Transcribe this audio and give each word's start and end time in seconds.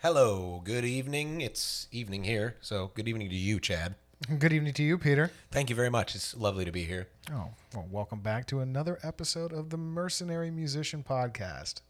Hello, 0.00 0.60
good 0.62 0.84
evening. 0.84 1.40
It's 1.40 1.88
evening 1.90 2.22
here, 2.22 2.54
so 2.60 2.92
good 2.94 3.08
evening 3.08 3.30
to 3.30 3.34
you, 3.34 3.58
Chad. 3.58 3.96
Good 4.38 4.52
evening 4.52 4.72
to 4.74 4.82
you, 4.84 4.96
Peter. 4.96 5.32
Thank 5.50 5.70
you 5.70 5.74
very 5.74 5.90
much. 5.90 6.14
It's 6.14 6.36
lovely 6.36 6.64
to 6.64 6.70
be 6.70 6.84
here. 6.84 7.08
Oh, 7.32 7.48
well, 7.74 7.88
welcome 7.90 8.20
back 8.20 8.46
to 8.46 8.60
another 8.60 9.00
episode 9.02 9.52
of 9.52 9.70
the 9.70 9.76
Mercenary 9.76 10.52
Musician 10.52 11.02
Podcast. 11.02 11.80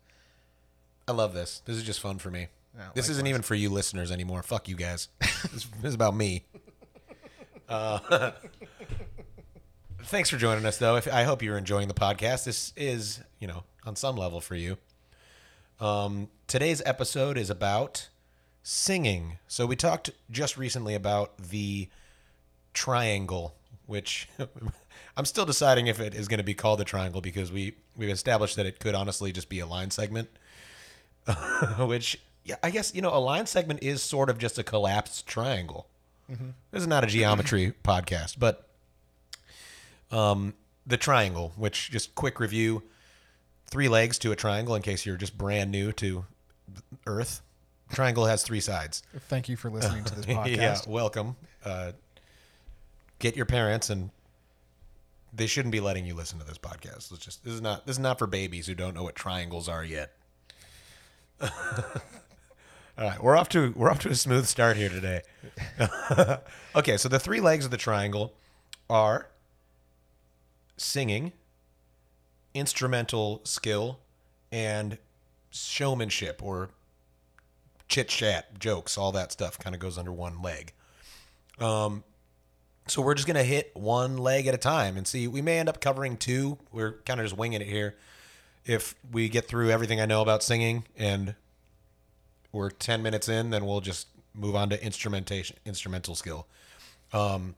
I 1.06 1.12
love 1.12 1.34
this. 1.34 1.60
This 1.66 1.76
is 1.76 1.82
just 1.82 2.00
fun 2.00 2.16
for 2.16 2.30
me. 2.30 2.48
Yeah, 2.74 2.88
this 2.94 3.10
isn't 3.10 3.16
likewise. 3.24 3.28
even 3.28 3.42
for 3.42 3.54
you 3.54 3.68
listeners 3.68 4.10
anymore. 4.10 4.42
Fuck 4.42 4.70
you 4.70 4.76
guys. 4.76 5.08
this 5.20 5.68
is 5.82 5.94
about 5.94 6.16
me. 6.16 6.46
Uh, 7.68 8.30
thanks 10.04 10.30
for 10.30 10.38
joining 10.38 10.64
us, 10.64 10.78
though. 10.78 10.96
If, 10.96 11.12
I 11.12 11.24
hope 11.24 11.42
you're 11.42 11.58
enjoying 11.58 11.88
the 11.88 11.94
podcast. 11.94 12.44
This 12.44 12.72
is, 12.74 13.20
you 13.38 13.48
know, 13.48 13.64
on 13.84 13.96
some 13.96 14.16
level 14.16 14.40
for 14.40 14.54
you. 14.54 14.78
Um, 15.78 16.28
today's 16.48 16.82
episode 16.86 17.36
is 17.36 17.50
about 17.50 18.08
singing. 18.62 19.38
So 19.46 19.66
we 19.66 19.76
talked 19.76 20.10
just 20.30 20.56
recently 20.56 20.94
about 20.94 21.36
the 21.36 21.88
triangle, 22.72 23.54
which 23.86 24.28
I'm 25.16 25.26
still 25.26 25.44
deciding 25.44 25.86
if 25.86 26.00
it 26.00 26.14
is 26.14 26.26
going 26.26 26.38
to 26.38 26.44
be 26.44 26.54
called 26.54 26.80
the 26.80 26.84
triangle 26.84 27.20
because 27.20 27.52
we 27.52 27.74
we've 27.96 28.08
established 28.08 28.56
that 28.56 28.66
it 28.66 28.80
could 28.80 28.94
honestly 28.94 29.30
just 29.30 29.48
be 29.48 29.60
a 29.60 29.66
line 29.66 29.90
segment. 29.90 30.30
which 31.78 32.18
yeah, 32.44 32.56
I 32.62 32.70
guess 32.70 32.94
you 32.94 33.02
know 33.02 33.14
a 33.14 33.20
line 33.20 33.46
segment 33.46 33.82
is 33.82 34.02
sort 34.02 34.30
of 34.30 34.38
just 34.38 34.58
a 34.58 34.64
collapsed 34.64 35.26
triangle. 35.26 35.86
This 36.70 36.82
is 36.82 36.86
not 36.86 37.04
a 37.04 37.06
geometry 37.06 37.72
podcast, 37.84 38.36
but 38.38 38.68
um, 40.10 40.54
the 40.86 40.98
triangle, 40.98 41.52
which 41.56 41.90
just 41.90 42.14
quick 42.14 42.38
review, 42.38 42.82
three 43.66 43.88
legs 43.88 44.18
to 44.18 44.32
a 44.32 44.36
triangle 44.36 44.74
in 44.74 44.82
case 44.82 45.06
you're 45.06 45.16
just 45.16 45.38
brand 45.38 45.70
new 45.70 45.90
to 45.92 46.26
Earth. 47.06 47.42
Triangle 47.92 48.26
has 48.26 48.42
three 48.42 48.60
sides. 48.60 49.02
Thank 49.28 49.48
you 49.48 49.56
for 49.56 49.70
listening 49.70 50.04
to 50.04 50.14
this 50.14 50.26
podcast. 50.26 50.56
yeah, 50.56 50.78
welcome. 50.86 51.36
Uh, 51.64 51.92
get 53.18 53.36
your 53.36 53.46
parents, 53.46 53.88
and 53.90 54.10
they 55.32 55.46
shouldn't 55.46 55.72
be 55.72 55.80
letting 55.80 56.04
you 56.04 56.14
listen 56.14 56.38
to 56.38 56.44
this 56.44 56.58
podcast. 56.58 57.12
It's 57.12 57.24
just 57.24 57.44
this 57.44 57.54
is 57.54 57.62
not 57.62 57.86
this 57.86 57.96
is 57.96 58.00
not 58.00 58.18
for 58.18 58.26
babies 58.26 58.66
who 58.66 58.74
don't 58.74 58.94
know 58.94 59.02
what 59.02 59.14
triangles 59.14 59.68
are 59.68 59.84
yet. 59.84 60.12
All 61.40 61.48
right, 62.98 63.22
we're 63.22 63.36
off 63.36 63.48
to 63.50 63.72
we're 63.76 63.90
off 63.90 64.00
to 64.00 64.10
a 64.10 64.14
smooth 64.14 64.46
start 64.46 64.76
here 64.76 64.88
today. 64.88 65.22
okay, 66.76 66.96
so 66.96 67.08
the 67.08 67.20
three 67.20 67.40
legs 67.40 67.64
of 67.64 67.70
the 67.70 67.76
triangle 67.76 68.34
are 68.90 69.28
singing, 70.76 71.32
instrumental 72.54 73.40
skill, 73.44 74.00
and 74.50 74.98
showmanship 75.50 76.42
or 76.42 76.70
chit 77.88 78.08
chat, 78.08 78.58
jokes, 78.58 78.98
all 78.98 79.12
that 79.12 79.32
stuff 79.32 79.58
kind 79.58 79.74
of 79.74 79.80
goes 79.80 79.96
under 79.96 80.12
one 80.12 80.42
leg. 80.42 80.72
Um, 81.58 82.04
so 82.86 83.02
we're 83.02 83.14
just 83.14 83.26
gonna 83.26 83.42
hit 83.44 83.70
one 83.74 84.16
leg 84.18 84.46
at 84.46 84.54
a 84.54 84.58
time 84.58 84.96
and 84.96 85.06
see. 85.06 85.26
We 85.26 85.42
may 85.42 85.58
end 85.58 85.68
up 85.68 85.80
covering 85.80 86.16
two. 86.16 86.58
We're 86.72 86.92
kind 87.04 87.20
of 87.20 87.26
just 87.26 87.36
winging 87.36 87.60
it 87.60 87.66
here. 87.66 87.96
If 88.64 88.94
we 89.10 89.28
get 89.28 89.46
through 89.46 89.70
everything 89.70 90.00
I 90.00 90.06
know 90.06 90.22
about 90.22 90.42
singing 90.42 90.84
and 90.96 91.34
we're 92.52 92.70
ten 92.70 93.02
minutes 93.02 93.28
in, 93.28 93.50
then 93.50 93.64
we'll 93.66 93.80
just 93.80 94.08
move 94.34 94.54
on 94.54 94.70
to 94.70 94.84
instrumentation, 94.84 95.56
instrumental 95.64 96.14
skill. 96.14 96.46
Um, 97.12 97.54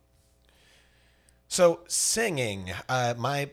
so 1.48 1.80
singing, 1.88 2.70
uh, 2.88 3.14
my 3.18 3.50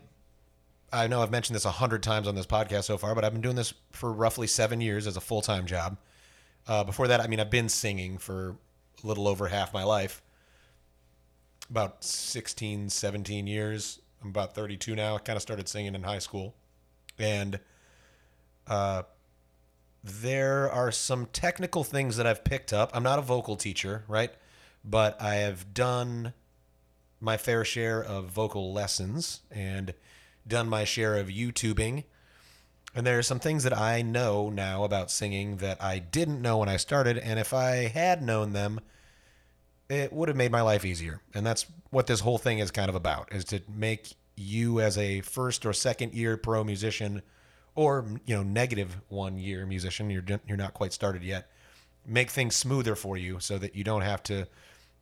I 0.91 1.07
know 1.07 1.21
I've 1.21 1.31
mentioned 1.31 1.55
this 1.55 1.65
a 1.65 1.71
hundred 1.71 2.01
times 2.01 2.27
on 2.27 2.35
this 2.35 2.45
podcast 2.45 2.85
so 2.85 2.97
far, 2.97 3.13
but 3.13 3.25
I've 3.25 3.33
been 3.33 3.41
doing 3.41 3.55
this 3.55 3.73
for 3.91 4.11
roughly 4.11 4.47
seven 4.47 4.79
years 4.79 5.05
as 5.05 5.17
a 5.17 5.21
full 5.21 5.41
time 5.41 5.65
job. 5.65 5.97
Uh, 6.67 6.83
before 6.83 7.07
that, 7.07 7.21
I 7.21 7.27
mean, 7.27 7.39
I've 7.39 7.49
been 7.49 7.69
singing 7.69 8.17
for 8.17 8.55
a 9.03 9.07
little 9.07 9.27
over 9.27 9.47
half 9.47 9.73
my 9.73 9.83
life. 9.83 10.21
About 11.69 12.03
16, 12.03 12.89
17 12.89 13.47
years. 13.47 13.99
I'm 14.21 14.29
about 14.29 14.55
32 14.55 14.95
now. 14.95 15.15
I 15.15 15.19
kind 15.19 15.35
of 15.35 15.41
started 15.41 15.67
singing 15.67 15.95
in 15.95 16.03
high 16.03 16.19
school. 16.19 16.55
And 17.19 17.59
uh, 18.67 19.03
there 20.03 20.71
are 20.71 20.91
some 20.91 21.27
technical 21.27 21.83
things 21.83 22.17
that 22.17 22.25
I've 22.25 22.43
picked 22.43 22.71
up. 22.71 22.91
I'm 22.93 23.03
not 23.03 23.19
a 23.19 23.21
vocal 23.21 23.55
teacher, 23.57 24.03
right? 24.07 24.31
But 24.83 25.21
I 25.21 25.35
have 25.35 25.73
done 25.73 26.33
my 27.19 27.35
fair 27.35 27.65
share 27.65 28.01
of 28.03 28.25
vocal 28.25 28.71
lessons 28.73 29.41
and 29.51 29.93
done 30.47 30.69
my 30.69 30.83
share 30.83 31.15
of 31.15 31.27
YouTubing. 31.27 32.03
And 32.95 33.05
there 33.05 33.19
are 33.19 33.23
some 33.23 33.39
things 33.39 33.63
that 33.63 33.77
I 33.77 34.01
know 34.01 34.49
now 34.49 34.83
about 34.83 35.11
singing 35.11 35.57
that 35.57 35.81
I 35.83 35.99
didn't 35.99 36.41
know 36.41 36.57
when 36.57 36.69
I 36.69 36.77
started. 36.77 37.17
And 37.17 37.39
if 37.39 37.53
I 37.53 37.87
had 37.87 38.21
known 38.21 38.53
them, 38.53 38.79
it 39.89 40.11
would 40.11 40.29
have 40.29 40.37
made 40.37 40.51
my 40.51 40.61
life 40.61 40.83
easier. 40.83 41.21
And 41.33 41.45
that's 41.45 41.65
what 41.91 42.07
this 42.07 42.21
whole 42.21 42.37
thing 42.37 42.59
is 42.59 42.71
kind 42.71 42.89
of 42.89 42.95
about, 42.95 43.33
is 43.33 43.45
to 43.45 43.61
make 43.67 44.13
you 44.35 44.79
as 44.81 44.97
a 44.97 45.21
first 45.21 45.65
or 45.65 45.73
second 45.73 46.13
year 46.13 46.37
pro 46.37 46.63
musician 46.63 47.21
or, 47.75 48.05
you 48.25 48.35
know, 48.35 48.43
negative 48.43 48.99
one 49.09 49.37
year 49.37 49.65
musician, 49.65 50.09
you're, 50.09 50.23
you're 50.47 50.57
not 50.57 50.73
quite 50.73 50.93
started 50.93 51.23
yet, 51.23 51.51
make 52.05 52.29
things 52.29 52.55
smoother 52.55 52.95
for 52.95 53.17
you 53.17 53.39
so 53.39 53.57
that 53.57 53.75
you 53.75 53.83
don't 53.83 54.01
have 54.01 54.23
to 54.23 54.47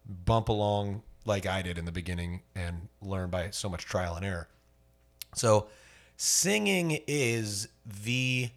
bump 0.05 0.49
along 0.49 1.03
like 1.25 1.45
I 1.45 1.61
did 1.61 1.77
in 1.77 1.85
the 1.85 1.91
beginning 1.91 2.41
and 2.55 2.89
learn 3.01 3.29
by 3.29 3.49
so 3.51 3.69
much 3.69 3.85
trial 3.85 4.15
and 4.15 4.25
error. 4.25 4.49
So 5.35 5.67
singing 6.17 6.99
is 7.07 7.67
the 8.03 8.49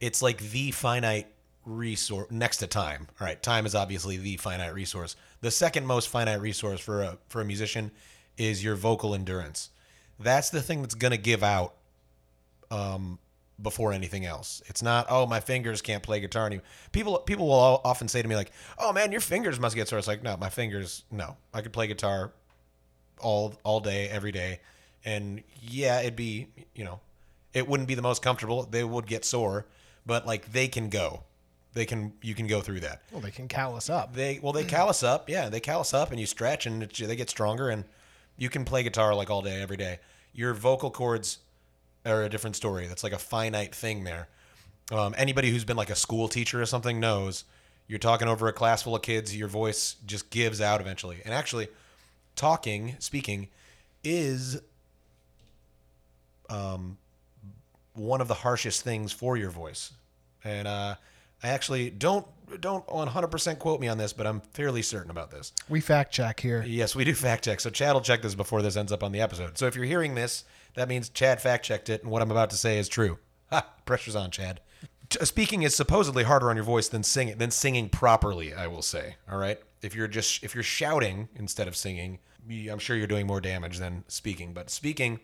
it's 0.00 0.22
like 0.22 0.38
the 0.38 0.70
finite 0.70 1.26
resource 1.66 2.30
next 2.30 2.58
to 2.58 2.66
time. 2.66 3.06
All 3.20 3.26
right, 3.26 3.42
time 3.42 3.66
is 3.66 3.74
obviously 3.74 4.16
the 4.16 4.36
finite 4.36 4.74
resource. 4.74 5.16
The 5.40 5.50
second 5.50 5.86
most 5.86 6.08
finite 6.08 6.40
resource 6.40 6.80
for 6.80 7.02
a 7.02 7.18
for 7.28 7.40
a 7.40 7.44
musician 7.44 7.90
is 8.36 8.62
your 8.64 8.76
vocal 8.76 9.14
endurance. 9.14 9.70
That's 10.18 10.50
the 10.50 10.62
thing 10.62 10.82
that's 10.82 10.94
going 10.94 11.12
to 11.12 11.18
give 11.18 11.42
out 11.42 11.74
um, 12.70 13.18
before 13.60 13.92
anything 13.92 14.24
else. 14.24 14.62
It's 14.66 14.82
not 14.82 15.06
oh 15.08 15.26
my 15.26 15.40
fingers 15.40 15.82
can't 15.82 16.02
play 16.02 16.20
guitar 16.20 16.46
anymore. 16.46 16.64
People 16.92 17.18
people 17.18 17.46
will 17.46 17.80
often 17.84 18.08
say 18.08 18.22
to 18.22 18.28
me 18.28 18.36
like 18.36 18.52
oh 18.78 18.92
man 18.92 19.12
your 19.12 19.20
fingers 19.20 19.58
must 19.58 19.74
get 19.74 19.88
sore. 19.88 19.98
It's 19.98 20.08
like 20.08 20.22
no 20.22 20.36
my 20.36 20.50
fingers 20.50 21.04
no 21.10 21.36
I 21.52 21.62
could 21.62 21.72
play 21.72 21.86
guitar 21.86 22.32
all 23.18 23.54
all 23.64 23.80
day 23.80 24.08
every 24.08 24.32
day 24.32 24.60
and 25.04 25.42
yeah 25.60 26.00
it'd 26.00 26.16
be 26.16 26.48
you 26.74 26.84
know 26.84 27.00
it 27.52 27.66
wouldn't 27.66 27.88
be 27.88 27.94
the 27.94 28.02
most 28.02 28.22
comfortable. 28.22 28.62
They 28.62 28.84
would 28.84 29.06
get 29.06 29.24
sore 29.24 29.66
but 30.06 30.26
like 30.26 30.52
they 30.52 30.68
can 30.68 30.88
go. 30.88 31.22
They 31.72 31.86
can 31.86 32.12
you 32.22 32.34
can 32.34 32.46
go 32.46 32.60
through 32.60 32.80
that. 32.80 33.02
Well, 33.12 33.20
they 33.20 33.30
can 33.30 33.48
callus 33.48 33.88
up. 33.88 34.14
they 34.14 34.40
well 34.42 34.52
they 34.52 34.64
callus 34.64 35.02
up. 35.02 35.28
Yeah 35.28 35.48
they 35.48 35.60
callus 35.60 35.94
up 35.94 36.10
and 36.10 36.18
you 36.18 36.26
stretch 36.26 36.66
and 36.66 36.82
it, 36.82 36.94
they 36.94 37.16
get 37.16 37.30
stronger 37.30 37.68
and 37.68 37.84
you 38.36 38.48
can 38.48 38.64
play 38.64 38.82
guitar 38.82 39.14
like 39.14 39.30
all 39.30 39.42
day 39.42 39.62
every 39.62 39.76
day. 39.76 39.98
Your 40.32 40.54
vocal 40.54 40.90
cords 40.90 41.38
are 42.04 42.22
a 42.24 42.28
different 42.28 42.56
story. 42.56 42.86
That's 42.86 43.04
like 43.04 43.12
a 43.12 43.18
finite 43.18 43.74
thing 43.74 44.04
there. 44.04 44.28
Um, 44.90 45.14
anybody 45.16 45.50
who's 45.50 45.64
been 45.64 45.76
like 45.76 45.90
a 45.90 45.96
school 45.96 46.28
teacher 46.28 46.60
or 46.60 46.66
something 46.66 46.98
knows 46.98 47.44
you're 47.86 47.98
talking 47.98 48.28
over 48.28 48.48
a 48.48 48.52
class 48.52 48.82
full 48.82 48.96
of 48.96 49.02
kids 49.02 49.36
your 49.36 49.48
voice 49.48 49.96
just 50.06 50.30
gives 50.30 50.60
out 50.60 50.80
eventually. 50.80 51.20
And 51.24 51.34
actually 51.34 51.68
talking 52.34 52.96
speaking 52.98 53.48
is 54.02 54.60
um, 56.50 56.98
one 57.94 58.20
of 58.20 58.28
the 58.28 58.34
harshest 58.34 58.82
things 58.82 59.12
for 59.12 59.36
your 59.36 59.50
voice 59.50 59.92
and 60.44 60.66
uh, 60.66 60.94
I 61.42 61.48
actually 61.48 61.90
don't 61.90 62.26
don't 62.60 62.84
100% 62.88 63.58
quote 63.60 63.80
me 63.80 63.86
on 63.86 63.96
this, 63.96 64.12
but 64.12 64.26
I'm 64.26 64.40
fairly 64.40 64.82
certain 64.82 65.12
about 65.12 65.30
this. 65.30 65.52
We 65.68 65.80
fact 65.80 66.12
check 66.12 66.40
here. 66.40 66.64
Yes, 66.66 66.96
we 66.96 67.04
do 67.04 67.14
fact 67.14 67.44
check. 67.44 67.60
So 67.60 67.70
Chad 67.70 67.94
will 67.94 68.00
check 68.00 68.22
this 68.22 68.34
before 68.34 68.60
this 68.60 68.76
ends 68.76 68.90
up 68.90 69.04
on 69.04 69.12
the 69.12 69.20
episode. 69.20 69.56
So 69.56 69.66
if 69.66 69.76
you're 69.76 69.84
hearing 69.84 70.16
this, 70.16 70.44
that 70.74 70.88
means 70.88 71.08
Chad 71.10 71.40
fact 71.40 71.64
checked 71.64 71.88
it, 71.88 72.02
and 72.02 72.10
what 72.10 72.22
I'm 72.22 72.30
about 72.32 72.50
to 72.50 72.56
say 72.56 72.78
is 72.78 72.88
true. 72.88 73.18
Ha! 73.50 73.64
Pressure's 73.84 74.16
on, 74.16 74.32
Chad. 74.32 74.60
T- 75.10 75.24
Speaking 75.24 75.62
is 75.62 75.76
supposedly 75.76 76.24
harder 76.24 76.50
on 76.50 76.56
your 76.56 76.64
voice 76.64 76.88
than 76.88 77.04
singing 77.04 77.38
than 77.38 77.52
singing 77.52 77.88
properly. 77.88 78.52
I 78.52 78.66
will 78.66 78.82
say. 78.82 79.14
All 79.30 79.38
right. 79.38 79.60
If 79.80 79.94
you're 79.94 80.08
just 80.08 80.42
if 80.42 80.54
you're 80.54 80.64
shouting 80.64 81.28
instead 81.36 81.68
of 81.68 81.76
singing, 81.76 82.18
I'm 82.48 82.78
sure 82.80 82.96
you're 82.96 83.06
doing 83.06 83.28
more 83.28 83.40
damage 83.40 83.78
than 83.78 84.04
speaking. 84.08 84.52
But 84.52 84.70
speaking, 84.70 85.20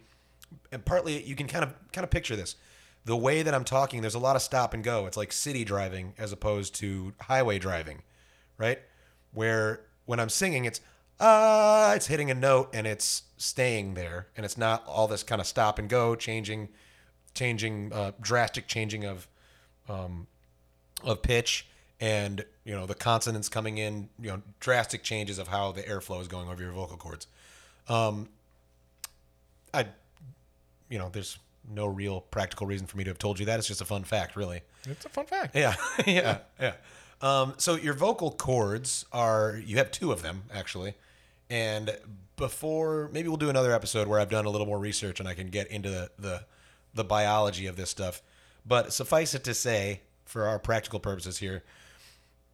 and 0.72 0.84
partly 0.84 1.22
you 1.22 1.34
can 1.34 1.46
kind 1.46 1.64
of 1.64 1.74
kind 1.92 2.04
of 2.04 2.10
picture 2.10 2.36
this. 2.36 2.56
The 3.04 3.16
way 3.16 3.42
that 3.42 3.54
I'm 3.54 3.64
talking, 3.64 4.00
there's 4.00 4.16
a 4.16 4.20
lot 4.20 4.34
of 4.34 4.42
stop 4.42 4.74
and 4.74 4.82
go. 4.82 5.06
It's 5.06 5.16
like 5.16 5.32
city 5.32 5.64
driving 5.64 6.14
as 6.18 6.32
opposed 6.32 6.74
to 6.76 7.12
highway 7.20 7.60
driving, 7.60 8.02
right? 8.58 8.80
Where 9.32 9.82
when 10.06 10.18
I'm 10.18 10.28
singing, 10.28 10.64
it's 10.64 10.80
ah, 11.20 11.94
it's 11.94 12.06
hitting 12.06 12.30
a 12.30 12.34
note 12.34 12.70
and 12.72 12.86
it's 12.86 13.22
staying 13.36 13.94
there, 13.94 14.28
and 14.36 14.44
it's 14.44 14.56
not 14.56 14.84
all 14.86 15.08
this 15.08 15.22
kind 15.22 15.40
of 15.40 15.46
stop 15.46 15.78
and 15.78 15.88
go, 15.88 16.14
changing, 16.14 16.68
changing, 17.34 17.92
uh, 17.92 18.12
drastic 18.20 18.66
changing 18.66 19.04
of, 19.04 19.28
um, 19.88 20.26
of 21.04 21.22
pitch, 21.22 21.66
and 22.00 22.44
you 22.64 22.74
know 22.74 22.86
the 22.86 22.94
consonants 22.94 23.48
coming 23.48 23.78
in, 23.78 24.08
you 24.20 24.30
know, 24.30 24.42
drastic 24.60 25.02
changes 25.02 25.38
of 25.38 25.48
how 25.48 25.72
the 25.72 25.82
airflow 25.82 26.20
is 26.20 26.28
going 26.28 26.48
over 26.48 26.62
your 26.62 26.72
vocal 26.72 26.96
cords. 26.96 27.26
Um, 27.88 28.28
I, 29.72 29.86
you 30.88 30.98
know, 30.98 31.08
there's 31.10 31.38
no 31.68 31.86
real 31.86 32.20
practical 32.20 32.66
reason 32.66 32.86
for 32.86 32.96
me 32.96 33.04
to 33.04 33.10
have 33.10 33.18
told 33.18 33.38
you 33.38 33.46
that. 33.46 33.58
It's 33.58 33.68
just 33.68 33.80
a 33.80 33.86
fun 33.86 34.04
fact, 34.04 34.36
really. 34.36 34.62
It's 34.84 35.04
a 35.04 35.08
fun 35.08 35.26
fact. 35.26 35.56
Yeah, 35.56 35.74
yeah, 36.06 36.38
yeah. 36.60 36.74
Um, 37.20 37.54
so 37.56 37.76
your 37.76 37.94
vocal 37.94 38.30
cords 38.30 39.06
are 39.12 39.60
you 39.64 39.78
have 39.78 39.90
two 39.90 40.12
of 40.12 40.22
them 40.22 40.44
actually, 40.52 40.94
and 41.48 41.96
before 42.36 43.08
maybe 43.12 43.28
we'll 43.28 43.38
do 43.38 43.48
another 43.48 43.72
episode 43.72 44.06
where 44.06 44.20
I've 44.20 44.30
done 44.30 44.44
a 44.44 44.50
little 44.50 44.66
more 44.66 44.78
research 44.78 45.20
and 45.20 45.28
I 45.28 45.34
can 45.34 45.48
get 45.48 45.68
into 45.68 45.88
the 45.88 46.10
the, 46.18 46.44
the 46.94 47.04
biology 47.04 47.66
of 47.66 47.76
this 47.76 47.90
stuff. 47.90 48.22
But 48.66 48.92
suffice 48.92 49.34
it 49.34 49.44
to 49.44 49.54
say, 49.54 50.00
for 50.24 50.46
our 50.46 50.58
practical 50.58 50.98
purposes 50.98 51.38
here, 51.38 51.62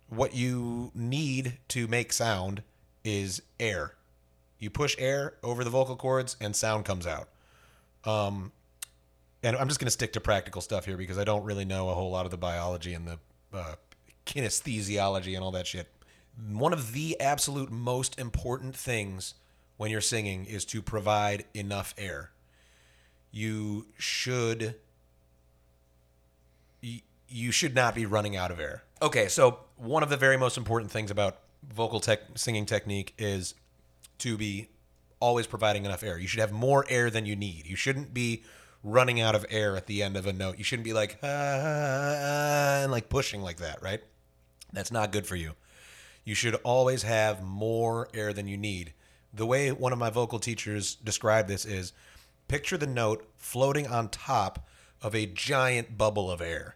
what 0.08 0.34
you 0.34 0.92
need 0.94 1.58
to 1.68 1.88
make 1.88 2.12
sound 2.12 2.62
is 3.02 3.42
air. 3.58 3.94
You 4.58 4.70
push 4.70 4.94
air 4.98 5.34
over 5.42 5.64
the 5.64 5.70
vocal 5.70 5.96
cords 5.96 6.36
and 6.40 6.54
sound 6.54 6.84
comes 6.84 7.06
out. 7.06 7.28
Um, 8.04 8.52
and 9.42 9.56
I'm 9.56 9.68
just 9.68 9.80
going 9.80 9.86
to 9.86 9.92
stick 9.92 10.12
to 10.14 10.20
practical 10.20 10.60
stuff 10.60 10.84
here 10.84 10.96
because 10.96 11.18
I 11.18 11.24
don't 11.24 11.44
really 11.44 11.64
know 11.64 11.88
a 11.88 11.94
whole 11.94 12.10
lot 12.10 12.24
of 12.24 12.30
the 12.30 12.36
biology 12.36 12.94
and 12.94 13.06
the 13.06 13.18
uh, 13.52 13.74
kinesthesiology 14.26 15.34
and 15.34 15.42
all 15.42 15.50
that 15.52 15.66
shit. 15.66 15.88
One 16.50 16.72
of 16.72 16.92
the 16.92 17.20
absolute 17.20 17.70
most 17.70 18.18
important 18.18 18.76
things 18.76 19.34
when 19.76 19.90
you're 19.90 20.00
singing 20.00 20.46
is 20.46 20.64
to 20.66 20.80
provide 20.80 21.44
enough 21.54 21.94
air. 21.98 22.30
You 23.30 23.86
should 23.98 24.76
you 27.32 27.50
should 27.50 27.74
not 27.74 27.94
be 27.94 28.04
running 28.06 28.36
out 28.36 28.50
of 28.50 28.60
air. 28.60 28.82
Okay, 29.00 29.26
so 29.28 29.60
one 29.76 30.02
of 30.02 30.10
the 30.10 30.16
very 30.16 30.36
most 30.36 30.56
important 30.56 30.90
things 30.90 31.10
about 31.10 31.38
vocal 31.72 31.98
tech 31.98 32.20
singing 32.34 32.66
technique 32.66 33.14
is 33.18 33.54
to 34.18 34.36
be 34.36 34.68
always 35.22 35.46
providing 35.46 35.84
enough 35.84 36.02
air. 36.02 36.18
You 36.18 36.26
should 36.26 36.40
have 36.40 36.52
more 36.52 36.84
air 36.88 37.08
than 37.08 37.24
you 37.24 37.36
need. 37.36 37.66
You 37.66 37.76
shouldn't 37.76 38.12
be 38.12 38.42
running 38.82 39.20
out 39.20 39.36
of 39.36 39.46
air 39.48 39.76
at 39.76 39.86
the 39.86 40.02
end 40.02 40.16
of 40.16 40.26
a 40.26 40.32
note. 40.32 40.58
You 40.58 40.64
shouldn't 40.64 40.84
be 40.84 40.92
like 40.92 41.18
ah, 41.22 42.82
and 42.82 42.90
like 42.90 43.08
pushing 43.08 43.40
like 43.40 43.58
that, 43.58 43.80
right? 43.80 44.02
That's 44.72 44.90
not 44.90 45.12
good 45.12 45.26
for 45.26 45.36
you. 45.36 45.52
You 46.24 46.34
should 46.34 46.56
always 46.56 47.04
have 47.04 47.42
more 47.42 48.08
air 48.12 48.32
than 48.32 48.48
you 48.48 48.56
need. 48.56 48.94
The 49.32 49.46
way 49.46 49.70
one 49.70 49.92
of 49.92 49.98
my 49.98 50.10
vocal 50.10 50.40
teachers 50.40 50.96
described 50.96 51.48
this 51.48 51.64
is 51.64 51.92
picture 52.48 52.76
the 52.76 52.86
note 52.86 53.24
floating 53.38 53.86
on 53.86 54.08
top 54.08 54.66
of 55.00 55.14
a 55.14 55.26
giant 55.26 55.96
bubble 55.96 56.30
of 56.30 56.40
air, 56.40 56.74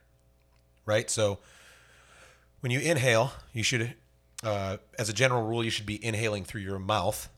right? 0.85 1.11
So 1.11 1.39
when 2.61 2.71
you 2.71 2.81
inhale, 2.81 3.33
you 3.53 3.63
should, 3.63 3.95
uh, 4.43 4.77
as 4.99 5.09
a 5.09 5.13
general 5.13 5.47
rule, 5.47 5.65
you 5.65 5.71
should 5.71 5.87
be 5.87 6.05
inhaling 6.05 6.45
through 6.45 6.63
your 6.63 6.79
mouth. 6.79 7.29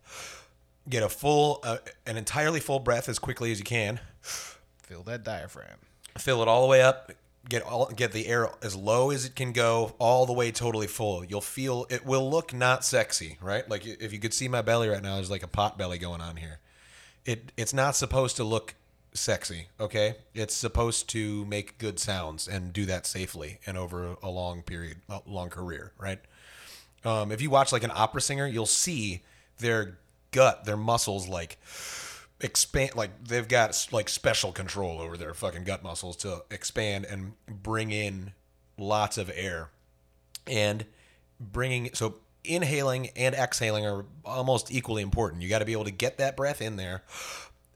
Get 0.88 1.02
a 1.02 1.08
full, 1.08 1.60
uh, 1.62 1.78
an 2.06 2.16
entirely 2.16 2.60
full 2.60 2.78
breath 2.78 3.08
as 3.08 3.18
quickly 3.18 3.52
as 3.52 3.58
you 3.58 3.64
can. 3.64 4.00
Fill 4.20 5.02
that 5.02 5.22
diaphragm. 5.22 5.78
Fill 6.16 6.42
it 6.42 6.48
all 6.48 6.62
the 6.62 6.68
way 6.68 6.82
up. 6.82 7.12
Get 7.48 7.62
all 7.62 7.86
get 7.86 8.12
the 8.12 8.26
air 8.26 8.50
as 8.62 8.76
low 8.76 9.10
as 9.10 9.24
it 9.24 9.34
can 9.34 9.52
go, 9.52 9.94
all 9.98 10.26
the 10.26 10.32
way 10.32 10.50
totally 10.50 10.86
full. 10.86 11.24
You'll 11.24 11.40
feel 11.40 11.86
it 11.88 12.04
will 12.04 12.28
look 12.28 12.52
not 12.52 12.84
sexy, 12.84 13.38
right? 13.40 13.68
Like 13.68 13.86
if 13.86 14.12
you 14.12 14.18
could 14.18 14.34
see 14.34 14.48
my 14.48 14.60
belly 14.60 14.88
right 14.88 15.02
now, 15.02 15.14
there's 15.14 15.30
like 15.30 15.42
a 15.42 15.48
pot 15.48 15.78
belly 15.78 15.98
going 15.98 16.20
on 16.20 16.36
here. 16.36 16.58
It 17.24 17.52
it's 17.56 17.72
not 17.72 17.96
supposed 17.96 18.36
to 18.36 18.44
look 18.44 18.74
sexy, 19.12 19.68
okay? 19.80 20.16
It's 20.34 20.54
supposed 20.54 21.08
to 21.10 21.44
make 21.46 21.78
good 21.78 21.98
sounds 21.98 22.48
and 22.48 22.72
do 22.72 22.84
that 22.86 23.06
safely 23.06 23.60
and 23.66 23.76
over 23.76 24.16
a 24.22 24.30
long 24.30 24.62
period, 24.62 24.98
a 25.08 25.20
long 25.26 25.48
career, 25.48 25.92
right? 25.98 26.20
Um, 27.04 27.32
if 27.32 27.40
you 27.40 27.50
watch 27.50 27.72
like 27.72 27.84
an 27.84 27.92
opera 27.94 28.20
singer, 28.20 28.46
you'll 28.46 28.66
see 28.66 29.22
their 29.58 29.98
gut, 30.30 30.64
their 30.64 30.76
muscles 30.76 31.28
like 31.28 31.58
expand 32.40 32.94
like 32.94 33.10
they've 33.24 33.48
got 33.48 33.88
like 33.90 34.08
special 34.08 34.52
control 34.52 35.00
over 35.00 35.16
their 35.16 35.34
fucking 35.34 35.64
gut 35.64 35.82
muscles 35.82 36.16
to 36.16 36.44
expand 36.50 37.04
and 37.04 37.32
bring 37.46 37.90
in 37.90 38.32
lots 38.76 39.18
of 39.18 39.30
air. 39.34 39.70
And 40.46 40.86
bringing 41.38 41.90
so 41.92 42.16
inhaling 42.44 43.10
and 43.16 43.34
exhaling 43.34 43.86
are 43.86 44.04
almost 44.24 44.72
equally 44.72 45.02
important. 45.02 45.42
You 45.42 45.48
got 45.48 45.58
to 45.58 45.64
be 45.64 45.72
able 45.72 45.84
to 45.84 45.90
get 45.90 46.18
that 46.18 46.36
breath 46.36 46.62
in 46.62 46.76
there 46.76 47.02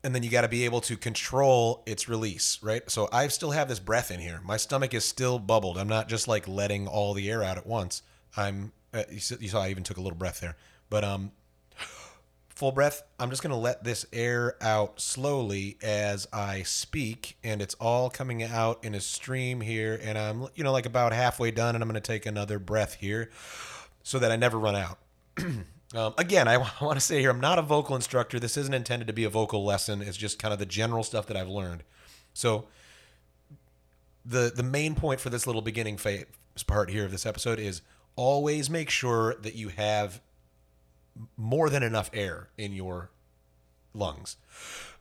and 0.04 0.14
then 0.14 0.22
you 0.22 0.30
got 0.30 0.42
to 0.42 0.48
be 0.48 0.64
able 0.64 0.80
to 0.80 0.96
control 0.96 1.82
its 1.86 2.08
release 2.08 2.58
right? 2.62 2.88
So 2.90 3.08
i 3.12 3.28
still 3.28 3.50
have 3.50 3.68
this 3.68 3.80
breath 3.80 4.10
in 4.10 4.20
here. 4.20 4.40
My 4.44 4.56
stomach 4.56 4.94
is 4.94 5.04
still 5.04 5.38
bubbled. 5.38 5.78
I'm 5.78 5.88
not 5.88 6.08
just 6.08 6.28
like 6.28 6.48
letting 6.48 6.86
all 6.86 7.14
the 7.14 7.30
air 7.30 7.42
out 7.42 7.58
at 7.58 7.66
once. 7.66 8.02
I'm 8.36 8.72
uh, 8.94 9.04
you 9.10 9.20
saw 9.20 9.62
i 9.62 9.70
even 9.70 9.82
took 9.82 9.96
a 9.96 10.02
little 10.02 10.18
breath 10.18 10.40
there. 10.40 10.56
But 10.88 11.04
um 11.04 11.32
full 12.62 12.70
breath. 12.70 13.02
I'm 13.18 13.28
just 13.28 13.42
going 13.42 13.50
to 13.50 13.56
let 13.56 13.82
this 13.82 14.06
air 14.12 14.54
out 14.60 15.00
slowly 15.00 15.78
as 15.82 16.28
I 16.32 16.62
speak, 16.62 17.36
and 17.42 17.60
it's 17.60 17.74
all 17.80 18.08
coming 18.08 18.40
out 18.44 18.84
in 18.84 18.94
a 18.94 19.00
stream 19.00 19.60
here. 19.60 19.98
And 20.00 20.16
I'm, 20.16 20.46
you 20.54 20.62
know, 20.62 20.70
like 20.70 20.86
about 20.86 21.12
halfway 21.12 21.50
done, 21.50 21.74
and 21.74 21.82
I'm 21.82 21.90
going 21.90 22.00
to 22.00 22.06
take 22.06 22.24
another 22.24 22.60
breath 22.60 22.94
here 22.94 23.30
so 24.04 24.20
that 24.20 24.30
I 24.30 24.36
never 24.36 24.60
run 24.60 24.76
out. 24.76 24.98
um, 25.96 26.14
again, 26.16 26.46
I 26.46 26.58
want 26.80 26.94
to 26.94 27.00
say 27.00 27.18
here, 27.18 27.30
I'm 27.30 27.40
not 27.40 27.58
a 27.58 27.62
vocal 27.62 27.96
instructor. 27.96 28.38
This 28.38 28.56
isn't 28.56 28.74
intended 28.74 29.08
to 29.08 29.12
be 29.12 29.24
a 29.24 29.28
vocal 29.28 29.64
lesson. 29.64 30.00
It's 30.00 30.16
just 30.16 30.38
kind 30.38 30.52
of 30.52 30.60
the 30.60 30.64
general 30.64 31.02
stuff 31.02 31.26
that 31.26 31.36
I've 31.36 31.48
learned. 31.48 31.82
So 32.32 32.66
the 34.24 34.52
the 34.54 34.62
main 34.62 34.94
point 34.94 35.18
for 35.18 35.30
this 35.30 35.48
little 35.48 35.62
beginning 35.62 35.96
phase 35.96 36.26
part 36.68 36.90
here 36.90 37.04
of 37.04 37.10
this 37.10 37.26
episode 37.26 37.58
is 37.58 37.82
always 38.14 38.70
make 38.70 38.88
sure 38.88 39.34
that 39.42 39.56
you 39.56 39.70
have 39.70 40.20
more 41.36 41.70
than 41.70 41.82
enough 41.82 42.10
air 42.12 42.48
in 42.56 42.72
your 42.72 43.10
lungs. 43.94 44.36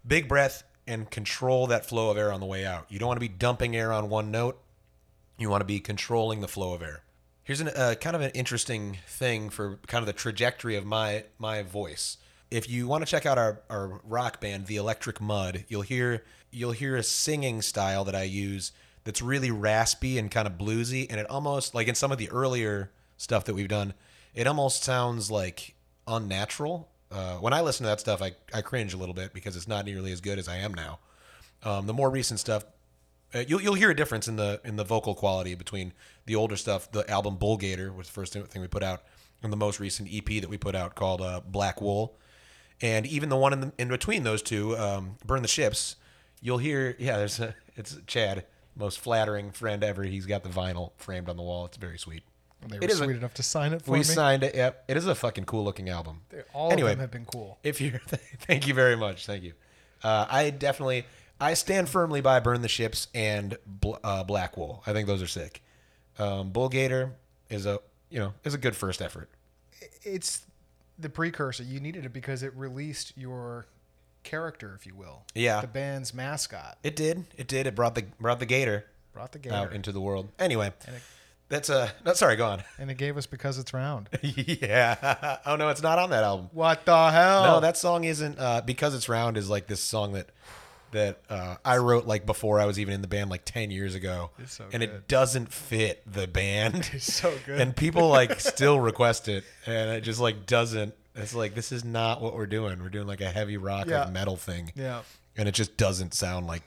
Big 0.06 0.28
breath 0.28 0.64
and 0.88 1.10
control 1.10 1.68
that 1.68 1.86
flow 1.86 2.12
of 2.12 2.18
air 2.18 2.32
on 2.32 2.40
the 2.40 2.46
way 2.46 2.66
out. 2.66 2.86
You 2.90 3.00
don't 3.00 3.08
want 3.08 3.18
to 3.18 3.28
be 3.28 3.34
dumping 3.34 3.76
air 3.76 3.94
on 3.94 4.10
one 4.10 4.32
note. 4.32 4.60
You 5.38 5.50
want 5.50 5.62
to 5.62 5.66
be 5.66 5.80
controlling 5.80 6.42
the 6.42 6.48
flow 6.48 6.74
of 6.74 6.82
air. 6.82 7.04
Here's 7.44 7.62
a 7.62 7.80
uh, 7.80 7.96
kind 7.96 8.16
of 8.16 8.22
an 8.22 8.32
interesting 8.32 9.00
thing 9.08 9.50
for 9.50 9.80
kind 9.88 10.02
of 10.02 10.08
the 10.08 10.14
trajectory 10.14 10.76
of 10.76 10.86
my 10.86 11.26
my 11.40 11.64
voice. 11.64 12.18
If 12.52 12.70
you 12.70 12.88
want 12.88 13.06
to 13.06 13.10
check 13.10 13.26
out 13.26 13.38
our, 13.38 13.62
our 13.70 14.02
rock 14.04 14.42
band, 14.42 14.68
The 14.68 14.76
Electric 14.76 15.22
Mud, 15.22 15.66
you'll 15.68 15.82
hear 15.82 16.24
you'll 16.52 16.74
hear 16.74 16.96
a 16.96 17.04
singing 17.04 17.62
style 17.62 18.04
that 18.06 18.16
I 18.16 18.24
use 18.24 18.72
that's 19.04 19.22
really 19.22 19.50
raspy 19.50 20.18
and 20.18 20.30
kind 20.30 20.48
of 20.48 20.58
bluesy, 20.58 21.08
and 21.10 21.20
it 21.20 21.30
almost 21.30 21.74
like 21.74 21.88
in 21.88 21.96
some 21.96 22.12
of 22.12 22.18
the 22.18 22.30
earlier 22.30 22.92
stuff 23.18 23.46
that 23.46 23.56
we've 23.56 23.68
done, 23.68 23.94
it 24.36 24.48
almost 24.48 24.84
sounds 24.84 25.32
like 25.32 25.76
unnatural. 26.08 26.90
Uh, 27.12 27.36
when 27.36 27.54
I 27.54 27.62
listen 27.62 27.84
to 27.84 27.90
that 27.90 28.00
stuff, 28.00 28.22
I, 28.22 28.34
I 28.54 28.62
cringe 28.62 28.94
a 28.94 28.98
little 28.98 29.16
bit 29.16 29.34
because 29.34 29.56
it's 29.56 29.68
not 29.68 29.86
nearly 29.86 30.12
as 30.12 30.22
good 30.22 30.40
as 30.40 30.48
I 30.48 30.58
am 30.58 30.74
now. 30.74 31.00
Um, 31.64 31.86
the 31.88 31.94
more 31.94 32.10
recent 32.10 32.40
stuff, 32.40 32.66
uh, 33.34 33.44
you'll 33.48 33.62
you'll 33.62 33.76
hear 33.76 33.90
a 33.92 33.96
difference 33.96 34.28
in 34.28 34.36
the 34.36 34.60
in 34.64 34.76
the 34.76 34.84
vocal 34.84 35.14
quality 35.14 35.56
between 35.56 35.94
the 36.26 36.36
older 36.36 36.56
stuff. 36.56 36.92
The 36.92 37.10
album 37.10 37.38
Bullgator 37.38 37.90
which 37.90 37.98
was 37.98 38.08
the 38.08 38.14
first 38.14 38.34
thing 38.34 38.62
we 38.62 38.68
put 38.68 38.84
out, 38.84 39.04
and 39.44 39.52
the 39.52 39.58
most 39.58 39.80
recent 39.80 40.10
EP 40.12 40.42
that 40.42 40.50
we 40.50 40.58
put 40.58 40.76
out 40.76 40.96
called 40.96 41.22
uh, 41.22 41.42
Black 41.46 41.82
Wool, 41.82 42.18
and 42.82 43.06
even 43.06 43.30
the 43.30 43.38
one 43.38 43.54
in 43.54 43.62
the, 43.62 43.72
in 43.78 43.88
between 43.90 44.24
those 44.24 44.42
two, 44.42 44.78
um, 44.78 45.18
Burn 45.26 45.42
the 45.42 45.48
Ships. 45.48 45.98
You'll 46.44 46.58
hear, 46.58 46.96
yeah, 46.98 47.18
there's 47.18 47.40
a, 47.40 47.54
it's 47.76 47.98
Chad, 48.08 48.46
most 48.76 49.00
flattering 49.00 49.52
friend 49.52 49.84
ever. 49.84 50.04
He's 50.04 50.26
got 50.26 50.42
the 50.42 50.50
vinyl 50.50 50.92
framed 50.98 51.30
on 51.30 51.38
the 51.38 51.44
wall. 51.44 51.66
It's 51.66 51.78
very 51.78 52.00
sweet. 52.00 52.24
They 52.68 52.78
were 52.78 52.84
It 52.84 52.90
is 52.92 53.00
a- 53.00 53.04
sweet 53.06 53.16
enough 53.18 53.34
to 53.36 53.44
sign 53.44 53.74
it 53.74 53.82
for 53.82 53.92
we 53.92 54.00
me. 54.00 54.04
signed 54.04 54.44
it. 54.44 54.56
Yep, 54.56 54.86
it 54.88 54.98
is 54.98 55.08
a 55.08 55.16
fucking 55.16 55.46
cool 55.46 55.64
looking 55.64 55.90
album. 55.90 56.22
They 56.30 56.42
All 56.54 56.72
Anyway. 56.72 56.92
of 56.92 56.98
them 56.98 57.02
have 57.02 57.12
been 57.12 57.26
cool. 57.26 57.58
If 57.64 57.82
you, 57.82 58.00
thank 58.42 58.68
you 58.68 58.74
very 58.74 58.96
much. 58.96 59.26
Thank 59.26 59.44
you. 59.44 59.54
Uh, 60.04 60.26
I 60.30 60.50
definitely, 60.52 61.06
I 61.40 61.54
stand 61.56 61.90
firmly 61.90 62.22
by 62.22 62.40
Burn 62.40 62.62
the 62.62 62.68
Ships 62.68 63.08
and 63.16 63.58
Bl- 63.66 63.96
uh, 64.04 64.24
Black 64.24 64.58
Wool. 64.58 64.84
I 64.86 64.94
think 64.94 65.08
those 65.08 65.22
are 65.22 65.28
sick. 65.28 65.64
Um, 66.20 66.52
Bullgator 66.52 67.12
is 67.50 67.66
a, 67.66 67.80
you 68.10 68.20
know, 68.20 68.34
is 68.44 68.54
a 68.54 68.58
good 68.58 68.76
first 68.76 69.02
effort. 69.02 69.30
It's 70.04 70.46
the 71.00 71.10
precursor. 71.10 71.64
You 71.64 71.80
needed 71.80 72.06
it 72.06 72.14
because 72.14 72.44
it 72.44 72.54
released 72.56 73.14
your 73.18 73.66
character, 74.24 74.74
if 74.76 74.86
you 74.86 74.96
will. 74.96 75.24
Yeah. 75.34 75.62
The 75.62 75.68
band's 75.68 76.14
mascot 76.14 76.78
It 76.84 76.96
did. 76.96 77.26
It 77.38 77.48
did. 77.48 77.66
It 77.66 77.74
brought 77.76 77.96
the 77.96 78.06
brought 78.20 78.40
the 78.40 78.46
Gator 78.46 78.86
brought 79.14 79.32
the 79.32 79.40
gator, 79.40 79.56
out 79.56 79.74
into 79.74 79.92
the 79.92 80.00
world. 80.02 80.30
Anyway, 80.40 80.72
that's 81.52 81.70
a. 81.70 81.92
No, 82.04 82.14
sorry, 82.14 82.36
go 82.36 82.48
on. 82.48 82.64
and 82.80 82.90
it 82.90 82.98
gave 82.98 83.16
us 83.18 83.28
because 83.28 83.60
it's 83.60 83.74
round. 83.74 84.10
yeah. 84.22 85.38
Oh 85.46 85.56
no, 85.56 85.70
it's 85.70 85.84
not 85.84 86.00
on 86.00 86.10
that 86.10 86.24
album. 86.24 86.50
what 86.54 86.86
the 86.86 87.12
hell? 87.12 87.44
No, 87.44 87.60
that 87.60 87.78
song 87.78 88.04
isn't. 88.06 88.40
Uh, 88.40 88.62
because 88.66 88.96
it's 88.96 89.08
round 89.08 89.38
is 89.38 89.50
like 89.50 89.68
this 89.68 89.82
song 89.82 90.14
that 90.14 90.30
that 90.92 91.22
uh, 91.30 91.56
I 91.64 91.78
wrote 91.78 92.06
like 92.06 92.26
before 92.26 92.60
I 92.60 92.66
was 92.66 92.78
even 92.80 92.94
in 92.94 93.02
the 93.02 93.08
band 93.08 93.30
like 93.30 93.44
ten 93.46 93.72
years 93.72 93.96
ago, 93.96 94.32
It's 94.40 94.56
so 94.56 94.64
and 94.74 94.82
good. 94.82 94.90
it 94.90 95.08
doesn't 95.08 95.54
fit 95.54 96.02
the 96.12 96.28
band. 96.28 96.90
It's 96.94 97.14
so 97.14 97.34
good. 97.46 97.62
and 97.62 97.76
people 97.76 98.10
like 98.10 98.40
still 98.40 98.80
request 98.80 99.28
it, 99.28 99.44
and 99.66 99.92
it 99.92 100.02
just 100.02 100.20
like 100.20 100.46
doesn't. 100.46 100.94
It's 101.16 101.36
like 101.36 101.56
this 101.56 101.72
is 101.72 101.84
not 101.86 102.22
what 102.22 102.34
we're 102.36 102.46
doing. 102.46 102.82
We're 102.82 102.90
doing 102.90 103.08
like 103.08 103.22
a 103.22 103.30
heavy 103.30 103.58
rock 103.58 103.88
Yeah. 103.88 104.06
like 104.06 104.14
metal 104.14 104.38
thing, 104.38 104.72
yeah. 104.76 105.02
and 105.38 105.48
it 105.50 105.54
just 105.54 105.76
doesn't 105.78 106.14
sound 106.14 106.48
like 106.48 106.64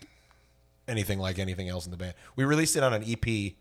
anything 0.87 1.19
like 1.19 1.39
anything 1.39 1.69
else 1.69 1.87
in 1.87 1.91
the 1.91 1.97
band. 1.97 2.15
We 2.37 2.45
released 2.45 2.77
it 2.77 2.83
on 2.83 2.93
an 2.93 3.03
EP, 3.07 3.55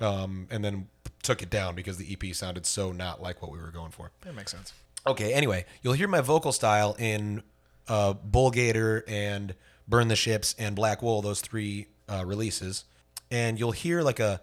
um, 0.00 0.46
and 0.50 0.64
then 0.64 0.88
took 1.22 1.42
it 1.42 1.50
down 1.50 1.74
because 1.74 1.96
the 1.96 2.12
EP 2.12 2.34
sounded 2.34 2.66
so 2.66 2.92
not 2.92 3.22
like 3.22 3.40
what 3.42 3.50
we 3.50 3.58
were 3.58 3.70
going 3.70 3.90
for. 3.90 4.10
That 4.22 4.34
makes 4.34 4.52
sense. 4.52 4.72
Okay, 5.06 5.32
anyway, 5.34 5.64
you'll 5.82 5.94
hear 5.94 6.08
my 6.08 6.20
vocal 6.20 6.52
style 6.52 6.96
in 6.98 7.42
uh, 7.88 8.14
Bullgator 8.14 9.02
and 9.06 9.54
Burn 9.86 10.08
the 10.08 10.16
Ships 10.16 10.54
and 10.58 10.74
Black 10.74 11.02
Wool, 11.02 11.20
those 11.22 11.40
three 11.40 11.88
uh, 12.08 12.24
releases. 12.24 12.84
And 13.30 13.58
you'll 13.58 13.72
hear 13.72 14.02
like 14.02 14.20
a 14.20 14.40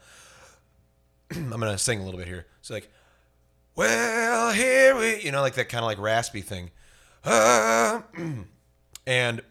I'm 1.35 1.49
gonna 1.49 1.77
sing 1.77 1.99
a 1.99 2.03
little 2.03 2.19
bit 2.19 2.27
here. 2.27 2.45
It's 2.59 2.69
like, 2.69 2.89
well, 3.75 4.51
here 4.51 4.95
we, 4.95 5.21
you 5.21 5.31
know, 5.31 5.41
like 5.41 5.55
that 5.55 5.69
kind 5.69 5.83
of 5.83 5.87
like 5.87 5.99
raspy 5.99 6.41
thing, 6.41 6.71
uh, 7.23 8.01
and 9.07 9.41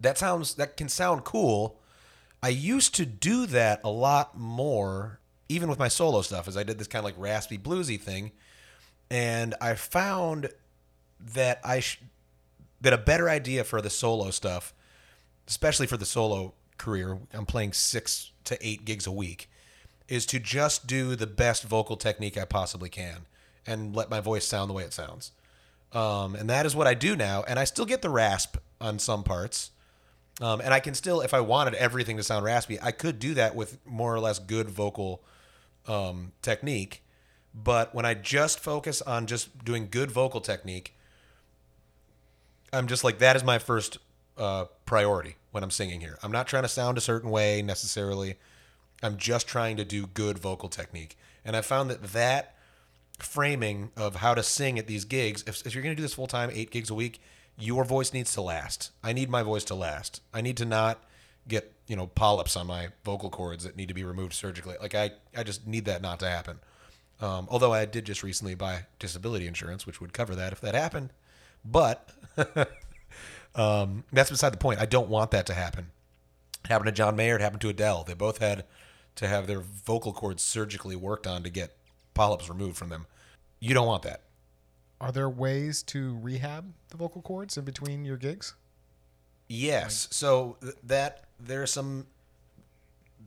that 0.00 0.18
sounds 0.18 0.54
that 0.54 0.76
can 0.76 0.88
sound 0.88 1.24
cool. 1.24 1.80
I 2.44 2.48
used 2.48 2.94
to 2.96 3.06
do 3.06 3.46
that 3.46 3.80
a 3.84 3.88
lot 3.88 4.38
more, 4.38 5.18
even 5.48 5.70
with 5.70 5.78
my 5.78 5.88
solo 5.88 6.20
stuff, 6.20 6.46
as 6.46 6.58
I 6.58 6.62
did 6.62 6.78
this 6.78 6.86
kind 6.86 7.00
of 7.00 7.06
like 7.06 7.14
raspy 7.16 7.56
bluesy 7.56 7.98
thing, 7.98 8.32
and 9.10 9.54
I 9.62 9.76
found 9.76 10.50
that 11.18 11.58
I 11.64 11.80
sh- 11.80 12.02
that 12.82 12.92
a 12.92 12.98
better 12.98 13.30
idea 13.30 13.64
for 13.64 13.80
the 13.80 13.88
solo 13.88 14.28
stuff, 14.28 14.74
especially 15.48 15.86
for 15.86 15.96
the 15.96 16.04
solo 16.04 16.52
career, 16.76 17.18
I'm 17.32 17.46
playing 17.46 17.72
six 17.72 18.32
to 18.44 18.58
eight 18.60 18.84
gigs 18.84 19.06
a 19.06 19.12
week, 19.12 19.48
is 20.06 20.26
to 20.26 20.38
just 20.38 20.86
do 20.86 21.16
the 21.16 21.26
best 21.26 21.64
vocal 21.64 21.96
technique 21.96 22.36
I 22.36 22.44
possibly 22.44 22.90
can 22.90 23.24
and 23.66 23.96
let 23.96 24.10
my 24.10 24.20
voice 24.20 24.44
sound 24.44 24.68
the 24.68 24.74
way 24.74 24.82
it 24.82 24.92
sounds. 24.92 25.32
Um, 25.94 26.34
and 26.34 26.50
that 26.50 26.66
is 26.66 26.76
what 26.76 26.86
I 26.86 26.92
do 26.92 27.16
now. 27.16 27.42
And 27.48 27.58
I 27.58 27.64
still 27.64 27.86
get 27.86 28.02
the 28.02 28.10
rasp 28.10 28.58
on 28.82 28.98
some 28.98 29.24
parts. 29.24 29.70
Um, 30.40 30.60
and 30.60 30.74
I 30.74 30.80
can 30.80 30.94
still, 30.94 31.20
if 31.20 31.32
I 31.32 31.40
wanted 31.40 31.74
everything 31.74 32.16
to 32.16 32.22
sound 32.22 32.44
raspy, 32.44 32.78
I 32.80 32.90
could 32.90 33.18
do 33.18 33.34
that 33.34 33.54
with 33.54 33.78
more 33.86 34.14
or 34.14 34.20
less 34.20 34.38
good 34.38 34.68
vocal 34.68 35.22
um, 35.86 36.32
technique. 36.42 37.02
But 37.54 37.94
when 37.94 38.04
I 38.04 38.14
just 38.14 38.58
focus 38.58 39.00
on 39.02 39.26
just 39.26 39.64
doing 39.64 39.88
good 39.90 40.10
vocal 40.10 40.40
technique, 40.40 40.96
I'm 42.72 42.88
just 42.88 43.04
like 43.04 43.18
that 43.18 43.36
is 43.36 43.44
my 43.44 43.58
first 43.58 43.98
uh, 44.36 44.64
priority 44.86 45.36
when 45.52 45.62
I'm 45.62 45.70
singing 45.70 46.00
here. 46.00 46.18
I'm 46.22 46.32
not 46.32 46.48
trying 46.48 46.64
to 46.64 46.68
sound 46.68 46.98
a 46.98 47.00
certain 47.00 47.30
way 47.30 47.62
necessarily. 47.62 48.34
I'm 49.04 49.16
just 49.16 49.46
trying 49.46 49.76
to 49.76 49.84
do 49.84 50.06
good 50.06 50.38
vocal 50.38 50.68
technique, 50.68 51.16
and 51.44 51.56
I 51.56 51.60
found 51.60 51.90
that 51.90 52.02
that 52.12 52.56
framing 53.20 53.92
of 53.96 54.16
how 54.16 54.34
to 54.34 54.42
sing 54.42 54.78
at 54.78 54.88
these 54.88 55.04
gigs, 55.04 55.44
if, 55.46 55.64
if 55.64 55.74
you're 55.74 55.82
going 55.84 55.94
to 55.94 55.96
do 55.96 56.02
this 56.02 56.14
full 56.14 56.26
time, 56.26 56.50
eight 56.52 56.72
gigs 56.72 56.90
a 56.90 56.94
week, 56.94 57.20
your 57.58 57.84
voice 57.84 58.12
needs 58.12 58.32
to 58.34 58.40
last. 58.40 58.90
I 59.02 59.12
need 59.12 59.30
my 59.30 59.42
voice 59.42 59.64
to 59.64 59.74
last. 59.74 60.20
I 60.32 60.40
need 60.40 60.56
to 60.58 60.64
not 60.64 61.02
get 61.46 61.72
you 61.86 61.96
know 61.96 62.06
polyps 62.06 62.56
on 62.56 62.66
my 62.66 62.88
vocal 63.04 63.30
cords 63.30 63.64
that 63.64 63.76
need 63.76 63.88
to 63.88 63.94
be 63.94 64.04
removed 64.04 64.32
surgically. 64.32 64.76
Like 64.80 64.94
I, 64.94 65.12
I 65.36 65.42
just 65.42 65.66
need 65.66 65.84
that 65.84 66.02
not 66.02 66.20
to 66.20 66.28
happen. 66.28 66.58
Um, 67.20 67.46
although 67.50 67.72
I 67.72 67.84
did 67.84 68.04
just 68.04 68.22
recently 68.22 68.54
buy 68.54 68.86
disability 68.98 69.46
insurance, 69.46 69.86
which 69.86 70.00
would 70.00 70.12
cover 70.12 70.34
that 70.34 70.52
if 70.52 70.60
that 70.60 70.74
happened. 70.74 71.10
But 71.64 72.10
um, 73.54 74.04
that's 74.12 74.30
beside 74.30 74.52
the 74.52 74.58
point. 74.58 74.80
I 74.80 74.86
don't 74.86 75.08
want 75.08 75.30
that 75.30 75.46
to 75.46 75.54
happen. 75.54 75.90
It 76.64 76.68
happened 76.68 76.86
to 76.86 76.92
John 76.92 77.14
Mayer. 77.14 77.36
It 77.36 77.40
happened 77.40 77.60
to 77.62 77.68
Adele. 77.68 78.04
They 78.04 78.14
both 78.14 78.38
had 78.38 78.64
to 79.16 79.28
have 79.28 79.46
their 79.46 79.60
vocal 79.60 80.12
cords 80.12 80.42
surgically 80.42 80.96
worked 80.96 81.26
on 81.26 81.42
to 81.44 81.50
get 81.50 81.76
polyps 82.14 82.48
removed 82.48 82.76
from 82.76 82.88
them. 82.88 83.06
You 83.60 83.74
don't 83.74 83.86
want 83.86 84.02
that. 84.02 84.22
Are 85.00 85.12
there 85.12 85.28
ways 85.28 85.82
to 85.84 86.18
rehab 86.22 86.72
the 86.88 86.96
vocal 86.96 87.22
cords 87.22 87.56
in 87.58 87.64
between 87.64 88.04
your 88.04 88.16
gigs? 88.16 88.54
Yes. 89.48 90.08
So 90.10 90.56
th- 90.60 90.74
that 90.84 91.24
there's 91.38 91.72
some 91.72 92.06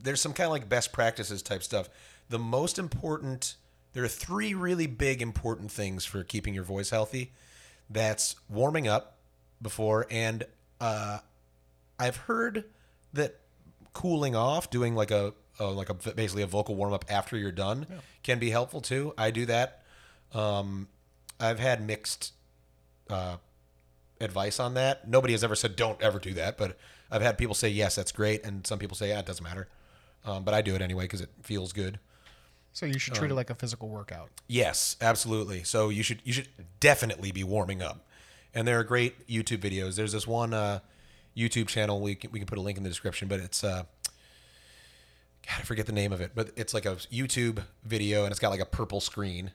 there's 0.02 0.20
some 0.20 0.32
kind 0.32 0.46
of 0.46 0.52
like 0.52 0.68
best 0.68 0.92
practices 0.92 1.42
type 1.42 1.62
stuff. 1.62 1.88
The 2.28 2.38
most 2.38 2.78
important 2.78 3.56
there 3.92 4.04
are 4.04 4.08
three 4.08 4.54
really 4.54 4.86
big 4.86 5.22
important 5.22 5.70
things 5.70 6.04
for 6.04 6.22
keeping 6.24 6.54
your 6.54 6.64
voice 6.64 6.90
healthy. 6.90 7.32
That's 7.90 8.36
warming 8.48 8.88
up 8.88 9.16
before 9.62 10.06
and 10.10 10.44
uh 10.80 11.18
I've 11.98 12.16
heard 12.16 12.64
that 13.12 13.40
cooling 13.92 14.36
off, 14.36 14.70
doing 14.70 14.94
like 14.94 15.10
a, 15.10 15.34
a 15.58 15.66
like 15.66 15.88
a 15.88 15.94
basically 15.94 16.42
a 16.42 16.46
vocal 16.46 16.74
warm 16.76 16.92
up 16.92 17.04
after 17.08 17.36
you're 17.36 17.52
done 17.52 17.86
can 18.22 18.38
be 18.38 18.50
helpful 18.50 18.80
too. 18.80 19.14
I 19.18 19.30
do 19.30 19.46
that. 19.46 19.82
Um 20.32 20.88
I've 21.40 21.58
had 21.58 21.86
mixed 21.86 22.32
uh 23.10 23.36
advice 24.20 24.58
on 24.58 24.74
that. 24.74 25.08
Nobody 25.08 25.32
has 25.32 25.44
ever 25.44 25.54
said 25.54 25.76
don't 25.76 26.00
ever 26.02 26.18
do 26.18 26.34
that, 26.34 26.58
but 26.58 26.76
I've 27.10 27.22
had 27.22 27.38
people 27.38 27.54
say 27.54 27.68
yes, 27.68 27.94
that's 27.94 28.12
great, 28.12 28.44
and 28.44 28.66
some 28.66 28.78
people 28.78 28.96
say 28.96 29.08
yeah, 29.08 29.20
it 29.20 29.26
doesn't 29.26 29.44
matter. 29.44 29.68
Um, 30.24 30.44
but 30.44 30.54
I 30.54 30.62
do 30.62 30.74
it 30.74 30.82
anyway 30.82 31.04
because 31.04 31.20
it 31.20 31.30
feels 31.42 31.72
good. 31.72 31.98
So 32.72 32.86
you 32.86 32.98
should 32.98 33.14
treat 33.14 33.30
it 33.30 33.34
like 33.34 33.50
a 33.50 33.54
physical 33.54 33.88
workout. 33.88 34.30
Yes, 34.46 34.96
absolutely. 35.00 35.64
So 35.64 35.88
you 35.88 36.02
should 36.02 36.20
you 36.24 36.32
should 36.32 36.48
definitely 36.80 37.32
be 37.32 37.44
warming 37.44 37.82
up, 37.82 38.06
and 38.54 38.68
there 38.68 38.78
are 38.78 38.84
great 38.84 39.26
YouTube 39.26 39.58
videos. 39.58 39.96
There's 39.96 40.12
this 40.12 40.26
one 40.26 40.52
uh, 40.54 40.80
YouTube 41.36 41.68
channel 41.68 42.00
we 42.00 42.14
can, 42.14 42.30
we 42.30 42.38
can 42.38 42.46
put 42.46 42.58
a 42.58 42.60
link 42.60 42.76
in 42.76 42.84
the 42.84 42.88
description, 42.88 43.26
but 43.28 43.40
it's 43.40 43.64
uh, 43.64 43.84
God, 45.46 45.60
I 45.60 45.62
forget 45.62 45.86
the 45.86 45.92
name 45.92 46.12
of 46.12 46.20
it, 46.20 46.32
but 46.34 46.50
it's 46.56 46.74
like 46.74 46.84
a 46.84 46.96
YouTube 46.96 47.64
video, 47.84 48.24
and 48.24 48.30
it's 48.30 48.40
got 48.40 48.50
like 48.50 48.60
a 48.60 48.66
purple 48.66 49.00
screen, 49.00 49.52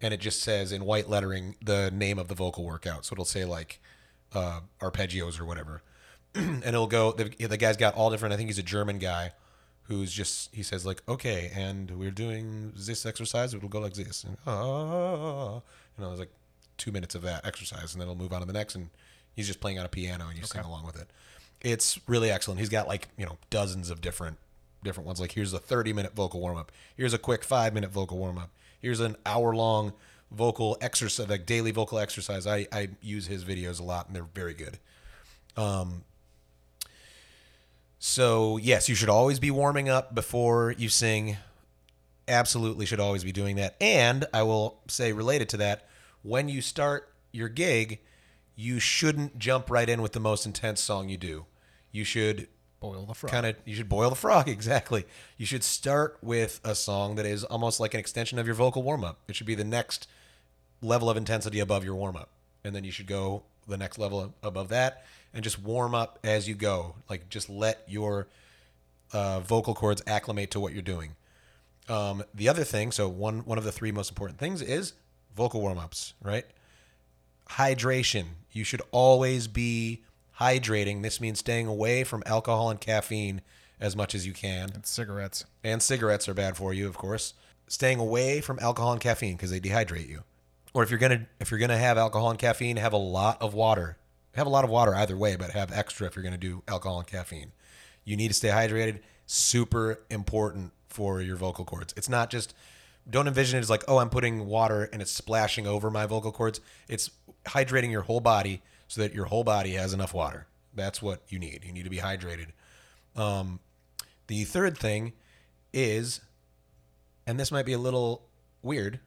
and 0.00 0.14
it 0.14 0.20
just 0.20 0.42
says 0.42 0.72
in 0.72 0.84
white 0.84 1.08
lettering 1.08 1.56
the 1.62 1.90
name 1.90 2.18
of 2.18 2.28
the 2.28 2.34
vocal 2.34 2.64
workout. 2.64 3.04
So 3.04 3.14
it'll 3.14 3.24
say 3.24 3.44
like 3.44 3.80
uh, 4.34 4.60
arpeggios 4.80 5.40
or 5.40 5.44
whatever, 5.44 5.82
and 6.34 6.64
it'll 6.64 6.86
go. 6.86 7.12
The, 7.12 7.24
the 7.46 7.56
guy's 7.56 7.76
got 7.76 7.94
all 7.94 8.10
different. 8.10 8.32
I 8.32 8.36
think 8.36 8.48
he's 8.48 8.58
a 8.58 8.62
German 8.62 8.98
guy 8.98 9.32
who's 9.84 10.12
just 10.12 10.54
he 10.54 10.62
says 10.62 10.86
like 10.86 11.02
okay, 11.08 11.50
and 11.54 11.90
we're 11.92 12.10
doing 12.10 12.72
this 12.76 13.04
exercise. 13.06 13.54
It'll 13.54 13.68
go 13.68 13.80
like 13.80 13.94
this, 13.94 14.24
and 14.24 14.36
ah, 14.46 15.60
you 15.96 16.04
know, 16.04 16.10
it's 16.10 16.20
like 16.20 16.32
two 16.76 16.92
minutes 16.92 17.14
of 17.14 17.22
that 17.22 17.46
exercise, 17.46 17.92
and 17.92 18.00
then 18.00 18.08
it'll 18.08 18.20
move 18.20 18.32
on 18.32 18.40
to 18.40 18.46
the 18.46 18.52
next, 18.52 18.74
and 18.74 18.90
he's 19.34 19.46
just 19.46 19.60
playing 19.60 19.78
on 19.78 19.86
a 19.86 19.88
piano, 19.88 20.26
and 20.28 20.38
you 20.38 20.44
sing 20.44 20.62
along 20.62 20.86
with 20.86 21.00
it. 21.00 21.10
It's 21.60 21.98
really 22.06 22.30
excellent. 22.30 22.60
He's 22.60 22.68
got 22.68 22.86
like 22.86 23.08
you 23.16 23.26
know 23.26 23.38
dozens 23.50 23.90
of 23.90 24.00
different 24.00 24.38
different 24.84 25.06
ones. 25.06 25.20
Like 25.20 25.32
here's 25.32 25.52
a 25.52 25.58
30 25.58 25.92
minute 25.92 26.14
vocal 26.14 26.40
warm 26.40 26.56
up. 26.56 26.70
Here's 26.96 27.14
a 27.14 27.18
quick 27.18 27.42
five 27.42 27.74
minute 27.74 27.90
vocal 27.90 28.18
warm 28.18 28.38
up. 28.38 28.50
Here's 28.80 29.00
an 29.00 29.16
hour 29.26 29.54
long 29.54 29.92
vocal 30.30 30.76
exercise, 30.80 31.28
like 31.28 31.46
daily 31.46 31.70
vocal 31.70 31.98
exercise. 31.98 32.46
I, 32.46 32.66
I 32.72 32.90
use 33.02 33.26
his 33.26 33.44
videos 33.44 33.80
a 33.80 33.82
lot 33.82 34.06
and 34.06 34.16
they're 34.16 34.26
very 34.34 34.54
good. 34.54 34.78
Um, 35.56 36.04
so 37.98 38.56
yes, 38.58 38.88
you 38.88 38.94
should 38.94 39.08
always 39.08 39.40
be 39.40 39.50
warming 39.50 39.88
up 39.88 40.14
before 40.14 40.74
you 40.78 40.88
sing. 40.88 41.36
Absolutely 42.28 42.86
should 42.86 43.00
always 43.00 43.24
be 43.24 43.32
doing 43.32 43.56
that. 43.56 43.76
And 43.80 44.26
I 44.32 44.42
will 44.42 44.80
say 44.86 45.12
related 45.12 45.48
to 45.50 45.56
that, 45.58 45.88
when 46.22 46.48
you 46.48 46.60
start 46.60 47.12
your 47.32 47.48
gig, 47.48 48.00
you 48.54 48.78
shouldn't 48.78 49.38
jump 49.38 49.70
right 49.70 49.88
in 49.88 50.02
with 50.02 50.12
the 50.12 50.20
most 50.20 50.44
intense 50.44 50.80
song 50.80 51.08
you 51.08 51.16
do. 51.16 51.46
You 51.90 52.04
should 52.04 52.48
Boil 52.80 53.06
the 53.06 53.14
frog. 53.14 53.32
kind 53.32 53.46
of 53.46 53.56
you 53.64 53.74
should 53.74 53.88
boil 53.88 54.10
the 54.10 54.16
frog 54.16 54.48
exactly. 54.48 55.04
You 55.36 55.46
should 55.46 55.64
start 55.64 56.18
with 56.22 56.60
a 56.62 56.74
song 56.74 57.16
that 57.16 57.26
is 57.26 57.42
almost 57.44 57.80
like 57.80 57.94
an 57.94 58.00
extension 58.00 58.38
of 58.38 58.46
your 58.46 58.54
vocal 58.54 58.82
warm-up. 58.82 59.18
It 59.26 59.34
should 59.34 59.46
be 59.46 59.56
the 59.56 59.64
next 59.64 60.08
level 60.80 61.10
of 61.10 61.16
intensity 61.16 61.58
above 61.58 61.84
your 61.84 61.96
warm-up. 61.96 62.28
And 62.62 62.74
then 62.76 62.84
you 62.84 62.92
should 62.92 63.06
go 63.06 63.42
the 63.66 63.76
next 63.76 63.98
level 63.98 64.34
above 64.42 64.68
that 64.68 65.04
and 65.34 65.42
just 65.42 65.60
warm 65.60 65.94
up 65.94 66.18
as 66.22 66.48
you 66.48 66.54
go. 66.54 66.94
Like 67.10 67.28
just 67.28 67.50
let 67.50 67.82
your 67.88 68.28
uh, 69.12 69.40
vocal 69.40 69.74
cords 69.74 70.02
acclimate 70.06 70.50
to 70.52 70.60
what 70.60 70.72
you're 70.72 70.82
doing. 70.82 71.16
Um, 71.88 72.22
the 72.34 72.48
other 72.48 72.64
thing 72.64 72.92
so 72.92 73.08
one 73.08 73.40
one 73.40 73.56
of 73.58 73.64
the 73.64 73.72
three 73.72 73.92
most 73.92 74.10
important 74.10 74.38
things 74.38 74.60
is 74.60 74.92
vocal 75.34 75.60
warm-ups 75.60 76.14
right? 76.22 76.44
Hydration. 77.50 78.24
You 78.52 78.62
should 78.64 78.82
always 78.90 79.48
be 79.48 80.02
hydrating 80.40 81.02
this 81.02 81.20
means 81.20 81.38
staying 81.38 81.66
away 81.66 82.04
from 82.04 82.22
alcohol 82.26 82.70
and 82.70 82.80
caffeine 82.80 83.40
as 83.80 83.94
much 83.96 84.14
as 84.14 84.26
you 84.26 84.32
can 84.32 84.70
And 84.74 84.86
cigarettes. 84.86 85.44
and 85.62 85.82
cigarettes 85.82 86.28
are 86.28 86.34
bad 86.34 86.56
for 86.56 86.72
you, 86.72 86.88
of 86.88 86.96
course. 86.98 87.34
Staying 87.68 87.98
away 88.00 88.40
from 88.40 88.58
alcohol 88.60 88.92
and 88.92 89.00
caffeine 89.00 89.36
because 89.36 89.50
they 89.50 89.60
dehydrate 89.60 90.08
you. 90.08 90.24
Or 90.74 90.82
if 90.82 90.90
you're 90.90 90.98
gonna 90.98 91.26
if 91.40 91.50
you're 91.50 91.60
gonna 91.60 91.76
have 91.78 91.98
alcohol 91.98 92.30
and 92.30 92.38
caffeine, 92.38 92.76
have 92.76 92.92
a 92.92 92.98
lot 92.98 93.40
of 93.42 93.54
water. 93.54 93.96
Have 94.34 94.46
a 94.46 94.50
lot 94.50 94.64
of 94.64 94.70
water 94.70 94.94
either 94.94 95.16
way, 95.16 95.36
but 95.36 95.50
have 95.50 95.72
extra 95.72 96.06
if 96.06 96.16
you're 96.16 96.22
gonna 96.22 96.36
do 96.38 96.62
alcohol 96.68 96.98
and 96.98 97.06
caffeine. 97.06 97.52
You 98.04 98.16
need 98.16 98.28
to 98.28 98.34
stay 98.34 98.48
hydrated. 98.48 99.00
Super 99.26 100.00
important 100.08 100.72
for 100.88 101.20
your 101.20 101.36
vocal 101.36 101.64
cords. 101.64 101.92
It's 101.96 102.08
not 102.08 102.30
just 102.30 102.54
don't 103.08 103.26
envision 103.28 103.58
it 103.58 103.60
as 103.62 103.70
like, 103.70 103.84
oh, 103.88 103.98
I'm 103.98 104.10
putting 104.10 104.46
water 104.46 104.88
and 104.92 105.00
it's 105.02 105.10
splashing 105.12 105.66
over 105.66 105.90
my 105.90 106.06
vocal 106.06 106.32
cords. 106.32 106.60
It's 106.88 107.10
hydrating 107.46 107.90
your 107.90 108.02
whole 108.02 108.20
body 108.20 108.62
so 108.88 109.00
that 109.02 109.14
your 109.14 109.26
whole 109.26 109.44
body 109.44 109.72
has 109.72 109.92
enough 109.92 110.12
water. 110.12 110.46
That's 110.74 111.00
what 111.00 111.20
you 111.28 111.38
need. 111.38 111.62
You 111.64 111.72
need 111.72 111.84
to 111.84 111.90
be 111.90 111.98
hydrated. 111.98 112.48
Um, 113.16 113.60
the 114.26 114.44
third 114.44 114.76
thing 114.78 115.12
is, 115.72 116.20
and 117.26 117.38
this 117.38 117.50
might 117.52 117.66
be 117.66 117.72
a 117.72 117.78
little 117.78 118.22
weird, 118.62 119.00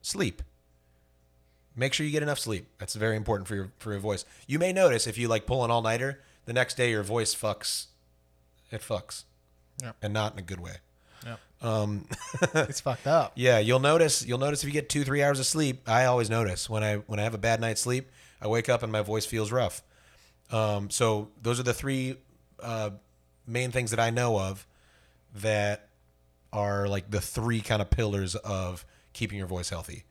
sleep. 0.00 0.42
Make 1.74 1.94
sure 1.94 2.04
you 2.04 2.12
get 2.12 2.22
enough 2.22 2.38
sleep. 2.38 2.66
That's 2.78 2.94
very 2.94 3.16
important 3.16 3.48
for 3.48 3.54
your 3.54 3.72
for 3.78 3.92
your 3.92 4.00
voice. 4.00 4.24
You 4.46 4.58
may 4.58 4.72
notice 4.72 5.06
if 5.06 5.16
you 5.16 5.28
like 5.28 5.46
pull 5.46 5.64
an 5.64 5.70
all 5.70 5.80
nighter, 5.82 6.20
the 6.44 6.52
next 6.52 6.76
day 6.76 6.90
your 6.90 7.02
voice 7.02 7.34
fucks. 7.34 7.86
It 8.70 8.80
fucks, 8.82 9.24
Yep. 9.82 9.96
and 10.02 10.12
not 10.12 10.32
in 10.34 10.38
a 10.38 10.42
good 10.42 10.60
way. 10.60 10.76
Yep. 11.26 11.40
Um, 11.62 12.08
it's 12.54 12.80
fucked 12.80 13.06
up. 13.06 13.32
yeah, 13.36 13.58
you'll 13.58 13.78
notice. 13.80 14.24
You'll 14.24 14.38
notice 14.38 14.62
if 14.62 14.66
you 14.66 14.72
get 14.72 14.88
two, 14.90 15.04
three 15.04 15.22
hours 15.22 15.38
of 15.40 15.46
sleep. 15.46 15.88
I 15.88 16.04
always 16.06 16.28
notice 16.28 16.68
when 16.68 16.82
I 16.82 16.96
when 16.96 17.18
I 17.18 17.22
have 17.22 17.34
a 17.34 17.38
bad 17.38 17.60
night's 17.60 17.80
sleep, 17.80 18.10
I 18.42 18.48
wake 18.48 18.68
up 18.68 18.82
and 18.82 18.90
my 18.90 19.02
voice 19.02 19.24
feels 19.24 19.52
rough. 19.52 19.82
Um, 20.50 20.90
so 20.90 21.30
those 21.40 21.60
are 21.60 21.62
the 21.62 21.72
three 21.72 22.16
uh, 22.60 22.90
main 23.46 23.70
things 23.70 23.90
that 23.92 24.00
I 24.00 24.10
know 24.10 24.38
of 24.38 24.66
that 25.36 25.88
are 26.52 26.88
like 26.88 27.10
the 27.10 27.20
three 27.20 27.60
kind 27.60 27.80
of 27.80 27.88
pillars 27.88 28.34
of 28.34 28.84
keeping 29.12 29.38
your 29.38 29.46
voice 29.46 29.70
healthy: 29.70 30.04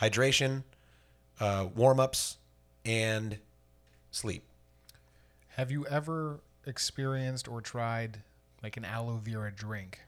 hydration, 0.00 0.64
uh, 1.38 1.68
warm 1.74 2.00
ups, 2.00 2.38
and 2.84 3.38
sleep. 4.10 4.42
Have 5.50 5.70
you 5.70 5.86
ever 5.86 6.40
experienced 6.66 7.46
or 7.46 7.60
tried 7.60 8.22
like 8.62 8.76
an 8.76 8.84
aloe 8.84 9.18
vera 9.22 9.52
drink? 9.52 10.00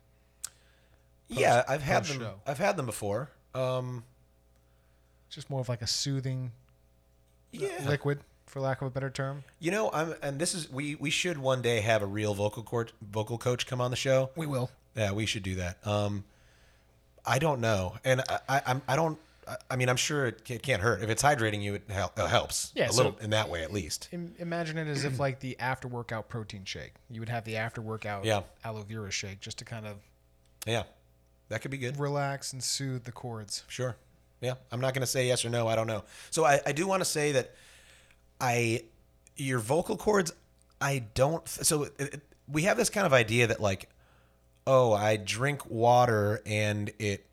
yeah, 1.28 1.62
I've 1.68 1.82
had 1.82 2.04
them. 2.04 2.18
post-show. 2.18 2.40
I've 2.46 2.58
had 2.58 2.76
them 2.76 2.86
before. 2.86 3.30
Um, 3.54 4.04
Just 5.28 5.50
more 5.50 5.60
of 5.60 5.68
like 5.68 5.82
a 5.82 5.86
soothing 5.86 6.52
yeah, 7.60 7.88
liquid, 7.88 8.20
for 8.46 8.60
lack 8.60 8.80
of 8.82 8.86
a 8.88 8.90
better 8.90 9.10
term. 9.10 9.44
you 9.58 9.70
know, 9.70 9.90
I'm, 9.92 10.14
and 10.22 10.38
this 10.38 10.54
is 10.54 10.70
we 10.70 10.94
we 10.96 11.10
should 11.10 11.38
one 11.38 11.62
day 11.62 11.80
have 11.80 12.02
a 12.02 12.06
real 12.06 12.34
vocal 12.34 12.62
court 12.62 12.92
vocal 13.02 13.38
coach 13.38 13.66
come 13.66 13.80
on 13.80 13.90
the 13.90 13.96
show. 13.96 14.30
We 14.36 14.46
will. 14.46 14.70
Yeah, 14.94 15.12
we 15.12 15.26
should 15.26 15.42
do 15.42 15.56
that. 15.56 15.84
Um, 15.86 16.24
I 17.24 17.38
don't 17.38 17.60
know, 17.60 17.96
and 18.04 18.22
I, 18.28 18.38
I, 18.48 18.62
I'm, 18.66 18.82
I 18.88 18.96
don't. 18.96 19.18
I- 19.18 19.56
I 19.70 19.76
mean, 19.76 19.88
I'm 19.88 19.96
sure 19.96 20.26
it 20.26 20.44
ca- 20.44 20.58
can't 20.58 20.82
hurt 20.82 21.02
if 21.02 21.08
it's 21.10 21.22
hydrating 21.22 21.62
you. 21.62 21.74
It, 21.74 21.82
hel- 21.88 22.12
it 22.16 22.26
helps. 22.28 22.72
Yeah, 22.74 22.86
a 22.88 22.92
so- 22.92 22.96
little 23.04 23.18
in 23.20 23.30
that 23.30 23.48
way 23.48 23.62
at 23.62 23.72
least. 23.72 24.08
Im- 24.10 24.34
imagine 24.38 24.76
it 24.76 24.88
as 24.88 25.04
if 25.04 25.20
like 25.20 25.38
the 25.38 25.56
after 25.60 25.86
workout 25.86 26.28
protein 26.28 26.64
shake. 26.64 26.94
You 27.10 27.20
would 27.20 27.28
have 27.28 27.44
the 27.44 27.56
after 27.56 27.80
workout 27.80 28.24
Yeah. 28.24 28.40
aloe 28.64 28.82
vera 28.82 29.10
shake 29.12 29.38
just 29.40 29.58
to 29.58 29.64
kind 29.64 29.86
of 29.86 29.98
Yeah, 30.66 30.82
that 31.48 31.62
could 31.62 31.70
be 31.70 31.78
good. 31.78 31.96
relax 31.96 32.52
and 32.52 32.60
soothe 32.62 33.04
the 33.04 33.12
cords. 33.12 33.62
Sure. 33.68 33.94
Yeah, 34.40 34.54
I'm 34.70 34.80
not 34.80 34.94
going 34.94 35.00
to 35.00 35.06
say 35.06 35.26
yes 35.26 35.44
or 35.44 35.50
no. 35.50 35.66
I 35.66 35.76
don't 35.76 35.86
know. 35.86 36.04
So 36.30 36.44
I, 36.44 36.60
I 36.66 36.72
do 36.72 36.86
want 36.86 37.00
to 37.00 37.04
say 37.04 37.32
that 37.32 37.54
I 38.40 38.82
your 39.36 39.58
vocal 39.58 39.96
cords. 39.96 40.32
I 40.80 41.04
don't. 41.14 41.46
So 41.48 41.84
it, 41.84 41.92
it, 41.98 42.20
we 42.48 42.62
have 42.62 42.76
this 42.76 42.90
kind 42.90 43.06
of 43.06 43.12
idea 43.12 43.46
that 43.46 43.60
like, 43.60 43.88
oh, 44.66 44.92
I 44.92 45.16
drink 45.16 45.68
water 45.70 46.42
and 46.44 46.90
it 46.98 47.26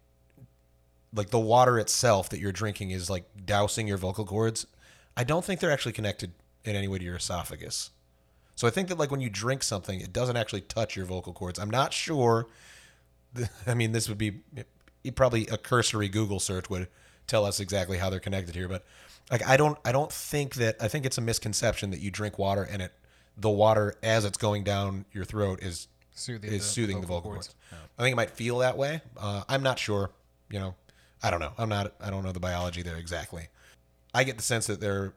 like 1.14 1.30
the 1.30 1.40
water 1.40 1.78
itself 1.78 2.30
that 2.30 2.40
you're 2.40 2.52
drinking 2.52 2.92
is 2.92 3.10
like 3.10 3.26
dousing 3.46 3.88
your 3.88 3.98
vocal 3.98 4.26
cords. 4.26 4.66
I 5.16 5.24
don't 5.24 5.46
think 5.46 5.60
they're 5.60 5.72
actually 5.72 5.92
connected 5.92 6.32
in 6.64 6.76
any 6.76 6.88
way 6.88 6.98
to 6.98 7.04
your 7.04 7.18
esophagus. 7.18 7.92
So 8.56 8.68
I 8.68 8.72
think 8.72 8.88
that 8.88 8.98
like 8.98 9.12
when 9.12 9.22
you 9.22 9.30
drink 9.30 9.64
something, 9.64 10.00
it 10.00 10.14
doesn't 10.14 10.38
actually 10.38 10.62
touch 10.62 10.96
your 10.96 11.06
vocal 11.06 11.34
cords. 11.34 11.60
I'm 11.60 11.70
not 11.70 11.94
sure. 11.94 12.48
I 13.68 13.74
mean, 13.74 13.92
this 13.92 14.10
would 14.10 14.18
be 14.18 14.42
probably 15.12 15.48
a 15.48 15.58
cursory 15.58 16.10
Google 16.10 16.40
search 16.40 16.70
would 16.70 16.88
tell 17.28 17.46
us 17.46 17.60
exactly 17.60 17.98
how 17.98 18.10
they're 18.10 18.20
connected 18.20 18.56
here, 18.56 18.68
but 18.68 18.86
like 19.32 19.48
I 19.48 19.58
don't 19.58 19.78
I 19.86 19.92
don't 19.92 20.12
think 20.12 20.56
that 20.56 20.78
I 20.82 20.88
think 20.88 21.06
it's 21.06 21.18
a 21.18 21.22
misconception 21.22 21.92
that 21.92 22.00
you 22.00 22.12
drink 22.12 22.38
water 22.38 22.64
and 22.64 22.82
it 22.82 22.92
the 23.38 23.50
water 23.50 23.96
as 24.04 24.26
it's 24.26 24.38
going 24.38 24.64
down 24.64 25.06
your 25.12 25.26
throat 25.26 25.62
is 25.62 25.88
Soothing 26.16 26.52
is 26.52 26.62
the 26.62 26.68
soothing 26.68 27.02
the 27.02 27.08
vocal 27.08 27.18
vocal 27.18 27.32
cords. 27.32 27.48
cords. 27.70 27.84
I 27.98 28.04
think 28.04 28.14
it 28.14 28.16
might 28.16 28.32
feel 28.32 28.60
that 28.60 28.78
way. 28.78 29.02
Uh, 29.18 29.44
I'm 29.50 29.64
not 29.64 29.80
sure. 29.80 30.12
You 30.52 30.60
know, 30.60 30.76
I 31.24 31.32
don't 31.32 31.40
know. 31.40 31.54
I'm 31.58 31.70
not. 31.70 31.94
I 32.00 32.10
don't 32.10 32.24
know 32.24 32.32
the 32.32 32.40
biology 32.40 32.84
there 32.84 32.98
exactly. 32.98 33.48
I 34.14 34.24
get 34.24 34.38
the 34.38 34.44
sense 34.44 34.68
that 34.68 34.80
they're 34.80 35.14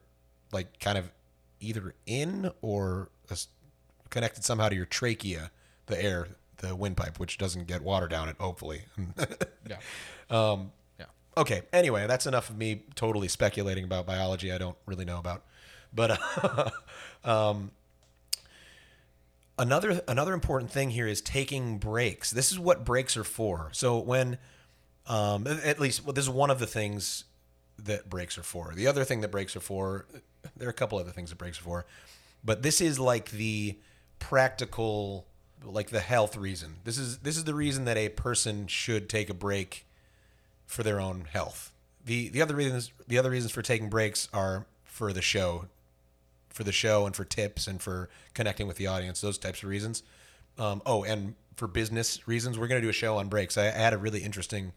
like 0.53 0.79
kind 0.81 0.97
of 0.97 1.11
either 1.61 1.95
in 2.07 2.51
or 2.63 3.11
connected 4.09 4.45
somehow 4.45 4.69
to 4.69 4.75
your 4.75 4.87
trachea, 4.87 5.51
the 5.87 6.03
air, 6.03 6.29
the 6.59 6.75
windpipe, 6.75 7.19
which 7.19 7.39
doesn't 7.39 7.67
get 7.67 7.83
water 7.83 8.09
down 8.09 8.29
it. 8.29 8.37
Hopefully. 8.39 8.83
Yeah. 9.69 9.79
Um, 10.31 10.71
Yeah. 10.99 11.07
Okay. 11.37 11.63
Anyway, 11.73 12.07
that's 12.07 12.25
enough 12.27 12.51
of 12.51 12.57
me 12.57 12.85
totally 12.95 13.27
speculating 13.27 13.83
about 13.85 14.07
biology 14.07 14.53
I 14.53 14.59
don't 14.59 14.77
really 14.87 15.05
know 15.05 15.19
about. 15.19 15.43
But 15.93 16.19
uh, 16.45 16.71
um, 17.25 17.73
another 19.59 20.03
another 20.07 20.35
important 20.35 20.71
thing 20.71 20.91
here 20.91 21.07
is 21.07 21.21
taking 21.21 21.79
breaks. 21.79 22.31
This 22.31 22.53
is 22.53 22.59
what 22.59 22.85
breaks 22.85 23.17
are 23.17 23.25
for. 23.25 23.71
So 23.73 23.99
when 23.99 24.39
um, 25.07 25.47
at 25.47 25.81
least 25.81 26.05
well, 26.05 26.13
this 26.13 26.25
is 26.25 26.31
one 26.31 26.51
of 26.51 26.59
the 26.59 26.67
things 26.67 27.25
that 27.79 28.09
breaks 28.09 28.39
are 28.39 28.43
for. 28.43 28.73
The 28.75 28.87
other 28.87 29.05
thing 29.05 29.21
that 29.21 29.31
breaks 29.31 29.57
are 29.57 29.61
for, 29.61 30.07
there 30.57 30.69
are 30.69 30.71
a 30.71 30.75
couple 30.75 30.99
other 30.99 31.11
things 31.11 31.31
that 31.31 31.37
breaks 31.39 31.59
are 31.61 31.65
for, 31.65 31.87
but 32.45 32.63
this 32.63 32.81
is 32.81 32.99
like 32.99 33.31
the 33.31 33.79
practical, 34.19 35.27
like 35.65 35.91
the 35.91 36.01
health 36.01 36.37
reason. 36.37 36.77
This 36.85 36.99
is 36.99 37.19
this 37.19 37.37
is 37.37 37.45
the 37.45 37.55
reason 37.55 37.85
that 37.85 37.97
a 37.97 38.09
person 38.09 38.67
should 38.67 39.09
take 39.09 39.31
a 39.31 39.35
break 39.35 39.87
for 40.67 40.83
their 40.83 41.01
own 41.01 41.27
health. 41.33 41.73
The 42.05 42.29
the 42.29 42.43
other 42.43 42.55
reasons 42.55 42.93
the 43.07 43.19
other 43.19 43.31
reasons 43.31 43.53
for 43.53 43.63
taking 43.63 43.89
breaks 43.89 44.29
are 44.33 44.67
for 44.85 45.13
the 45.13 45.23
show, 45.23 45.67
for 46.49 46.65
the 46.65 46.73
show 46.73 47.07
and 47.07 47.15
for 47.15 47.25
tips 47.25 47.67
and 47.67 47.81
for 47.81 48.09
connecting 48.35 48.67
with 48.67 48.77
the 48.77 48.87
audience. 48.87 49.21
Those 49.21 49.39
types 49.39 49.63
of 49.63 49.69
reasons. 49.69 50.03
Um, 50.59 50.81
oh, 50.87 51.05
and 51.05 51.35
for 51.57 51.67
business 51.67 52.27
reasons, 52.27 52.59
we're 52.59 52.69
to 52.69 52.81
do 52.81 52.89
a 52.89 52.93
show 52.93 53.19
on 53.19 53.29
breaks. 53.29 53.59
I, 53.59 53.67
I 53.67 53.71
had 53.71 53.93
a 53.93 53.99
really 53.99 54.21
interesting 54.21 54.73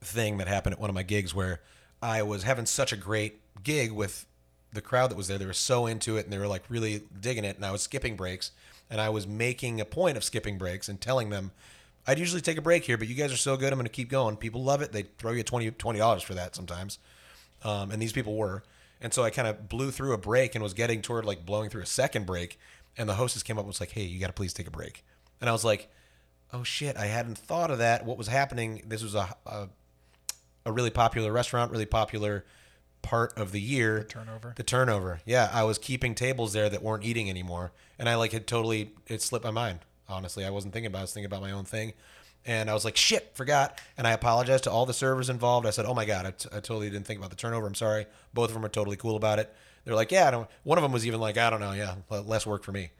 thing 0.00 0.38
that 0.38 0.48
happened 0.48 0.74
at 0.74 0.80
one 0.80 0.90
of 0.90 0.94
my 0.94 1.02
gigs 1.02 1.34
where 1.34 1.60
I 2.00 2.22
was 2.22 2.44
having 2.44 2.66
such 2.66 2.92
a 2.92 2.96
great 2.96 3.40
gig 3.64 3.90
with 3.90 4.26
the 4.72 4.80
crowd 4.80 5.10
that 5.10 5.16
was 5.16 5.28
there. 5.28 5.38
They 5.38 5.46
were 5.46 5.52
so 5.52 5.86
into 5.86 6.16
it 6.16 6.24
and 6.24 6.32
they 6.32 6.38
were 6.38 6.46
like 6.46 6.64
really 6.68 7.02
digging 7.20 7.44
it. 7.44 7.56
And 7.56 7.64
I 7.64 7.72
was 7.72 7.82
skipping 7.82 8.16
breaks 8.16 8.52
and 8.90 9.00
I 9.00 9.08
was 9.08 9.26
making 9.26 9.80
a 9.80 9.84
point 9.84 10.16
of 10.16 10.24
skipping 10.24 10.58
breaks 10.58 10.88
and 10.88 11.00
telling 11.00 11.30
them, 11.30 11.50
I'd 12.06 12.18
usually 12.18 12.40
take 12.40 12.56
a 12.56 12.62
break 12.62 12.84
here, 12.84 12.96
but 12.96 13.06
you 13.06 13.14
guys 13.14 13.32
are 13.32 13.36
so 13.36 13.56
good. 13.56 13.72
I'm 13.72 13.78
going 13.78 13.84
to 13.84 13.92
keep 13.92 14.08
going. 14.08 14.36
People 14.36 14.62
love 14.62 14.80
it. 14.80 14.92
They 14.92 15.02
throw 15.02 15.32
you 15.32 15.42
20 15.42 15.98
dollars 15.98 16.22
for 16.22 16.34
that 16.34 16.54
sometimes, 16.56 16.98
um, 17.62 17.90
and 17.90 18.00
these 18.00 18.12
people 18.12 18.34
were. 18.34 18.62
And 19.00 19.12
so 19.12 19.22
I 19.22 19.30
kind 19.30 19.46
of 19.46 19.68
blew 19.68 19.90
through 19.90 20.12
a 20.12 20.18
break 20.18 20.54
and 20.54 20.62
was 20.62 20.74
getting 20.74 21.02
toward 21.02 21.24
like 21.24 21.44
blowing 21.44 21.70
through 21.70 21.82
a 21.82 21.86
second 21.86 22.24
break, 22.26 22.58
and 22.96 23.08
the 23.08 23.14
hostess 23.14 23.42
came 23.42 23.58
up 23.58 23.62
and 23.62 23.68
was 23.68 23.80
like, 23.80 23.92
"Hey, 23.92 24.04
you 24.04 24.18
got 24.18 24.28
to 24.28 24.32
please 24.32 24.54
take 24.54 24.66
a 24.66 24.70
break." 24.70 25.04
And 25.40 25.50
I 25.50 25.52
was 25.52 25.64
like, 25.64 25.90
"Oh 26.52 26.64
shit, 26.64 26.96
I 26.96 27.06
hadn't 27.06 27.36
thought 27.36 27.70
of 27.70 27.78
that. 27.78 28.06
What 28.06 28.16
was 28.16 28.28
happening? 28.28 28.82
This 28.86 29.02
was 29.02 29.14
a 29.14 29.36
a, 29.46 29.68
a 30.64 30.72
really 30.72 30.90
popular 30.90 31.30
restaurant, 31.30 31.70
really 31.70 31.86
popular 31.86 32.44
part 33.02 33.36
of 33.38 33.52
the 33.52 33.60
year. 33.60 34.04
turnover. 34.04 34.54
The 34.56 34.62
turnover. 34.62 35.20
Yeah, 35.24 35.50
I 35.52 35.64
was 35.64 35.78
keeping 35.78 36.14
tables 36.14 36.52
there 36.52 36.68
that 36.68 36.82
weren't 36.82 37.04
eating 37.04 37.30
anymore, 37.30 37.72
and 37.98 38.08
I 38.08 38.16
like 38.16 38.32
had 38.32 38.46
totally 38.46 38.92
it 39.06 39.22
slipped 39.22 39.44
my 39.44 39.50
mind. 39.50 39.80
Honestly, 40.08 40.44
I 40.44 40.50
wasn't 40.50 40.72
thinking 40.72 40.86
about. 40.88 40.98
it. 40.98 41.00
I 41.00 41.04
was 41.04 41.12
thinking 41.12 41.26
about 41.26 41.42
my 41.42 41.50
own 41.50 41.64
thing, 41.64 41.92
and 42.46 42.70
I 42.70 42.74
was 42.74 42.84
like, 42.84 42.96
"Shit, 42.96 43.30
forgot." 43.34 43.80
And 43.96 44.06
I 44.06 44.12
apologized 44.12 44.64
to 44.64 44.70
all 44.70 44.86
the 44.86 44.94
servers 44.94 45.28
involved. 45.28 45.66
I 45.66 45.70
said, 45.70 45.84
"Oh 45.84 45.94
my 45.94 46.04
god, 46.04 46.26
I, 46.26 46.30
t- 46.30 46.48
I 46.50 46.60
totally 46.60 46.88
didn't 46.90 47.06
think 47.06 47.18
about 47.18 47.30
the 47.30 47.36
turnover. 47.36 47.66
I'm 47.66 47.74
sorry." 47.74 48.06
Both 48.32 48.48
of 48.50 48.54
them 48.54 48.64
are 48.64 48.70
totally 48.70 48.96
cool 48.96 49.16
about 49.16 49.38
it. 49.38 49.54
They're 49.84 49.94
like, 49.94 50.10
"Yeah." 50.10 50.28
I 50.28 50.30
don't, 50.30 50.48
one 50.64 50.78
of 50.78 50.82
them 50.82 50.92
was 50.92 51.06
even 51.06 51.20
like, 51.20 51.36
"I 51.36 51.50
don't 51.50 51.60
know. 51.60 51.72
Yeah, 51.72 51.96
less 52.10 52.46
work 52.46 52.64
for 52.64 52.72
me," 52.72 52.90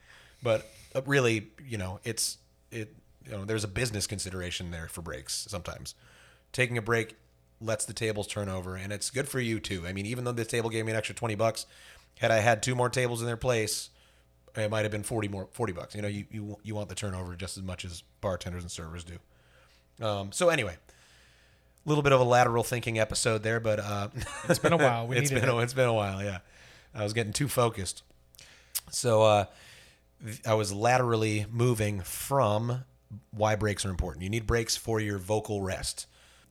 but 0.43 0.67
uh, 0.95 1.03
really, 1.07 1.49
you 1.67 1.79
know, 1.79 2.01
it's 2.05 2.39
it. 2.71 2.95
You 3.25 3.33
know, 3.33 3.45
there's 3.45 3.65
a 3.65 3.69
business 3.69 4.07
consideration 4.07 4.71
there 4.71 4.89
for 4.89 5.03
breaks 5.03 5.47
sometimes. 5.49 5.95
Taking 6.53 6.79
a 6.79 6.83
break 6.83 7.17
lets 7.61 7.85
the 7.85 7.93
tables 7.93 8.27
turn 8.27 8.49
over, 8.49 8.77
and 8.77 8.93
it's 8.93 9.11
good 9.11 9.29
for 9.29 9.41
you 9.41 9.61
too. 9.61 9.87
I 9.87 9.93
mean, 9.93 10.07
even 10.07 10.25
though 10.25 10.33
this 10.33 10.47
table 10.49 10.71
gave 10.71 10.85
me 10.85 10.93
an 10.93 10.99
extra 10.99 11.15
twenty 11.15 11.35
bucks, 11.35 11.67
had 12.19 12.31
I 12.31 12.39
had 12.39 12.63
two 12.63 12.75
more 12.75 12.89
tables 12.89 13.21
in 13.21 13.27
their 13.27 13.37
place, 13.37 13.91
it 14.57 14.71
might 14.71 14.83
have 14.83 14.93
been 14.93 15.03
forty 15.03 15.29
more 15.29 15.49
forty 15.53 15.73
bucks. 15.73 15.95
You 15.95 16.03
know, 16.03 16.09
you 16.09 16.25
you 16.31 16.57
you 16.63 16.75
want 16.75 16.89
the 16.89 16.95
turnover 16.95 17.35
just 17.37 17.57
as 17.57 17.63
much 17.63 17.85
as 17.85 18.03
bartenders 18.21 18.63
and 18.63 18.71
servers 18.71 19.05
do. 19.05 19.19
Um, 20.05 20.31
so 20.31 20.49
anyway, 20.49 20.77
a 21.85 21.89
little 21.89 22.03
bit 22.03 22.13
of 22.13 22.21
a 22.21 22.25
lateral 22.25 22.63
thinking 22.63 22.99
episode 22.99 23.43
there, 23.43 23.59
but 23.61 23.81
uh, 23.81 24.09
It's 24.49 24.59
been 24.61 24.73
a 24.73 24.77
while. 24.77 25.07
We 25.09 25.17
it's 25.19 25.31
been 25.31 25.43
it. 25.45 25.49
a, 25.49 25.59
it's 25.59 25.75
been 25.75 25.89
a 25.89 25.95
while. 25.95 26.23
Yeah, 26.23 26.39
I 26.95 27.03
was 27.03 27.13
getting 27.13 27.33
too 27.33 27.49
focused. 27.49 28.03
So 28.91 29.23
uh, 29.23 29.45
I 30.47 30.55
was 30.55 30.73
laterally 30.73 31.47
moving 31.51 32.01
from 32.01 32.85
why 33.31 33.55
breaks 33.57 33.85
are 33.85 33.91
important. 33.91 34.23
You 34.23 34.31
need 34.31 34.47
breaks 34.47 34.77
for 34.77 35.01
your 35.01 35.19
vocal 35.19 35.63
rest. 35.63 36.07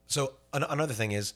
So 0.08 0.34
an- 0.54 0.64
another 0.64 0.94
thing 0.94 1.12
is 1.12 1.34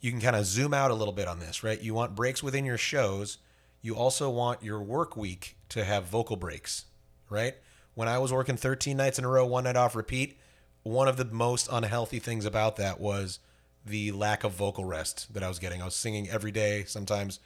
you 0.00 0.10
can 0.10 0.20
kind 0.20 0.36
of 0.36 0.44
zoom 0.44 0.74
out 0.74 0.90
a 0.90 0.94
little 0.94 1.12
bit 1.12 1.28
on 1.28 1.38
this, 1.38 1.62
right? 1.62 1.80
You 1.80 1.94
want 1.94 2.14
breaks 2.14 2.42
within 2.42 2.64
your 2.64 2.78
shows. 2.78 3.38
You 3.82 3.96
also 3.96 4.28
want 4.28 4.62
your 4.62 4.80
work 4.80 5.16
week 5.16 5.56
to 5.70 5.84
have 5.84 6.04
vocal 6.04 6.36
breaks, 6.36 6.86
right? 7.28 7.54
When 7.94 8.08
I 8.08 8.18
was 8.18 8.32
working 8.32 8.56
13 8.56 8.96
nights 8.96 9.18
in 9.18 9.24
a 9.24 9.28
row, 9.28 9.46
one 9.46 9.64
night 9.64 9.76
off 9.76 9.94
repeat, 9.94 10.38
one 10.82 11.08
of 11.08 11.16
the 11.16 11.24
most 11.24 11.68
unhealthy 11.70 12.18
things 12.18 12.44
about 12.44 12.76
that 12.76 13.00
was 13.00 13.38
the 13.84 14.12
lack 14.12 14.44
of 14.44 14.52
vocal 14.52 14.84
rest 14.84 15.32
that 15.32 15.42
I 15.42 15.48
was 15.48 15.58
getting. 15.58 15.82
I 15.82 15.86
was 15.86 15.96
singing 15.96 16.28
every 16.28 16.52
day, 16.52 16.84
sometimes 16.86 17.40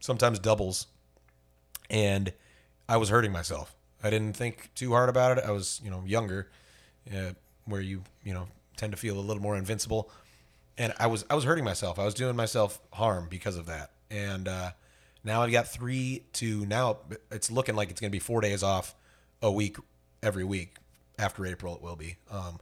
sometimes 0.00 0.38
doubles, 0.38 0.86
and 1.90 2.32
I 2.88 2.96
was 2.96 3.08
hurting 3.08 3.32
myself. 3.32 3.74
I 4.02 4.10
didn't 4.10 4.34
think 4.34 4.70
too 4.74 4.92
hard 4.92 5.08
about 5.08 5.38
it. 5.38 5.44
I 5.44 5.50
was, 5.50 5.80
you 5.84 5.90
know, 5.90 6.02
younger, 6.06 6.48
uh, 7.14 7.32
where 7.64 7.80
you, 7.80 8.02
you 8.22 8.34
know, 8.34 8.48
tend 8.76 8.92
to 8.92 8.98
feel 8.98 9.18
a 9.18 9.20
little 9.20 9.42
more 9.42 9.56
invincible, 9.56 10.10
and 10.76 10.92
I 10.98 11.06
was, 11.06 11.24
I 11.30 11.34
was 11.34 11.44
hurting 11.44 11.64
myself. 11.64 11.98
I 11.98 12.04
was 12.04 12.14
doing 12.14 12.36
myself 12.36 12.80
harm 12.92 13.28
because 13.30 13.56
of 13.56 13.66
that. 13.66 13.90
And 14.10 14.48
uh, 14.48 14.70
now 15.22 15.42
I've 15.42 15.52
got 15.52 15.68
three 15.68 16.24
to 16.34 16.66
now. 16.66 16.98
It's 17.30 17.50
looking 17.50 17.74
like 17.74 17.90
it's 17.90 18.00
going 18.00 18.10
to 18.10 18.14
be 18.14 18.20
four 18.20 18.40
days 18.40 18.62
off 18.62 18.94
a 19.42 19.50
week 19.50 19.76
every 20.22 20.44
week. 20.44 20.76
After 21.16 21.46
April, 21.46 21.76
it 21.76 21.82
will 21.82 21.94
be. 21.94 22.16
Um, 22.28 22.58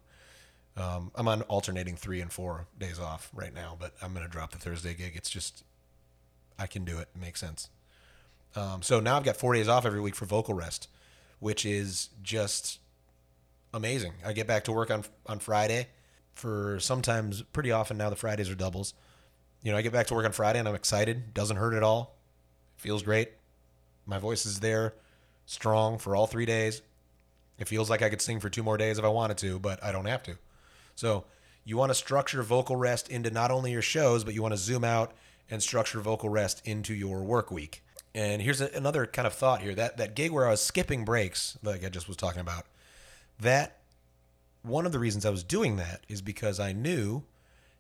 um, 0.76 1.10
I'm 1.14 1.26
on 1.26 1.42
alternating 1.42 1.96
three 1.96 2.20
and 2.20 2.30
four 2.30 2.66
days 2.78 2.98
off 2.98 3.30
right 3.34 3.54
now, 3.54 3.76
but 3.80 3.94
I'm 4.02 4.12
going 4.12 4.26
to 4.26 4.30
drop 4.30 4.52
the 4.52 4.58
Thursday 4.58 4.92
gig. 4.92 5.12
It's 5.14 5.30
just 5.30 5.64
I 6.58 6.66
can 6.66 6.84
do 6.84 6.98
it. 6.98 7.08
It 7.14 7.20
makes 7.20 7.40
sense. 7.40 7.70
Um, 8.54 8.82
so 8.82 9.00
now 9.00 9.16
I've 9.16 9.24
got 9.24 9.36
four 9.36 9.54
days 9.54 9.68
off 9.68 9.86
every 9.86 10.00
week 10.00 10.14
for 10.14 10.26
vocal 10.26 10.52
rest, 10.52 10.88
which 11.40 11.64
is 11.64 12.10
just 12.22 12.78
amazing. 13.72 14.12
I 14.24 14.34
get 14.34 14.46
back 14.46 14.64
to 14.64 14.72
work 14.72 14.90
on 14.90 15.04
on 15.26 15.38
Friday 15.38 15.88
for 16.34 16.78
sometimes 16.80 17.42
pretty 17.42 17.70
often 17.70 17.96
now 17.96 18.10
the 18.10 18.16
Fridays 18.16 18.50
are 18.50 18.54
doubles. 18.54 18.94
You 19.62 19.72
know, 19.72 19.78
I 19.78 19.82
get 19.82 19.92
back 19.92 20.06
to 20.08 20.14
work 20.14 20.24
on 20.24 20.32
Friday 20.32 20.58
and 20.58 20.68
I'm 20.68 20.74
excited. 20.74 21.34
Doesn't 21.34 21.56
hurt 21.56 21.74
at 21.74 21.82
all. 21.82 22.16
Feels 22.76 23.02
great. 23.02 23.32
My 24.06 24.18
voice 24.18 24.44
is 24.44 24.60
there, 24.60 24.94
strong 25.46 25.98
for 25.98 26.16
all 26.16 26.26
3 26.26 26.44
days. 26.46 26.82
It 27.58 27.68
feels 27.68 27.88
like 27.88 28.02
I 28.02 28.10
could 28.10 28.20
sing 28.20 28.40
for 28.40 28.48
two 28.48 28.62
more 28.62 28.76
days 28.76 28.98
if 28.98 29.04
I 29.04 29.08
wanted 29.08 29.38
to, 29.38 29.58
but 29.60 29.82
I 29.84 29.92
don't 29.92 30.06
have 30.06 30.22
to. 30.24 30.36
So, 30.96 31.24
you 31.64 31.76
want 31.76 31.90
to 31.90 31.94
structure 31.94 32.42
vocal 32.42 32.74
rest 32.74 33.08
into 33.08 33.30
not 33.30 33.52
only 33.52 33.70
your 33.70 33.82
shows, 33.82 34.24
but 34.24 34.34
you 34.34 34.42
want 34.42 34.52
to 34.52 34.58
zoom 34.58 34.82
out 34.82 35.12
and 35.48 35.62
structure 35.62 36.00
vocal 36.00 36.28
rest 36.28 36.66
into 36.66 36.94
your 36.94 37.22
work 37.22 37.50
week. 37.50 37.84
And 38.14 38.42
here's 38.42 38.60
a, 38.60 38.68
another 38.74 39.06
kind 39.06 39.26
of 39.26 39.32
thought 39.32 39.62
here 39.62 39.74
that 39.74 39.96
that 39.96 40.16
gig 40.16 40.32
where 40.32 40.46
I 40.46 40.50
was 40.50 40.60
skipping 40.60 41.04
breaks, 41.04 41.56
like 41.62 41.84
I 41.84 41.88
just 41.88 42.08
was 42.08 42.16
talking 42.16 42.40
about, 42.40 42.66
that 43.40 43.78
one 44.62 44.86
of 44.86 44.92
the 44.92 44.98
reasons 44.98 45.26
I 45.26 45.30
was 45.30 45.44
doing 45.44 45.76
that 45.76 46.04
is 46.08 46.22
because 46.22 46.60
I 46.60 46.72
knew 46.72 47.24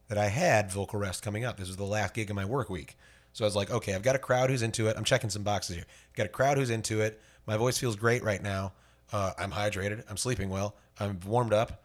that 0.08 0.18
I 0.18 0.26
had 0.28 0.70
vocal 0.70 0.98
rest 0.98 1.22
coming 1.22 1.44
up. 1.44 1.56
This 1.56 1.68
was 1.68 1.76
the 1.76 1.84
last 1.84 2.14
gig 2.14 2.28
of 2.28 2.36
my 2.36 2.44
work 2.44 2.68
week. 2.68 2.96
So 3.32 3.44
I 3.44 3.46
was 3.46 3.56
like, 3.56 3.70
okay, 3.70 3.94
I've 3.94 4.02
got 4.02 4.16
a 4.16 4.18
crowd 4.18 4.50
who's 4.50 4.62
into 4.62 4.88
it. 4.88 4.96
I'm 4.96 5.04
checking 5.04 5.30
some 5.30 5.42
boxes 5.42 5.76
here. 5.76 5.86
Got 6.14 6.26
a 6.26 6.28
crowd 6.28 6.58
who's 6.58 6.70
into 6.70 7.00
it. 7.00 7.20
My 7.46 7.56
voice 7.56 7.78
feels 7.78 7.96
great 7.96 8.22
right 8.22 8.42
now. 8.42 8.72
Uh, 9.12 9.32
I'm 9.38 9.50
hydrated. 9.50 10.04
I'm 10.10 10.16
sleeping 10.16 10.50
well. 10.50 10.76
I'm 11.00 11.18
warmed 11.26 11.52
up. 11.52 11.82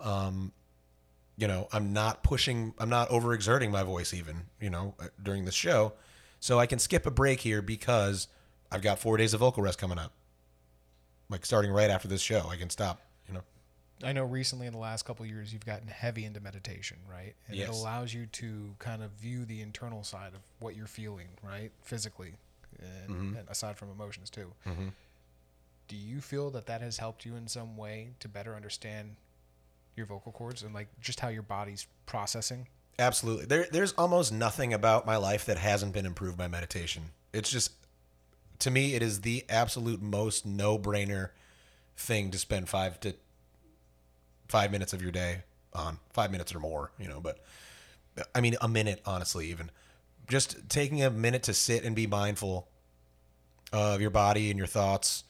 Um, 0.00 0.52
you 1.36 1.48
know, 1.48 1.68
I'm 1.72 1.92
not 1.92 2.22
pushing. 2.22 2.74
I'm 2.78 2.88
not 2.88 3.08
overexerting 3.10 3.70
my 3.70 3.82
voice 3.82 4.14
even. 4.14 4.42
You 4.60 4.70
know, 4.70 4.94
uh, 5.00 5.08
during 5.22 5.44
the 5.44 5.52
show, 5.52 5.92
so 6.40 6.58
I 6.58 6.66
can 6.66 6.78
skip 6.78 7.04
a 7.06 7.10
break 7.10 7.40
here 7.40 7.62
because 7.62 8.28
I've 8.70 8.82
got 8.82 8.98
four 8.98 9.16
days 9.16 9.34
of 9.34 9.40
vocal 9.40 9.62
rest 9.62 9.78
coming 9.78 9.98
up. 9.98 10.12
Like 11.28 11.44
starting 11.44 11.72
right 11.72 11.90
after 11.90 12.08
this 12.08 12.20
show, 12.20 12.48
I 12.48 12.56
can 12.56 12.70
stop. 12.70 13.00
I 14.02 14.12
know 14.12 14.24
recently 14.24 14.66
in 14.66 14.72
the 14.72 14.78
last 14.78 15.04
couple 15.04 15.24
of 15.24 15.30
years 15.30 15.52
you've 15.52 15.64
gotten 15.64 15.88
heavy 15.88 16.24
into 16.24 16.40
meditation, 16.40 16.98
right? 17.10 17.34
And 17.48 17.56
Yes. 17.56 17.68
it 17.68 17.74
allows 17.74 18.12
you 18.12 18.26
to 18.26 18.74
kind 18.78 19.02
of 19.02 19.10
view 19.12 19.44
the 19.44 19.60
internal 19.62 20.04
side 20.04 20.34
of 20.34 20.40
what 20.58 20.76
you're 20.76 20.86
feeling, 20.86 21.28
right? 21.42 21.70
Physically, 21.82 22.34
and, 22.78 23.10
Mm-hmm. 23.10 23.36
and 23.38 23.48
aside 23.48 23.78
from 23.78 23.90
emotions 23.90 24.28
too. 24.28 24.52
Hmm. 24.64 24.88
Do 25.88 25.96
you 25.96 26.20
feel 26.20 26.50
that 26.50 26.66
that 26.66 26.80
has 26.80 26.98
helped 26.98 27.24
you 27.24 27.36
in 27.36 27.48
some 27.48 27.76
way 27.76 28.10
to 28.20 28.28
better 28.28 28.54
understand 28.54 29.16
your 29.96 30.04
vocal 30.06 30.32
cords 30.32 30.62
and 30.62 30.74
like 30.74 30.88
just 31.00 31.20
how 31.20 31.28
your 31.28 31.42
body's 31.42 31.86
processing? 32.06 32.66
Absolutely. 32.98 33.46
There, 33.46 33.66
there's 33.70 33.92
almost 33.92 34.32
nothing 34.32 34.74
about 34.74 35.06
my 35.06 35.16
life 35.16 35.44
that 35.46 35.58
hasn't 35.58 35.92
been 35.92 36.06
improved 36.06 36.36
by 36.36 36.48
meditation. 36.48 37.04
It's 37.32 37.50
just, 37.50 37.72
to 38.60 38.70
me, 38.70 38.94
it 38.94 39.02
is 39.02 39.20
the 39.20 39.44
absolute 39.48 40.02
most 40.02 40.44
no-brainer 40.46 41.30
thing 41.96 42.30
to 42.30 42.38
spend 42.38 42.68
five 42.68 42.98
to 43.00 43.14
five 44.48 44.70
minutes 44.70 44.92
of 44.92 45.02
your 45.02 45.12
day 45.12 45.42
on. 45.72 45.98
Five 46.12 46.30
minutes 46.30 46.54
or 46.54 46.60
more, 46.60 46.92
you 46.98 47.08
know. 47.08 47.20
But 47.20 47.38
I 48.34 48.40
mean, 48.40 48.56
a 48.60 48.68
minute, 48.68 49.00
honestly, 49.04 49.50
even 49.50 49.70
just 50.28 50.68
taking 50.68 51.02
a 51.02 51.10
minute 51.10 51.44
to 51.44 51.54
sit 51.54 51.84
and 51.84 51.94
be 51.94 52.06
mindful 52.06 52.68
of 53.72 54.00
your 54.00 54.10
body 54.10 54.50
and 54.50 54.58
your 54.58 54.66
thoughts. 54.66 55.24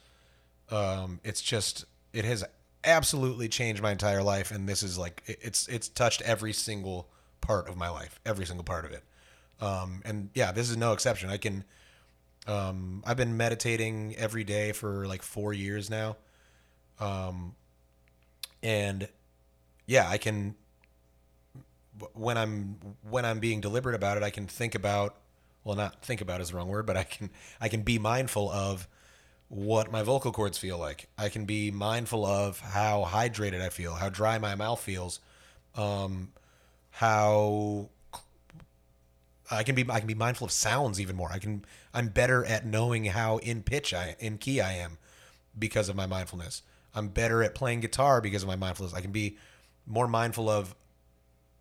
Um, 0.71 1.21
it's 1.25 1.43
just, 1.43 1.85
it 2.13 2.25
has 2.25 2.45
absolutely 2.85 3.49
changed 3.49 3.83
my 3.83 3.93
entire 3.93 4.23
life, 4.23 4.51
and 4.51 4.69
this 4.69 4.83
is 4.83 4.97
like, 4.97 5.23
it's 5.27 5.69
it's 5.69 5.89
touched 5.89 6.23
every 6.23 6.53
single 6.53 7.09
part 7.41 7.69
of 7.69 7.77
my 7.77 7.89
life, 7.89 8.21
every 8.25 8.47
single 8.47 8.65
part 8.65 8.85
of 8.85 8.93
it. 8.93 9.03
Um, 9.61 10.03
and 10.05 10.31
yeah, 10.35 10.53
this 10.53 10.71
is 10.71 10.77
no 10.77 10.93
exception. 10.93 11.31
I 11.31 11.37
can, 11.37 11.65
um, 12.47 13.03
I've 13.07 13.17
been 13.17 13.37
meditating 13.37 14.15
every 14.17 14.45
day 14.45 14.73
for 14.73 15.07
like 15.07 15.23
four 15.23 15.53
years 15.53 15.91
now. 15.91 16.17
Um, 17.01 17.55
and 18.67 19.09
yeah, 19.87 20.09
I 20.09 20.19
can, 20.19 20.57
when 22.15 22.37
I'm, 22.37 22.79
when 23.09 23.25
I'm 23.25 23.39
being 23.39 23.61
deliberate 23.61 23.95
about 23.95 24.17
it, 24.17 24.25
I 24.25 24.31
can 24.31 24.49
think 24.49 24.75
about, 24.75 25.15
well, 25.63 25.77
not 25.77 26.03
think 26.03 26.21
about 26.21 26.41
is 26.41 26.51
the 26.51 26.57
wrong 26.57 26.67
word, 26.67 26.85
but 26.85 26.97
I 26.97 27.05
can, 27.05 27.31
I 27.61 27.69
can 27.69 27.83
be 27.83 28.01
mindful 28.01 28.51
of 28.51 28.89
what 29.49 29.93
my 29.93 30.03
vocal 30.03 30.33
cords 30.33 30.59
feel 30.59 30.79
like. 30.79 31.09
I 31.17 31.29
can 31.29 31.45
be 31.45 31.71
mindful 31.71 32.27
of 32.27 32.59
how 32.59 33.05
hydrated 33.07 33.61
I 33.61 33.69
feel, 33.69 33.95
how 33.95 34.09
dry 34.09 34.37
my 34.39 34.57
mouth 34.57 34.81
feels, 34.81 35.21
um, 35.77 36.33
how 36.91 37.91
I 39.49 39.63
can 39.63 39.77
be 39.77 39.85
I 39.89 40.01
can 40.01 40.09
be 40.09 40.15
mindful 40.15 40.47
of 40.47 40.51
sounds 40.51 41.01
even 41.01 41.15
more. 41.15 41.31
I 41.31 41.39
can 41.39 41.65
I'm 41.95 42.09
better 42.09 42.45
at 42.45 42.67
knowing 42.67 43.05
how 43.05 43.37
in 43.39 43.63
pitch 43.63 43.95
I 43.95 44.17
in 44.19 44.39
key 44.39 44.61
I 44.61 44.73
am 44.73 44.99
because 45.57 45.89
of 45.89 45.95
my 45.95 46.07
mindfulness. 46.07 46.63
I'm 46.97 47.09
better 47.09 47.43
at 47.43 47.55
playing 47.55 47.81
guitar 47.81 48.21
because 48.21 48.43
of 48.43 48.49
my 48.49 48.57
mindfulness. 48.57 48.95
I 48.95 49.03
can 49.03 49.13
be 49.13 49.37
more 49.87 50.09
mindful 50.09 50.49
of 50.49 50.75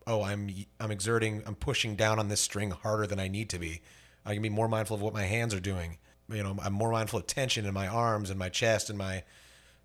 oh 0.07 0.23
I'm 0.23 0.49
I'm 0.79 0.91
exerting 0.91 1.43
I'm 1.45 1.55
pushing 1.55 1.95
down 1.95 2.17
on 2.19 2.29
this 2.29 2.41
string 2.41 2.71
harder 2.71 3.05
than 3.05 3.19
I 3.19 3.27
need 3.27 3.49
to 3.49 3.59
be. 3.59 3.81
I 4.25 4.33
can 4.33 4.41
be 4.41 4.49
more 4.49 4.67
mindful 4.67 4.95
of 4.95 5.01
what 5.01 5.13
my 5.13 5.23
hands 5.23 5.53
are 5.53 5.59
doing. 5.59 5.97
You 6.29 6.41
know, 6.41 6.57
I'm 6.63 6.73
more 6.73 6.91
mindful 6.91 7.19
of 7.19 7.27
tension 7.27 7.65
in 7.65 7.73
my 7.73 7.87
arms 7.87 8.31
and 8.31 8.39
my 8.39 8.49
chest 8.49 8.89
and 8.89 8.97
my 8.97 9.23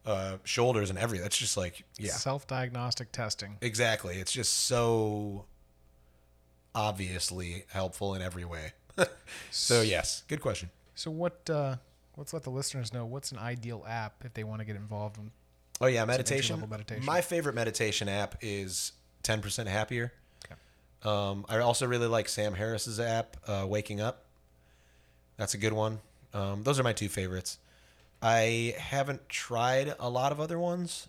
uh, 0.07 0.37
shoulders 0.45 0.89
and 0.89 0.99
everything. 0.99 1.23
That's 1.23 1.37
just 1.37 1.57
like 1.57 1.85
yeah. 1.99 2.13
Self-diagnostic 2.13 3.13
testing. 3.13 3.59
Exactly. 3.61 4.17
It's 4.17 4.33
just 4.33 4.53
so 4.67 5.45
obviously 6.75 7.65
helpful 7.69 8.15
in 8.15 8.23
every 8.23 8.45
way. 8.45 8.73
so 9.51 9.83
yes, 9.83 10.23
good 10.29 10.41
question. 10.41 10.71
So 10.95 11.11
what? 11.11 11.51
Uh, 11.51 11.77
let's 12.17 12.33
let 12.33 12.43
the 12.43 12.51
listeners 12.51 12.93
know 12.93 13.05
what's 13.05 13.33
an 13.33 13.39
ideal 13.39 13.85
app 13.89 14.25
if 14.25 14.33
they 14.35 14.45
want 14.45 14.61
to 14.61 14.65
get 14.65 14.77
involved 14.77 15.19
in 15.19 15.31
Oh 15.81 15.87
yeah, 15.87 16.05
meditation. 16.05 16.63
meditation. 16.69 17.05
My 17.05 17.21
favorite 17.21 17.55
meditation 17.55 18.09
app 18.09 18.37
is 18.41 18.93
Ten 19.23 19.41
Percent 19.41 19.69
Happier. 19.69 20.13
Okay. 20.45 20.55
Um, 21.05 21.47
I 21.49 21.59
also 21.59 21.87
really 21.87 22.07
like 22.07 22.29
Sam 22.29 22.55
Harris's 22.55 23.01
app, 23.01 23.37
uh, 23.47 23.67
Waking 23.69 24.01
Up. 24.01 24.27
That's 25.37 25.55
a 25.55 25.59
good 25.59 25.73
one. 25.73 26.01
Um, 26.35 26.63
those 26.63 26.79
are 26.79 26.83
my 26.83 26.93
two 26.93 27.09
favorites. 27.09 27.59
I 28.23 28.75
haven't 28.79 29.27
tried 29.29 29.95
a 29.99 30.11
lot 30.11 30.33
of 30.33 30.41
other 30.41 30.59
ones. 30.59 31.09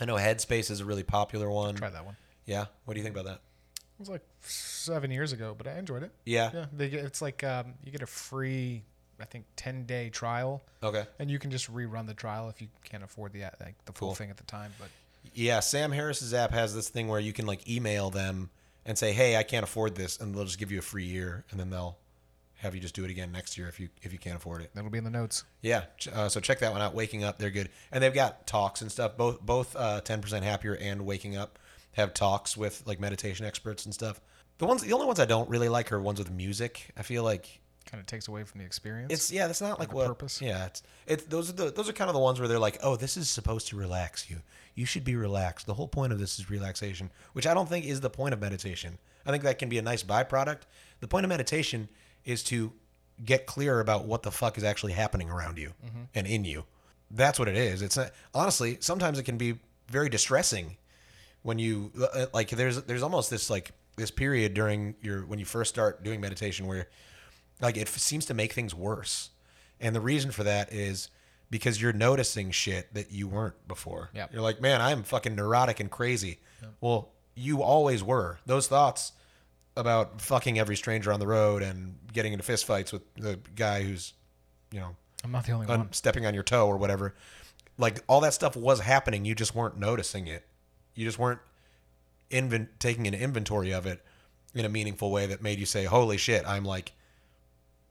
I 0.00 0.06
know 0.06 0.14
Headspace 0.14 0.70
is 0.70 0.80
a 0.80 0.84
really 0.84 1.02
popular 1.02 1.50
one. 1.50 1.74
Try 1.74 1.90
that 1.90 2.06
one. 2.06 2.16
Yeah. 2.46 2.66
What 2.84 2.94
do 2.94 3.00
you 3.00 3.04
think 3.04 3.14
about 3.14 3.26
that? 3.26 3.40
It 3.74 4.00
was 4.00 4.08
like 4.08 4.22
seven 4.40 5.10
years 5.10 5.32
ago, 5.32 5.54
but 5.58 5.66
I 5.66 5.78
enjoyed 5.78 6.02
it. 6.04 6.12
Yeah. 6.24 6.50
Yeah, 6.54 6.66
they 6.72 6.88
get, 6.88 7.04
it's 7.04 7.20
like 7.20 7.44
um, 7.44 7.74
you 7.84 7.92
get 7.92 8.00
a 8.00 8.06
free, 8.06 8.84
I 9.20 9.24
think, 9.24 9.44
ten 9.56 9.84
day 9.84 10.10
trial, 10.10 10.62
Okay. 10.82 11.04
and 11.18 11.30
you 11.30 11.38
can 11.38 11.50
just 11.50 11.72
rerun 11.72 12.06
the 12.06 12.14
trial 12.14 12.48
if 12.48 12.60
you 12.60 12.68
can't 12.84 13.02
afford 13.02 13.32
the 13.32 13.42
like 13.60 13.74
the 13.84 13.92
full 13.92 14.08
Cool. 14.08 14.14
thing 14.14 14.30
at 14.30 14.36
the 14.36 14.44
time. 14.44 14.72
But 14.78 14.88
Yeah, 15.34 15.60
Sam 15.60 15.92
Harris's 15.92 16.32
app 16.32 16.52
has 16.52 16.74
this 16.74 16.88
thing 16.88 17.08
where 17.08 17.20
you 17.20 17.32
can 17.32 17.46
like 17.46 17.68
email 17.68 18.10
them 18.10 18.50
and 18.86 18.96
say, 18.96 19.12
"Hey, 19.12 19.36
I 19.36 19.42
can't 19.42 19.64
afford 19.64 19.94
this," 19.96 20.18
and 20.18 20.34
they'll 20.34 20.44
just 20.44 20.58
give 20.58 20.70
you 20.72 20.78
a 20.78 20.82
free 20.82 21.04
year, 21.04 21.44
and 21.50 21.58
then 21.60 21.70
they'll 21.70 21.98
have 22.56 22.74
you 22.74 22.80
just 22.80 22.94
do 22.94 23.04
it 23.04 23.10
again 23.10 23.30
next 23.30 23.56
year 23.58 23.68
if 23.68 23.78
you 23.78 23.88
if 24.02 24.12
you 24.12 24.18
can't 24.18 24.36
afford 24.36 24.62
it. 24.62 24.70
that'll 24.74 24.90
be 24.90 24.98
in 24.98 25.04
the 25.04 25.10
notes. 25.10 25.44
Yeah, 25.60 25.84
uh, 26.12 26.28
so 26.28 26.40
check 26.40 26.58
that 26.60 26.72
one 26.72 26.80
out. 26.80 26.94
Waking 26.94 27.22
Up, 27.24 27.38
they're 27.38 27.50
good, 27.50 27.68
and 27.92 28.02
they've 28.02 28.14
got 28.14 28.46
talks 28.46 28.80
and 28.82 28.90
stuff. 28.90 29.16
Both 29.16 29.40
both 29.40 29.76
uh, 29.76 30.00
ten 30.00 30.20
percent 30.22 30.44
happier 30.44 30.74
and 30.74 31.04
Waking 31.04 31.36
Up 31.36 31.58
have 31.92 32.14
talks 32.14 32.56
with 32.56 32.82
like 32.86 32.98
meditation 33.00 33.44
experts 33.46 33.84
and 33.84 33.92
stuff. 33.94 34.20
The 34.58 34.66
ones, 34.66 34.82
the 34.82 34.92
only 34.92 35.06
ones 35.06 35.20
I 35.20 35.24
don't 35.24 35.48
really 35.48 35.68
like 35.68 35.92
are 35.92 36.00
ones 36.00 36.18
with 36.18 36.30
music. 36.30 36.90
I 36.96 37.02
feel 37.02 37.22
like 37.22 37.60
Kind 37.90 38.00
of 38.00 38.06
takes 38.06 38.28
away 38.28 38.44
from 38.44 38.60
the 38.60 38.66
experience. 38.66 39.10
it's 39.12 39.32
yeah, 39.32 39.46
that's 39.46 39.62
not 39.62 39.78
like 39.80 39.88
the 39.88 39.96
what 39.96 40.06
purpose. 40.08 40.42
Yeah, 40.42 40.66
it's 40.66 40.82
it's 41.06 41.24
those 41.24 41.48
are 41.48 41.54
the 41.54 41.70
those 41.70 41.88
are 41.88 41.94
kind 41.94 42.10
of 42.10 42.14
the 42.14 42.20
ones 42.20 42.38
where 42.38 42.46
they're 42.46 42.58
like, 42.58 42.78
oh, 42.82 42.96
this 42.96 43.16
is 43.16 43.30
supposed 43.30 43.68
to 43.68 43.76
relax 43.76 44.28
you. 44.28 44.42
You 44.74 44.84
should 44.84 45.04
be 45.04 45.16
relaxed. 45.16 45.66
The 45.66 45.74
whole 45.74 45.88
point 45.88 46.12
of 46.12 46.18
this 46.18 46.38
is 46.38 46.50
relaxation, 46.50 47.10
which 47.32 47.46
I 47.46 47.54
don't 47.54 47.68
think 47.68 47.86
is 47.86 48.00
the 48.02 48.10
point 48.10 48.34
of 48.34 48.40
meditation. 48.40 48.98
I 49.24 49.30
think 49.30 49.42
that 49.44 49.58
can 49.58 49.70
be 49.70 49.78
a 49.78 49.82
nice 49.82 50.02
byproduct. 50.02 50.60
The 51.00 51.08
point 51.08 51.24
of 51.24 51.30
meditation 51.30 51.88
is 52.26 52.42
to 52.44 52.72
get 53.24 53.46
clear 53.46 53.80
about 53.80 54.04
what 54.04 54.22
the 54.22 54.30
fuck 54.30 54.58
is 54.58 54.64
actually 54.64 54.92
happening 54.92 55.30
around 55.30 55.56
you 55.58 55.72
and 56.14 56.26
in 56.26 56.44
you. 56.44 56.64
That's 57.10 57.38
what 57.38 57.48
it 57.48 57.56
is. 57.56 57.80
It's 57.80 57.96
not, 57.96 58.10
honestly 58.34 58.76
sometimes 58.80 59.18
it 59.18 59.22
can 59.24 59.38
be 59.38 59.58
very 59.88 60.08
distressing 60.10 60.76
when 61.42 61.58
you 61.58 61.90
uh, 62.14 62.26
like 62.34 62.50
there's 62.50 62.82
there's 62.82 63.02
almost 63.02 63.30
this 63.30 63.48
like 63.48 63.72
this 63.96 64.10
period 64.10 64.54
during 64.54 64.94
your 65.00 65.24
when 65.26 65.38
you 65.38 65.44
first 65.44 65.70
start 65.70 66.04
doing 66.04 66.20
meditation 66.20 66.66
where 66.66 66.88
like 67.60 67.76
it 67.76 67.82
f- 67.88 67.98
seems 67.98 68.24
to 68.26 68.34
make 68.34 68.52
things 68.52 68.74
worse 68.74 69.30
and 69.80 69.94
the 69.94 70.00
reason 70.00 70.30
for 70.30 70.44
that 70.44 70.72
is 70.72 71.08
because 71.50 71.80
you're 71.80 71.92
noticing 71.92 72.50
shit 72.50 72.92
that 72.94 73.10
you 73.10 73.26
weren't 73.28 73.66
before 73.68 74.10
Yep. 74.14 74.32
you're 74.32 74.42
like 74.42 74.60
man 74.60 74.80
i'm 74.80 75.02
fucking 75.02 75.34
neurotic 75.34 75.80
and 75.80 75.90
crazy 75.90 76.38
well 76.80 77.10
you 77.34 77.62
always 77.62 78.02
were 78.02 78.38
those 78.46 78.66
thoughts 78.68 79.12
about 79.76 80.20
fucking 80.20 80.58
every 80.58 80.74
stranger 80.76 81.12
on 81.12 81.20
the 81.20 81.26
road 81.26 81.62
and 81.62 81.96
getting 82.12 82.32
into 82.32 82.44
fistfights 82.44 82.92
with 82.92 83.02
the 83.14 83.38
guy 83.54 83.82
who's 83.82 84.12
you 84.72 84.80
know 84.80 84.96
I'm 85.24 85.32
not 85.32 85.46
the 85.46 85.52
only 85.52 85.66
un- 85.68 85.78
one. 85.80 85.92
stepping 85.92 86.26
on 86.26 86.34
your 86.34 86.42
toe 86.44 86.66
or 86.68 86.76
whatever. 86.76 87.14
Like 87.76 88.02
all 88.08 88.20
that 88.20 88.34
stuff 88.34 88.54
was 88.56 88.78
happening, 88.80 89.24
you 89.24 89.34
just 89.34 89.52
weren't 89.52 89.76
noticing 89.76 90.28
it. 90.28 90.46
You 90.94 91.04
just 91.04 91.18
weren't 91.18 91.40
inven- 92.30 92.68
taking 92.78 93.06
an 93.06 93.14
inventory 93.14 93.72
of 93.72 93.86
it 93.86 94.04
in 94.54 94.64
a 94.64 94.68
meaningful 94.68 95.10
way 95.10 95.26
that 95.26 95.42
made 95.42 95.58
you 95.58 95.66
say, 95.66 95.84
"Holy 95.84 96.16
shit, 96.16 96.46
I'm 96.46 96.64
like 96.64 96.92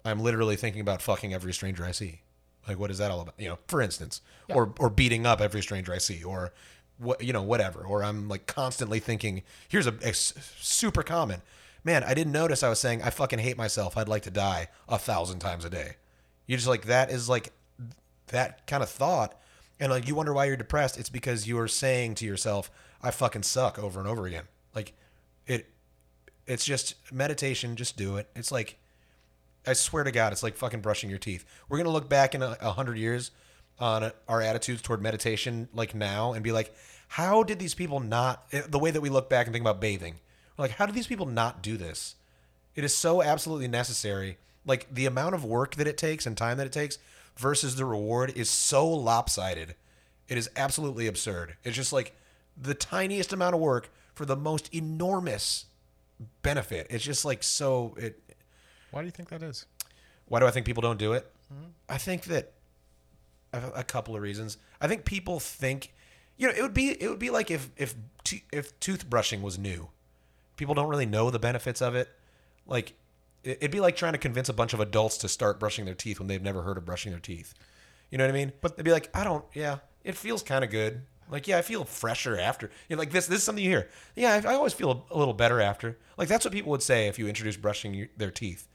I'm 0.07 0.19
literally 0.19 0.55
thinking 0.55 0.81
about 0.81 1.01
fucking 1.01 1.33
every 1.33 1.53
stranger 1.53 1.85
I 1.85 1.91
see." 1.91 2.21
Like, 2.67 2.79
what 2.79 2.91
is 2.91 2.97
that 2.97 3.11
all 3.11 3.21
about? 3.21 3.35
You 3.37 3.49
know, 3.49 3.59
for 3.67 3.81
instance, 3.81 4.21
or 4.49 4.73
or 4.79 4.89
beating 4.89 5.25
up 5.25 5.39
every 5.39 5.61
stranger 5.61 5.93
I 5.93 5.99
see, 5.99 6.23
or 6.23 6.53
what 6.97 7.23
you 7.23 7.33
know, 7.33 7.43
whatever. 7.43 7.81
Or 7.81 8.03
I'm 8.03 8.27
like 8.27 8.47
constantly 8.47 8.99
thinking, 8.99 9.43
here's 9.67 9.87
a 9.87 10.13
super 10.13 11.03
common. 11.03 11.41
Man, 11.83 12.03
I 12.03 12.13
didn't 12.13 12.33
notice 12.33 12.63
I 12.63 12.69
was 12.69 12.79
saying 12.79 13.01
I 13.01 13.09
fucking 13.09 13.39
hate 13.39 13.57
myself. 13.57 13.97
I'd 13.97 14.09
like 14.09 14.23
to 14.23 14.31
die 14.31 14.67
a 14.89 14.97
thousand 14.97 15.39
times 15.39 15.63
a 15.63 15.69
day. 15.69 15.95
You're 16.45 16.57
just 16.57 16.67
like 16.67 16.85
that 16.85 17.09
is 17.09 17.29
like 17.29 17.53
that 18.27 18.67
kind 18.67 18.83
of 18.83 18.89
thought, 18.89 19.39
and 19.79 19.91
like 19.91 20.07
you 20.07 20.15
wonder 20.15 20.33
why 20.33 20.45
you're 20.45 20.57
depressed. 20.57 20.97
It's 20.97 21.09
because 21.09 21.47
you 21.47 21.57
are 21.59 21.67
saying 21.67 22.15
to 22.15 22.25
yourself, 22.25 22.69
"I 23.01 23.11
fucking 23.11 23.43
suck" 23.43 23.79
over 23.79 23.99
and 23.99 24.09
over 24.09 24.25
again. 24.25 24.45
Like 24.75 24.93
it, 25.45 25.69
it's 26.45 26.65
just 26.65 26.95
meditation. 27.11 27.75
Just 27.75 27.95
do 27.95 28.17
it. 28.17 28.29
It's 28.35 28.51
like 28.51 28.77
I 29.67 29.73
swear 29.73 30.03
to 30.03 30.11
God, 30.11 30.31
it's 30.33 30.43
like 30.43 30.55
fucking 30.55 30.81
brushing 30.81 31.09
your 31.09 31.19
teeth. 31.19 31.45
We're 31.69 31.77
gonna 31.77 31.89
look 31.89 32.09
back 32.09 32.33
in 32.33 32.41
a, 32.41 32.57
a 32.61 32.71
hundred 32.71 32.97
years 32.97 33.31
on 33.79 34.11
our 34.27 34.41
attitudes 34.41 34.81
toward 34.81 35.01
meditation, 35.01 35.69
like 35.73 35.93
now, 35.93 36.33
and 36.33 36.43
be 36.43 36.51
like, 36.51 36.73
how 37.09 37.43
did 37.43 37.59
these 37.59 37.75
people 37.75 37.99
not? 37.99 38.45
eh, 38.51 38.61
The 38.67 38.79
way 38.79 38.91
that 38.91 39.01
we 39.01 39.09
look 39.09 39.29
back 39.29 39.45
and 39.45 39.53
think 39.53 39.61
about 39.63 39.79
bathing, 39.79 40.15
we're 40.57 40.63
like, 40.63 40.71
how 40.71 40.85
did 40.85 40.95
these 40.95 41.07
people 41.07 41.25
not 41.27 41.61
do 41.61 41.77
this? 41.77 42.15
It 42.75 42.83
is 42.83 42.95
so 42.95 43.21
absolutely 43.21 43.67
necessary. 43.67 44.37
Like 44.65 44.93
the 44.93 45.05
amount 45.05 45.35
of 45.35 45.45
work 45.45 45.75
that 45.75 45.87
it 45.87 45.97
takes 45.97 46.25
and 46.25 46.35
time 46.35 46.57
that 46.57 46.67
it 46.67 46.73
takes 46.73 46.97
versus 47.37 47.75
the 47.75 47.85
reward 47.85 48.33
is 48.35 48.49
so 48.49 48.87
lopsided. 48.87 49.75
It 50.27 50.37
is 50.37 50.49
absolutely 50.55 51.07
absurd. 51.07 51.55
It's 51.63 51.75
just 51.75 51.93
like 51.93 52.13
the 52.59 52.73
tiniest 52.73 53.31
amount 53.31 53.55
of 53.55 53.61
work 53.61 53.89
for 54.13 54.25
the 54.25 54.35
most 54.35 54.73
enormous 54.73 55.65
benefit. 56.41 56.87
It's 56.89 57.03
just 57.03 57.23
like 57.25 57.43
so 57.43 57.95
it 57.97 58.19
Why 58.91 59.01
do 59.01 59.05
you 59.05 59.11
think 59.11 59.29
that 59.29 59.41
is? 59.43 59.65
why 60.29 60.41
do 60.41 60.45
I 60.45 60.51
think 60.51 60.65
people 60.65 60.81
don't 60.81 60.99
do 60.99 61.13
it? 61.13 61.25
Mm-hmm. 61.53 61.69
I 61.87 61.97
think 61.97 62.25
that 62.25 62.51
a, 63.53 63.61
a 63.75 63.83
couple 63.83 64.15
of 64.15 64.21
reasons. 64.21 64.57
I 64.81 64.87
think 64.89 65.05
people 65.05 65.39
think, 65.39 65.93
you 66.35 66.47
know, 66.47 66.53
it 66.53 66.61
would 66.61 66.73
be 66.73 66.89
it 67.01 67.09
would 67.09 67.19
be 67.19 67.29
like 67.29 67.49
if 67.49 67.69
if 67.77 67.95
t- 68.25 68.43
if 68.51 68.77
toothbrushing 68.81 69.41
was 69.41 69.57
new. 69.57 69.87
People 70.57 70.75
don't 70.75 70.89
really 70.89 71.05
know 71.05 71.29
the 71.31 71.39
benefits 71.39 71.81
of 71.81 71.95
it. 71.95 72.09
Like 72.65 72.93
it- 73.43 73.59
it'd 73.61 73.71
be 73.71 73.79
like 73.79 73.95
trying 73.95 74.13
to 74.13 74.17
convince 74.19 74.49
a 74.49 74.53
bunch 74.53 74.73
of 74.73 74.79
adults 74.81 75.17
to 75.19 75.29
start 75.29 75.59
brushing 75.61 75.85
their 75.85 75.93
teeth 75.95 76.19
when 76.19 76.27
they've 76.27 76.41
never 76.41 76.63
heard 76.63 76.77
of 76.77 76.83
brushing 76.85 77.11
their 77.13 77.21
teeth. 77.21 77.53
You 78.11 78.17
know 78.17 78.25
what 78.25 78.31
I 78.31 78.33
mean? 78.33 78.51
But 78.61 78.75
they'd 78.75 78.83
be 78.83 78.91
like, 78.91 79.09
I 79.15 79.23
don't. 79.23 79.45
Yeah, 79.53 79.77
it 80.03 80.15
feels 80.17 80.43
kind 80.43 80.63
of 80.65 80.69
good. 80.69 81.03
Like, 81.29 81.47
yeah, 81.47 81.57
I 81.57 81.61
feel 81.61 81.83
fresher 81.85 82.37
after. 82.37 82.69
You're 82.89 82.99
like 82.99 83.11
this. 83.11 83.27
This 83.27 83.39
is 83.39 83.43
something 83.43 83.63
you 83.63 83.69
hear. 83.69 83.89
Yeah, 84.15 84.41
I, 84.45 84.51
I 84.51 84.55
always 84.55 84.73
feel 84.73 85.05
a, 85.09 85.15
a 85.15 85.17
little 85.17 85.33
better 85.33 85.61
after. 85.61 85.97
Like 86.17 86.27
that's 86.27 86.43
what 86.43 86.53
people 86.53 86.71
would 86.71 86.83
say 86.83 87.07
if 87.07 87.17
you 87.17 87.27
introduce 87.29 87.55
brushing 87.57 87.93
your, 87.93 88.07
their 88.17 88.31
teeth. 88.31 88.67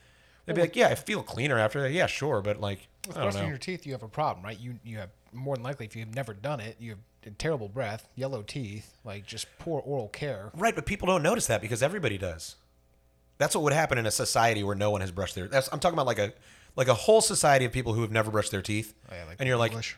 They'd 0.47 0.55
be 0.57 0.63
like, 0.63 0.77
yeah, 0.77 0.89
I 0.89 0.95
feel 0.97 1.23
cleaner 1.23 1.59
after. 1.59 1.81
That. 1.83 1.93
Yeah, 1.93 2.07
sure, 2.07 2.43
but 2.43 2.61
like, 2.61 2.89
With 3.07 3.17
I 3.17 3.21
don't 3.21 3.31
brushing 3.31 3.43
know. 3.43 3.49
your 3.49 3.59
teeth, 3.59 3.87
you 3.87 3.93
have 3.93 4.03
a 4.03 4.09
problem, 4.09 4.45
right? 4.45 4.59
You 4.59 4.79
you 4.85 4.99
have 4.99 5.11
more 5.33 5.55
than 5.57 5.63
likely, 5.63 5.87
if 5.87 5.97
you've 5.97 6.15
never 6.15 6.35
done 6.35 6.61
it, 6.61 6.77
you 6.81 6.91
have 6.91 7.39
terrible 7.39 7.69
breath, 7.69 8.09
yellow 8.17 8.43
teeth, 8.43 8.97
like 9.05 9.27
just 9.27 9.47
poor 9.59 9.81
oral 9.81 10.09
care. 10.09 10.51
Right, 10.55 10.75
but 10.75 10.87
people 10.87 11.07
don't 11.07 11.23
notice 11.23 11.47
that 11.47 11.61
because 11.61 11.83
everybody 11.83 12.19
does. 12.19 12.57
That's 13.39 13.55
what 13.55 13.65
would 13.65 13.73
happen 13.73 13.99
in 13.99 14.07
a 14.07 14.11
society 14.11 14.63
where 14.63 14.75
no 14.77 14.91
one 14.91 15.01
has 15.01 15.11
brushed 15.11 15.35
their. 15.35 15.49
That's, 15.49 15.69
I'm 15.73 15.81
talking 15.81 15.95
about 15.95 16.07
like 16.07 16.19
a 16.19 16.33
like 16.77 16.89
a 16.89 16.95
whole 16.95 17.21
society 17.21 17.65
of 17.65 17.73
people 17.73 17.93
who 17.93 18.03
have 18.03 18.11
never 18.11 18.31
brushed 18.31 18.51
their 18.51 18.63
teeth. 18.63 18.95
Oh, 19.11 19.15
yeah, 19.15 19.25
like 19.25 19.37
and 19.39 19.49
you're 19.49 19.57
like, 19.57 19.73
English. 19.73 19.97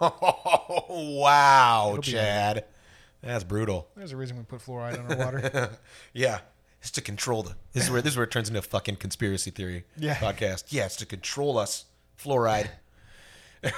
oh 0.00 0.86
wow, 1.20 1.94
be 1.96 2.02
Chad, 2.02 2.64
that's 3.22 3.44
brutal. 3.44 3.88
There's 3.96 4.12
a 4.12 4.16
reason 4.16 4.36
we 4.36 4.44
put 4.44 4.60
fluoride 4.60 4.98
in 4.98 5.18
our 5.18 5.24
water. 5.24 5.70
Yeah, 6.12 6.40
it's 6.86 6.92
to 6.92 7.00
control 7.00 7.42
the. 7.42 7.56
This 7.72 7.84
is 7.86 7.90
where 7.90 8.00
this 8.00 8.12
is 8.12 8.16
where 8.16 8.22
it 8.24 8.30
turns 8.30 8.46
into 8.48 8.60
a 8.60 8.62
fucking 8.62 8.96
conspiracy 8.96 9.50
theory 9.50 9.84
Yeah. 9.96 10.14
podcast. 10.14 10.66
Yeah, 10.68 10.84
it's 10.86 10.94
to 10.96 11.06
control 11.06 11.58
us. 11.58 11.86
Fluoride. 12.16 12.68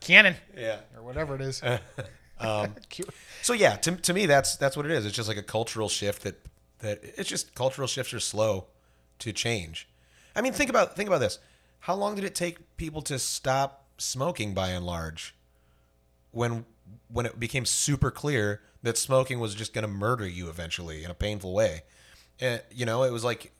Cannon 0.00 0.34
Yeah. 0.56 0.78
or 0.96 1.02
whatever 1.02 1.34
it 1.36 1.40
is. 1.40 1.62
Um, 2.42 2.74
So 3.42 3.52
yeah, 3.52 3.76
to, 3.76 3.96
to 3.96 4.14
me 4.14 4.24
that's 4.24 4.56
that's 4.56 4.74
what 4.74 4.86
it 4.86 4.92
is. 4.92 5.04
It's 5.04 5.14
just 5.14 5.28
like 5.28 5.36
a 5.36 5.42
cultural 5.42 5.90
shift 5.90 6.22
that 6.22 6.36
that 6.78 6.98
it's 7.02 7.28
just 7.28 7.54
cultural 7.54 7.86
shifts 7.86 8.14
are 8.14 8.20
slow 8.20 8.64
to 9.18 9.30
change. 9.32 9.86
I 10.34 10.40
mean, 10.40 10.54
think 10.54 10.70
about 10.70 10.96
think 10.96 11.06
about 11.06 11.18
this. 11.20 11.38
How 11.80 11.94
long 11.94 12.14
did 12.14 12.24
it 12.24 12.34
take 12.34 12.78
people 12.78 13.02
to 13.02 13.18
stop 13.18 13.84
smoking 13.98 14.54
by 14.54 14.70
and 14.70 14.86
large? 14.86 15.34
When 16.30 16.64
when 17.08 17.26
it 17.26 17.38
became 17.38 17.66
super 17.66 18.10
clear 18.10 18.62
that 18.82 18.96
smoking 18.96 19.38
was 19.38 19.54
just 19.54 19.74
going 19.74 19.82
to 19.82 19.88
murder 19.88 20.26
you 20.26 20.48
eventually 20.48 21.04
in 21.04 21.10
a 21.10 21.14
painful 21.14 21.52
way. 21.52 21.82
You 22.40 22.86
know, 22.86 23.04
it 23.04 23.12
was 23.12 23.24
like 23.24 23.52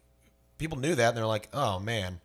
people 0.58 0.78
knew 0.78 0.94
that 0.94 1.08
and 1.08 1.16
they're 1.16 1.26
like, 1.26 1.48
"Oh 1.52 1.78
man, 1.78 2.20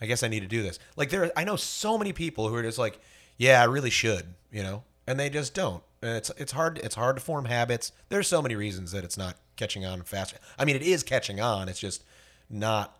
I 0.00 0.06
guess 0.06 0.22
I 0.22 0.28
need 0.28 0.40
to 0.40 0.46
do 0.46 0.62
this." 0.62 0.78
Like 0.96 1.10
there 1.10 1.30
I 1.36 1.44
know 1.44 1.56
so 1.56 1.98
many 1.98 2.12
people 2.12 2.48
who 2.48 2.54
are 2.54 2.62
just 2.62 2.78
like, 2.78 3.00
"Yeah, 3.36 3.60
I 3.60 3.64
really 3.64 3.90
should," 3.90 4.34
you 4.50 4.62
know, 4.62 4.84
and 5.06 5.18
they 5.18 5.30
just 5.30 5.54
don't. 5.54 5.82
And 6.02 6.16
it's 6.16 6.30
it's 6.36 6.52
hard 6.52 6.78
it's 6.78 6.94
hard 6.94 7.16
to 7.16 7.22
form 7.22 7.46
habits. 7.46 7.92
There's 8.08 8.28
so 8.28 8.42
many 8.42 8.54
reasons 8.54 8.92
that 8.92 9.04
it's 9.04 9.18
not 9.18 9.36
catching 9.56 9.84
on 9.84 10.02
fast. 10.02 10.34
I 10.58 10.64
mean, 10.64 10.76
it 10.76 10.82
is 10.82 11.02
catching 11.02 11.40
on. 11.40 11.68
It's 11.68 11.80
just 11.80 12.04
not 12.48 12.96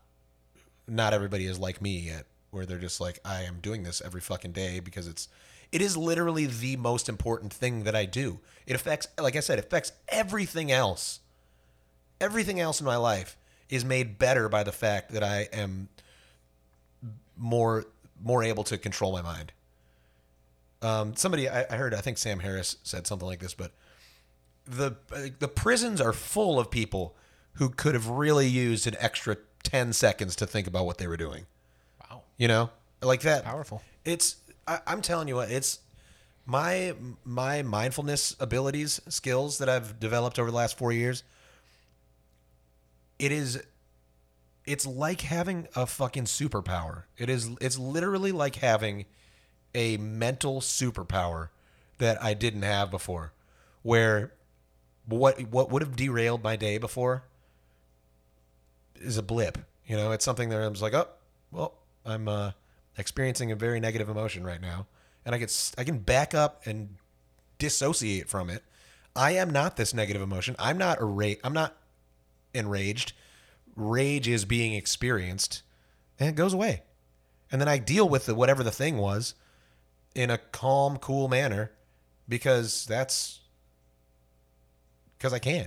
not 0.87 1.15
everybody 1.15 1.47
is 1.47 1.59
like 1.59 1.83
me 1.83 1.99
yet 1.99 2.27
where 2.51 2.67
they're 2.67 2.79
just 2.79 3.01
like 3.01 3.21
I 3.25 3.43
am 3.43 3.59
doing 3.61 3.83
this 3.83 4.01
every 4.05 4.21
fucking 4.21 4.53
day 4.53 4.81
because 4.81 5.07
it's 5.07 5.29
it 5.71 5.83
is 5.83 5.97
literally 5.97 6.47
the 6.47 6.77
most 6.77 7.09
important 7.09 7.53
thing 7.53 7.85
that 7.85 7.95
I 7.95 8.07
do. 8.07 8.41
It 8.67 8.75
affects 8.75 9.07
like 9.21 9.37
I 9.37 9.41
said, 9.41 9.59
it 9.59 9.67
affects 9.67 9.93
everything 10.09 10.73
else. 10.73 11.21
Everything 12.21 12.59
else 12.61 12.81
in 12.81 12.87
my 12.87 12.97
life 12.97 13.37
is 13.69 13.85
made 13.85 14.19
better 14.19 14.49
by 14.49 14.63
the 14.63 14.73
fact 14.73 15.13
that 15.13 15.23
I 15.23 15.49
am 15.53 15.89
more 17.37 17.85
more 18.21 18.43
able 18.43 18.65
to 18.65 18.77
control 18.79 19.13
my 19.13 19.23
mind. 19.23 19.53
Um, 20.83 21.15
somebody 21.17 21.49
I, 21.49 21.65
I 21.71 21.77
heard, 21.77 21.95
I 21.95 22.01
think 22.01 22.19
Sam 22.19 22.41
Harris 22.41 22.77
said 22.83 23.07
something 23.07 23.27
like 23.27 23.41
this, 23.41 23.55
but 23.55 23.73
the 24.65 24.97
the 25.39 25.49
prisons 25.49 26.01
are 26.01 26.13
full 26.13 26.59
of 26.59 26.71
people 26.71 27.17
who 27.55 27.69
could 27.69 27.95
have 27.95 28.09
really 28.09 28.47
used 28.47 28.87
an 28.87 28.95
extra 28.99 29.37
ten 29.63 29.93
seconds 29.93 30.37
to 30.37 30.47
think 30.47 30.67
about 30.67 30.87
what 30.87 30.99
they 30.99 31.07
were 31.07 31.17
doing. 31.17 31.47
wow, 32.09 32.23
You 32.37 32.49
know, 32.49 32.71
like 33.03 33.21
that. 33.23 33.45
powerful. 33.45 33.83
It's 34.05 34.37
I, 34.67 34.81
I'm 34.87 35.03
telling 35.03 35.29
you 35.29 35.37
what 35.37 35.51
it's 35.51 35.81
my 36.47 36.95
my 37.25 37.63
mindfulness 37.63 38.35
abilities 38.41 39.01
skills 39.09 39.59
that 39.59 39.69
I've 39.69 39.99
developed 40.01 40.39
over 40.39 40.51
the 40.51 40.57
last 40.57 40.79
four 40.79 40.93
years. 40.93 41.23
It 43.19 43.33
is 43.33 43.63
it's 44.65 44.87
like 44.87 45.23
having 45.23 45.67
a 45.75 45.87
fucking 45.87 46.25
superpower. 46.25 47.05
It 47.17 47.31
is 47.31 47.51
it's 47.61 47.79
literally 47.79 48.33
like 48.33 48.57
having 48.57 49.07
a 49.75 49.97
mental 49.97 50.61
superpower 50.61 51.49
that 51.99 52.23
I 52.23 52.35
didn't 52.35 52.63
have 52.63 52.91
before. 52.91 53.33
Where 53.83 54.33
what 55.07 55.41
what 55.49 55.71
would 55.71 55.83
have 55.83 55.97
derailed 55.97 56.43
my 56.43 56.57
day 56.57 56.79
before 56.79 57.25
is 58.97 59.17
a 59.17 59.23
blip. 59.23 59.59
You 59.87 59.97
know, 59.97 60.13
it's 60.13 60.25
something 60.25 60.51
that 60.51 60.61
I 60.61 60.69
was 60.69 60.83
like, 60.83 60.93
oh, 60.93 61.09
well, 61.51 61.75
I'm 62.05 62.29
uh, 62.29 62.53
experiencing 62.99 63.51
a 63.51 63.57
very 63.57 63.81
negative 63.81 64.09
emotion 64.09 64.45
right 64.45 64.61
now, 64.61 64.87
and 65.25 65.35
I 65.35 65.39
get 65.39 65.73
I 65.79 65.85
can 65.85 65.99
back 65.99 66.35
up 66.35 66.67
and 66.67 66.97
dissociate 67.59 68.29
from 68.29 68.51
it. 68.51 68.63
I 69.17 69.33
am 69.33 69.51
not 69.51 69.77
this 69.77 69.95
negative 69.95 70.21
emotion. 70.21 70.57
I'm 70.59 70.77
not 70.77 71.01
ira- 71.01 71.37
I'm 71.43 71.55
not 71.55 71.77
enraged. 72.59 73.13
Rage 73.77 74.29
is 74.29 74.45
being 74.45 74.75
experienced, 74.75 75.63
and 76.19 76.29
it 76.29 76.35
goes 76.35 76.53
away. 76.53 76.83
And 77.51 77.61
then 77.61 77.69
I 77.69 77.79
deal 77.79 78.09
with 78.09 78.27
the, 78.27 78.35
whatever 78.35 78.63
the 78.63 78.71
thing 78.71 78.99
was 78.99 79.35
in 80.15 80.31
a 80.31 80.39
calm, 80.39 80.99
cool 80.99 81.29
manner 81.29 81.71
because 82.29 82.85
that's 82.87 83.41
because 85.17 85.33
I 85.33 85.39
can, 85.39 85.65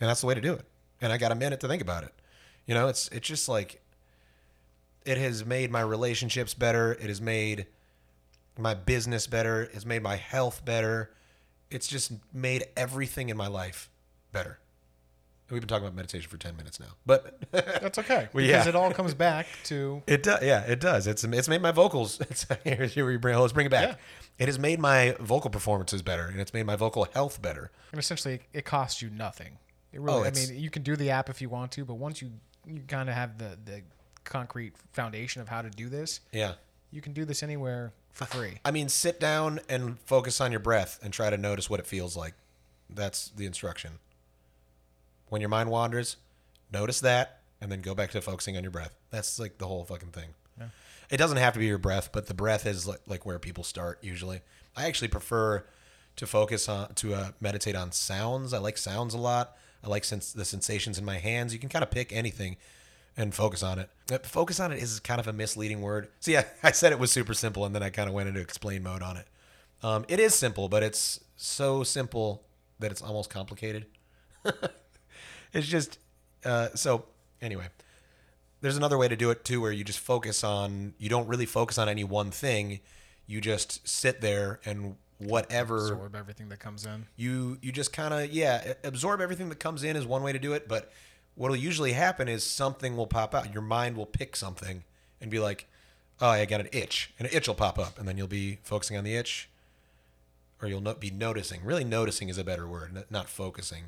and 0.00 0.10
that's 0.10 0.20
the 0.20 0.26
way 0.26 0.34
to 0.34 0.40
do 0.40 0.52
it. 0.52 0.64
And 1.00 1.12
I 1.12 1.16
got 1.16 1.32
a 1.32 1.34
minute 1.34 1.60
to 1.60 1.68
think 1.68 1.82
about 1.82 2.04
it. 2.04 2.12
You 2.66 2.74
know, 2.74 2.88
it's 2.88 3.08
it's 3.08 3.26
just 3.26 3.48
like 3.48 3.80
it 5.04 5.18
has 5.18 5.44
made 5.44 5.70
my 5.70 5.80
relationships 5.80 6.54
better. 6.54 6.92
It 6.92 7.08
has 7.08 7.20
made 7.20 7.66
my 8.58 8.74
business 8.74 9.26
better. 9.26 9.62
It's 9.72 9.86
made 9.86 10.02
my 10.02 10.16
health 10.16 10.64
better. 10.64 11.12
It's 11.70 11.88
just 11.88 12.12
made 12.32 12.64
everything 12.76 13.30
in 13.30 13.36
my 13.36 13.48
life 13.48 13.88
better. 14.30 14.58
We've 15.52 15.60
been 15.60 15.68
talking 15.68 15.84
about 15.84 15.94
meditation 15.94 16.30
for 16.30 16.38
ten 16.38 16.56
minutes 16.56 16.80
now, 16.80 16.86
but 17.04 17.38
That's 17.52 17.98
okay 17.98 18.28
because 18.32 18.48
yeah. 18.48 18.66
it 18.68 18.74
all 18.74 18.90
comes 18.92 19.12
back 19.12 19.46
to 19.64 20.02
It 20.06 20.22
does, 20.22 20.42
yeah, 20.42 20.62
it 20.62 20.80
does. 20.80 21.06
It's 21.06 21.22
it's 21.24 21.48
made 21.48 21.60
my 21.60 21.72
vocals. 21.72 22.18
It's 22.30 22.46
here's 22.64 22.94
here 22.94 23.04
we 23.06 23.18
bring 23.18 23.38
let's 23.38 23.52
bring 23.52 23.66
it 23.66 23.70
back. 23.70 23.88
Yeah. 23.90 23.94
It 24.38 24.48
has 24.48 24.58
made 24.58 24.80
my 24.80 25.14
vocal 25.20 25.50
performances 25.50 26.00
better, 26.00 26.24
and 26.24 26.40
it's 26.40 26.54
made 26.54 26.64
my 26.64 26.76
vocal 26.76 27.04
health 27.12 27.42
better. 27.42 27.70
and 27.92 27.98
essentially 28.00 28.40
it 28.54 28.64
costs 28.64 29.02
you 29.02 29.10
nothing. 29.10 29.58
It 29.92 30.00
really, 30.00 30.20
Oh, 30.20 30.24
I 30.24 30.30
mean, 30.30 30.58
you 30.58 30.70
can 30.70 30.82
do 30.82 30.96
the 30.96 31.10
app 31.10 31.28
if 31.28 31.42
you 31.42 31.50
want 31.50 31.70
to, 31.72 31.84
but 31.84 31.94
once 31.96 32.22
you 32.22 32.30
you 32.66 32.80
kind 32.88 33.10
of 33.10 33.14
have 33.14 33.36
the 33.36 33.58
the 33.64 33.82
concrete 34.24 34.72
foundation 34.92 35.42
of 35.42 35.48
how 35.48 35.60
to 35.60 35.68
do 35.68 35.90
this, 35.90 36.20
Yeah, 36.32 36.54
you 36.90 37.02
can 37.02 37.12
do 37.12 37.26
this 37.26 37.42
anywhere 37.42 37.92
for 38.12 38.24
free. 38.24 38.54
I 38.64 38.70
mean, 38.70 38.88
sit 38.88 39.20
down 39.20 39.60
and 39.68 39.98
focus 40.00 40.40
on 40.40 40.50
your 40.50 40.60
breath 40.60 40.98
and 41.02 41.12
try 41.12 41.28
to 41.28 41.36
notice 41.36 41.68
what 41.68 41.78
it 41.78 41.86
feels 41.86 42.16
like. 42.16 42.32
That's 42.88 43.28
the 43.36 43.44
instruction. 43.46 43.98
When 45.32 45.40
your 45.40 45.48
mind 45.48 45.70
wanders, 45.70 46.18
notice 46.70 47.00
that, 47.00 47.40
and 47.58 47.72
then 47.72 47.80
go 47.80 47.94
back 47.94 48.10
to 48.10 48.20
focusing 48.20 48.54
on 48.58 48.62
your 48.64 48.70
breath. 48.70 48.94
That's 49.08 49.38
like 49.38 49.56
the 49.56 49.66
whole 49.66 49.82
fucking 49.82 50.10
thing. 50.10 50.34
It 51.08 51.16
doesn't 51.16 51.38
have 51.38 51.54
to 51.54 51.58
be 51.58 51.64
your 51.64 51.78
breath, 51.78 52.10
but 52.12 52.26
the 52.26 52.34
breath 52.34 52.66
is 52.66 52.86
like, 52.86 53.00
like 53.06 53.24
where 53.24 53.38
people 53.38 53.64
start 53.64 53.98
usually. 54.02 54.42
I 54.76 54.84
actually 54.84 55.08
prefer 55.08 55.64
to 56.16 56.26
focus 56.26 56.68
on 56.68 56.92
to 56.96 57.14
uh, 57.14 57.30
meditate 57.40 57.74
on 57.74 57.92
sounds. 57.92 58.52
I 58.52 58.58
like 58.58 58.76
sounds 58.76 59.14
a 59.14 59.18
lot. 59.18 59.56
I 59.82 59.88
like 59.88 60.04
sens- 60.04 60.34
the 60.34 60.44
sensations 60.44 60.98
in 60.98 61.04
my 61.06 61.16
hands. 61.16 61.54
You 61.54 61.58
can 61.58 61.70
kind 61.70 61.82
of 61.82 61.90
pick 61.90 62.12
anything 62.12 62.58
and 63.16 63.34
focus 63.34 63.62
on 63.62 63.78
it. 63.78 63.88
Uh, 64.12 64.18
Focus 64.18 64.60
on 64.60 64.70
it 64.70 64.82
is 64.82 65.00
kind 65.00 65.18
of 65.18 65.26
a 65.28 65.32
misleading 65.32 65.80
word. 65.80 66.08
See, 66.20 66.36
I, 66.36 66.44
I 66.62 66.72
said 66.72 66.92
it 66.92 66.98
was 66.98 67.10
super 67.10 67.32
simple, 67.32 67.64
and 67.64 67.74
then 67.74 67.82
I 67.82 67.88
kind 67.88 68.06
of 68.06 68.14
went 68.14 68.28
into 68.28 68.40
explain 68.42 68.82
mode 68.82 69.00
on 69.00 69.16
it. 69.16 69.28
Um, 69.82 70.04
it 70.08 70.20
is 70.20 70.34
simple, 70.34 70.68
but 70.68 70.82
it's 70.82 71.20
so 71.38 71.84
simple 71.84 72.42
that 72.80 72.90
it's 72.90 73.00
almost 73.00 73.30
complicated. 73.30 73.86
it's 75.52 75.66
just 75.66 75.98
uh, 76.44 76.68
so. 76.74 77.04
Anyway, 77.40 77.66
there's 78.60 78.76
another 78.76 78.96
way 78.96 79.08
to 79.08 79.16
do 79.16 79.30
it 79.30 79.44
too, 79.44 79.60
where 79.60 79.72
you 79.72 79.84
just 79.84 80.00
focus 80.00 80.44
on. 80.44 80.94
You 80.98 81.08
don't 81.08 81.26
really 81.26 81.46
focus 81.46 81.78
on 81.78 81.88
any 81.88 82.04
one 82.04 82.30
thing. 82.30 82.80
You 83.26 83.40
just 83.40 83.86
sit 83.88 84.20
there 84.20 84.60
and 84.64 84.96
whatever 85.18 85.76
Absorb 85.76 86.16
everything 86.16 86.48
that 86.48 86.58
comes 86.58 86.84
in. 86.84 87.06
you 87.16 87.56
you 87.62 87.70
just 87.70 87.92
kind 87.92 88.12
of 88.12 88.32
yeah 88.32 88.72
absorb 88.82 89.20
everything 89.20 89.48
that 89.50 89.60
comes 89.60 89.84
in 89.84 89.94
is 89.94 90.04
one 90.04 90.22
way 90.24 90.32
to 90.32 90.38
do 90.38 90.52
it 90.52 90.66
but 90.66 90.90
what'll 91.36 91.54
usually 91.56 91.92
happen 91.92 92.26
is 92.26 92.42
something 92.42 92.96
will 92.96 93.06
pop 93.06 93.32
out 93.32 93.52
your 93.52 93.62
mind 93.62 93.96
will 93.96 94.06
pick 94.06 94.34
something 94.34 94.82
and 95.20 95.30
be 95.30 95.38
like 95.38 95.68
oh 96.20 96.28
i 96.30 96.44
got 96.44 96.60
an 96.60 96.68
itch 96.72 97.12
and 97.20 97.28
an 97.28 97.36
itch 97.36 97.46
will 97.46 97.54
pop 97.54 97.78
up 97.78 98.00
and 98.00 98.08
then 98.08 98.16
you'll 98.18 98.26
be 98.26 98.58
focusing 98.64 98.96
on 98.96 99.04
the 99.04 99.14
itch 99.14 99.48
or 100.60 100.66
you'll 100.66 100.80
not 100.80 100.98
be 101.00 101.10
noticing 101.10 101.64
really 101.64 101.84
noticing 101.84 102.28
is 102.28 102.36
a 102.36 102.42
better 102.42 102.66
word 102.66 103.04
not 103.08 103.28
focusing 103.28 103.84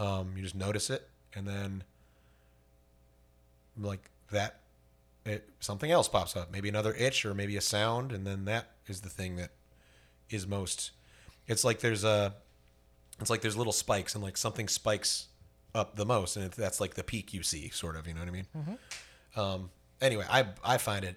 um, 0.00 0.32
you 0.34 0.42
just 0.42 0.56
notice 0.56 0.90
it 0.90 1.08
and 1.34 1.46
then 1.46 1.84
like 3.78 4.10
that 4.32 4.56
it, 5.24 5.48
something 5.60 5.90
else 5.90 6.08
pops 6.08 6.34
up. 6.36 6.50
Maybe 6.50 6.68
another 6.68 6.94
itch 6.94 7.24
or 7.24 7.34
maybe 7.34 7.56
a 7.56 7.60
sound 7.60 8.10
and 8.10 8.26
then 8.26 8.46
that 8.46 8.70
is 8.88 9.02
the 9.02 9.10
thing 9.10 9.36
that 9.36 9.50
is 10.30 10.46
most 10.46 10.90
it's 11.46 11.64
like 11.64 11.80
there's 11.80 12.04
a 12.04 12.34
it's 13.20 13.30
like 13.30 13.42
there's 13.42 13.56
little 13.56 13.72
spikes 13.72 14.14
and 14.14 14.24
like 14.24 14.36
something 14.36 14.68
spikes 14.68 15.26
up 15.74 15.96
the 15.96 16.06
most 16.06 16.36
and 16.36 16.46
it, 16.46 16.52
that's 16.52 16.80
like 16.80 16.94
the 16.94 17.04
peak 17.04 17.34
you 17.34 17.42
see 17.42 17.68
sort 17.68 17.96
of 17.96 18.06
you 18.06 18.14
know 18.14 18.20
what 18.20 18.28
i 18.28 18.32
mean? 18.32 18.46
Um, 19.36 19.70
anyway 20.00 20.24
i 20.30 20.46
i 20.64 20.78
find 20.78 21.04
it 21.04 21.16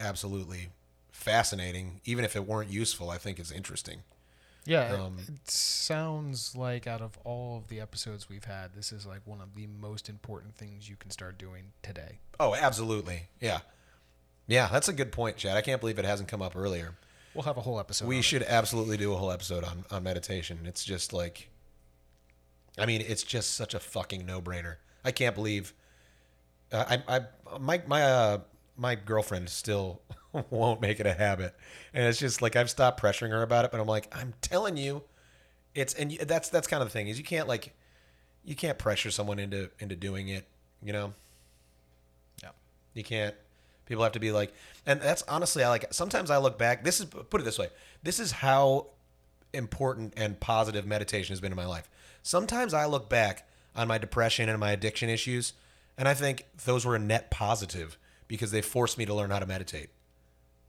absolutely 0.00 0.68
fascinating 1.12 2.00
even 2.04 2.24
if 2.24 2.36
it 2.36 2.46
weren't 2.46 2.70
useful 2.70 3.08
i 3.10 3.18
think 3.18 3.38
it's 3.38 3.50
interesting 3.52 4.00
Yeah, 4.66 4.92
it- 4.94 5.00
Um, 5.00 5.16
it 5.18 5.50
sounds 5.50 6.56
like 6.56 6.86
out 6.86 7.00
of 7.00 7.16
all 7.24 7.58
of 7.58 7.68
the 7.68 7.80
episodes 7.80 8.28
we've 8.28 8.44
had, 8.44 8.74
this 8.74 8.92
is 8.92 9.06
like 9.06 9.20
one 9.24 9.40
of 9.40 9.54
the 9.54 9.66
most 9.66 10.08
important 10.08 10.56
things 10.56 10.88
you 10.88 10.96
can 10.96 11.10
start 11.10 11.38
doing 11.38 11.72
today. 11.82 12.18
oh 12.40 12.54
absolutely 12.54 13.22
yeah 13.40 13.60
yeah 14.46 14.68
that's 14.70 14.88
a 14.88 14.92
good 14.92 15.10
point 15.10 15.36
chad 15.38 15.56
i 15.56 15.62
can't 15.62 15.80
believe 15.80 15.98
it 15.98 16.04
hasn't 16.04 16.28
come 16.28 16.42
up 16.42 16.54
earlier 16.54 16.94
We'll 17.34 17.44
have 17.44 17.56
a 17.58 17.60
whole 17.62 17.78
episode. 17.80 18.08
we 18.08 18.16
on 18.16 18.20
it. 18.20 18.22
should 18.22 18.42
absolutely 18.44 18.96
do 18.96 19.12
a 19.12 19.16
whole 19.16 19.30
episode 19.30 19.62
on, 19.62 19.84
on 19.90 20.02
meditation. 20.02 20.60
It's 20.64 20.82
just 20.82 21.12
like, 21.12 21.50
I 22.78 22.86
mean, 22.86 23.02
it's 23.06 23.22
just 23.22 23.54
such 23.56 23.74
a 23.74 23.78
fucking 23.78 24.24
no 24.24 24.40
brainer. 24.40 24.76
I 25.04 25.10
can't 25.12 25.34
believe, 25.34 25.74
uh, 26.72 26.96
I, 27.06 27.16
I, 27.18 27.58
my, 27.58 27.82
my, 27.86 28.02
uh, 28.04 28.38
my 28.78 28.94
girlfriend 28.94 29.50
still 29.50 30.00
won't 30.50 30.80
make 30.80 31.00
it 31.00 31.06
a 31.06 31.12
habit, 31.14 31.54
and 31.94 32.04
it's 32.04 32.18
just 32.18 32.42
like 32.42 32.56
I've 32.56 32.70
stopped 32.70 33.00
pressuring 33.00 33.30
her 33.30 33.42
about 33.42 33.64
it. 33.64 33.70
But 33.70 33.80
I'm 33.80 33.86
like, 33.86 34.12
I'm 34.16 34.34
telling 34.40 34.76
you, 34.76 35.02
it's 35.74 35.94
and 35.94 36.12
that's 36.12 36.48
that's 36.48 36.66
kind 36.66 36.82
of 36.82 36.88
the 36.88 36.92
thing 36.92 37.08
is 37.08 37.18
you 37.18 37.24
can't 37.24 37.48
like, 37.48 37.74
you 38.44 38.54
can't 38.54 38.78
pressure 38.78 39.10
someone 39.10 39.38
into 39.38 39.70
into 39.78 39.96
doing 39.96 40.28
it. 40.28 40.46
You 40.82 40.92
know, 40.92 41.14
Yeah. 42.42 42.50
you 42.94 43.02
can't. 43.04 43.34
People 43.86 44.02
have 44.02 44.12
to 44.12 44.20
be 44.20 44.32
like, 44.32 44.52
and 44.84 45.00
that's 45.00 45.22
honestly, 45.28 45.62
I 45.62 45.68
like. 45.68 45.92
Sometimes 45.92 46.30
I 46.30 46.38
look 46.38 46.58
back. 46.58 46.82
This 46.84 46.98
is 47.00 47.06
put 47.06 47.40
it 47.40 47.44
this 47.44 47.58
way. 47.58 47.68
This 48.02 48.18
is 48.18 48.32
how 48.32 48.88
important 49.52 50.12
and 50.16 50.38
positive 50.40 50.86
meditation 50.86 51.32
has 51.32 51.40
been 51.40 51.52
in 51.52 51.56
my 51.56 51.66
life. 51.66 51.88
Sometimes 52.22 52.74
I 52.74 52.86
look 52.86 53.08
back 53.08 53.48
on 53.76 53.86
my 53.88 53.96
depression 53.98 54.48
and 54.48 54.58
my 54.58 54.72
addiction 54.72 55.08
issues, 55.08 55.52
and 55.96 56.08
I 56.08 56.14
think 56.14 56.46
those 56.64 56.84
were 56.84 56.96
a 56.96 56.98
net 56.98 57.30
positive 57.30 57.96
because 58.26 58.50
they 58.50 58.60
forced 58.60 58.98
me 58.98 59.06
to 59.06 59.14
learn 59.14 59.30
how 59.30 59.38
to 59.38 59.46
meditate. 59.46 59.90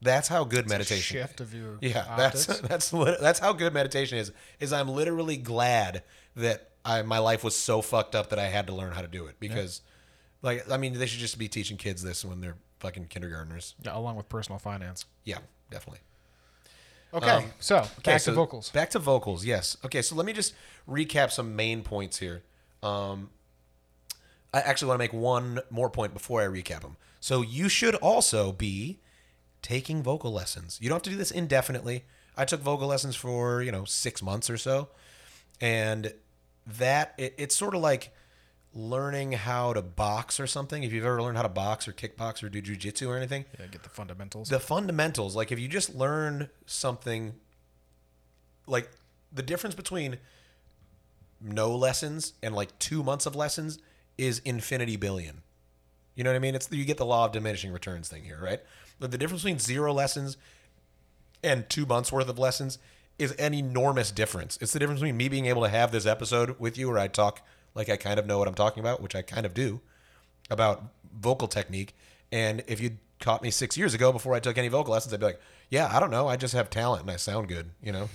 That's 0.01 0.27
how 0.27 0.43
good 0.43 0.69
meditation. 0.69 1.17
shift 1.17 1.41
of 1.41 1.53
your 1.53 1.77
Yeah, 1.81 2.05
optics. 2.07 2.45
that's 2.45 2.59
that's 2.91 3.19
that's 3.19 3.39
how 3.39 3.53
good 3.53 3.73
meditation 3.73 4.17
is. 4.17 4.31
Is 4.59 4.71
I'm 4.73 4.89
literally 4.89 5.37
glad 5.37 6.03
that 6.35 6.69
I 6.85 7.01
my 7.01 7.17
life 7.19 7.43
was 7.43 7.55
so 7.55 7.81
fucked 7.81 8.13
up 8.15 8.29
that 8.29 8.39
I 8.39 8.45
had 8.47 8.67
to 8.67 8.73
learn 8.75 8.93
how 8.93 9.01
to 9.01 9.07
do 9.07 9.25
it 9.25 9.35
because, 9.39 9.81
like, 10.41 10.69
I 10.71 10.77
mean, 10.77 10.93
they 10.93 11.05
should 11.07 11.19
just 11.19 11.37
be 11.39 11.47
teaching 11.47 11.77
kids 11.77 12.03
this 12.03 12.23
when 12.23 12.41
they're 12.41 12.57
fucking 12.79 13.07
kindergartners. 13.07 13.73
Yeah, 13.83 13.97
along 13.97 14.15
with 14.17 14.29
personal 14.29 14.59
finance. 14.59 15.05
Yeah, 15.23 15.39
definitely. 15.71 16.01
Okay, 17.13 17.29
Um, 17.29 17.45
so 17.59 17.77
Okay, 17.77 18.11
back 18.13 18.21
so 18.21 18.31
to 18.31 18.35
vocals. 18.35 18.69
Back 18.69 18.89
to 18.91 18.99
vocals. 18.99 19.45
Yes. 19.45 19.77
Okay, 19.83 20.01
so 20.01 20.13
let 20.15 20.25
me 20.25 20.33
just 20.33 20.53
recap 20.87 21.31
some 21.31 21.55
main 21.55 21.81
points 21.81 22.19
here. 22.19 22.43
Um, 22.83 23.29
I 24.53 24.59
actually 24.59 24.89
want 24.89 24.99
to 24.99 25.03
make 25.03 25.13
one 25.13 25.61
more 25.69 25.89
point 25.89 26.13
before 26.13 26.41
I 26.41 26.45
recap 26.45 26.81
them. 26.81 26.97
So 27.19 27.41
you 27.41 27.69
should 27.69 27.95
also 27.95 28.51
be 28.51 28.99
taking 29.61 30.03
vocal 30.03 30.31
lessons. 30.31 30.77
You 30.81 30.89
don't 30.89 30.97
have 30.97 31.03
to 31.03 31.09
do 31.09 31.15
this 31.17 31.31
indefinitely. 31.31 32.05
I 32.35 32.45
took 32.45 32.61
vocal 32.61 32.87
lessons 32.87 33.15
for 33.15 33.61
you 33.61 33.71
know 33.71 33.85
six 33.85 34.21
months 34.21 34.49
or 34.49 34.57
so, 34.57 34.89
and 35.59 36.13
that 36.65 37.13
it, 37.17 37.33
it's 37.37 37.55
sort 37.55 37.73
of 37.75 37.81
like 37.81 38.13
learning 38.73 39.31
how 39.31 39.73
to 39.73 39.81
box 39.81 40.39
or 40.39 40.45
something. 40.45 40.83
If 40.83 40.93
you've 40.93 41.05
ever 41.05 41.21
learned 41.21 41.37
how 41.37 41.43
to 41.43 41.49
box 41.49 41.87
or 41.87 41.93
kickbox 41.93 42.43
or 42.43 42.49
do 42.49 42.61
jujitsu 42.61 43.07
or 43.07 43.17
anything, 43.17 43.45
Yeah, 43.59 43.65
get 43.67 43.81
the 43.83 43.89
fundamentals. 43.89 44.49
the 44.49 44.59
fundamentals 44.59 45.35
like 45.35 45.51
if 45.51 45.59
you 45.59 45.67
just 45.67 45.95
learn 45.95 46.49
something 46.67 47.33
like 48.67 48.89
the 49.31 49.41
difference 49.41 49.73
between 49.75 50.17
no 51.41 51.75
lessons 51.75 52.33
and 52.43 52.53
like 52.55 52.77
two 52.79 53.01
months 53.03 53.25
of 53.25 53.35
lessons 53.35 53.79
is 54.17 54.39
infinity 54.39 54.95
billion 54.95 55.41
you 56.15 56.23
know 56.23 56.31
what 56.31 56.35
i 56.35 56.39
mean 56.39 56.55
it's 56.55 56.71
you 56.71 56.83
get 56.83 56.97
the 56.97 57.05
law 57.05 57.25
of 57.25 57.31
diminishing 57.31 57.71
returns 57.71 58.09
thing 58.09 58.23
here 58.23 58.39
right 58.41 58.59
but 58.99 59.11
the 59.11 59.17
difference 59.17 59.43
between 59.43 59.59
zero 59.59 59.93
lessons 59.93 60.37
and 61.43 61.69
two 61.69 61.85
months 61.85 62.11
worth 62.11 62.29
of 62.29 62.39
lessons 62.39 62.79
is 63.19 63.31
an 63.33 63.53
enormous 63.53 64.11
difference 64.11 64.57
it's 64.61 64.73
the 64.73 64.79
difference 64.79 64.99
between 64.99 65.17
me 65.17 65.27
being 65.29 65.45
able 65.45 65.63
to 65.63 65.69
have 65.69 65.91
this 65.91 66.05
episode 66.05 66.59
with 66.59 66.77
you 66.77 66.87
where 66.87 66.99
i 66.99 67.07
talk 67.07 67.41
like 67.75 67.89
i 67.89 67.97
kind 67.97 68.19
of 68.19 68.25
know 68.25 68.37
what 68.37 68.47
i'm 68.47 68.53
talking 68.53 68.81
about 68.81 69.01
which 69.01 69.15
i 69.15 69.21
kind 69.21 69.45
of 69.45 69.53
do 69.53 69.81
about 70.49 70.83
vocal 71.19 71.47
technique. 71.47 71.95
And 72.31 72.63
if 72.67 72.79
you'd 72.79 72.97
caught 73.19 73.41
me 73.41 73.51
six 73.51 73.77
years 73.77 73.93
ago 73.93 74.11
before 74.11 74.33
I 74.33 74.39
took 74.39 74.57
any 74.57 74.67
vocal 74.67 74.93
lessons, 74.93 75.13
I'd 75.13 75.19
be 75.19 75.25
like, 75.27 75.41
yeah, 75.69 75.89
I 75.91 75.99
don't 75.99 76.11
know. 76.11 76.27
I 76.27 76.37
just 76.37 76.53
have 76.53 76.69
talent 76.69 77.01
and 77.01 77.11
I 77.11 77.15
sound 77.17 77.47
good, 77.47 77.69
you 77.81 77.91
know? 77.91 78.09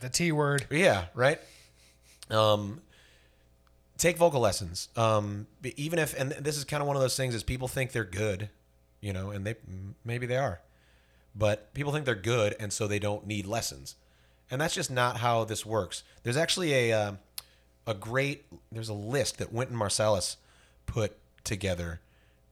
the 0.00 0.08
T 0.08 0.32
word. 0.32 0.66
Yeah, 0.70 1.06
right. 1.14 1.40
Um, 2.30 2.80
take 3.98 4.16
vocal 4.16 4.40
lessons. 4.40 4.88
Um, 4.96 5.46
even 5.76 5.98
if, 5.98 6.18
and 6.18 6.32
this 6.32 6.56
is 6.56 6.64
kind 6.64 6.80
of 6.80 6.86
one 6.86 6.96
of 6.96 7.02
those 7.02 7.16
things 7.16 7.34
is 7.34 7.42
people 7.42 7.68
think 7.68 7.92
they're 7.92 8.04
good, 8.04 8.48
you 9.06 9.12
know, 9.12 9.30
and 9.30 9.46
they 9.46 9.54
maybe 10.04 10.26
they 10.26 10.36
are, 10.36 10.60
but 11.34 11.72
people 11.74 11.92
think 11.92 12.04
they're 12.04 12.14
good, 12.14 12.56
and 12.58 12.72
so 12.72 12.86
they 12.86 12.98
don't 12.98 13.26
need 13.26 13.46
lessons, 13.46 13.94
and 14.50 14.60
that's 14.60 14.74
just 14.74 14.90
not 14.90 15.18
how 15.18 15.44
this 15.44 15.64
works. 15.64 16.02
There's 16.22 16.36
actually 16.36 16.72
a 16.72 16.92
uh, 16.92 17.12
a 17.86 17.94
great 17.94 18.46
there's 18.72 18.88
a 18.88 18.94
list 18.94 19.38
that 19.38 19.52
Wynton 19.52 19.76
Marsalis 19.76 20.36
put 20.86 21.16
together 21.44 22.00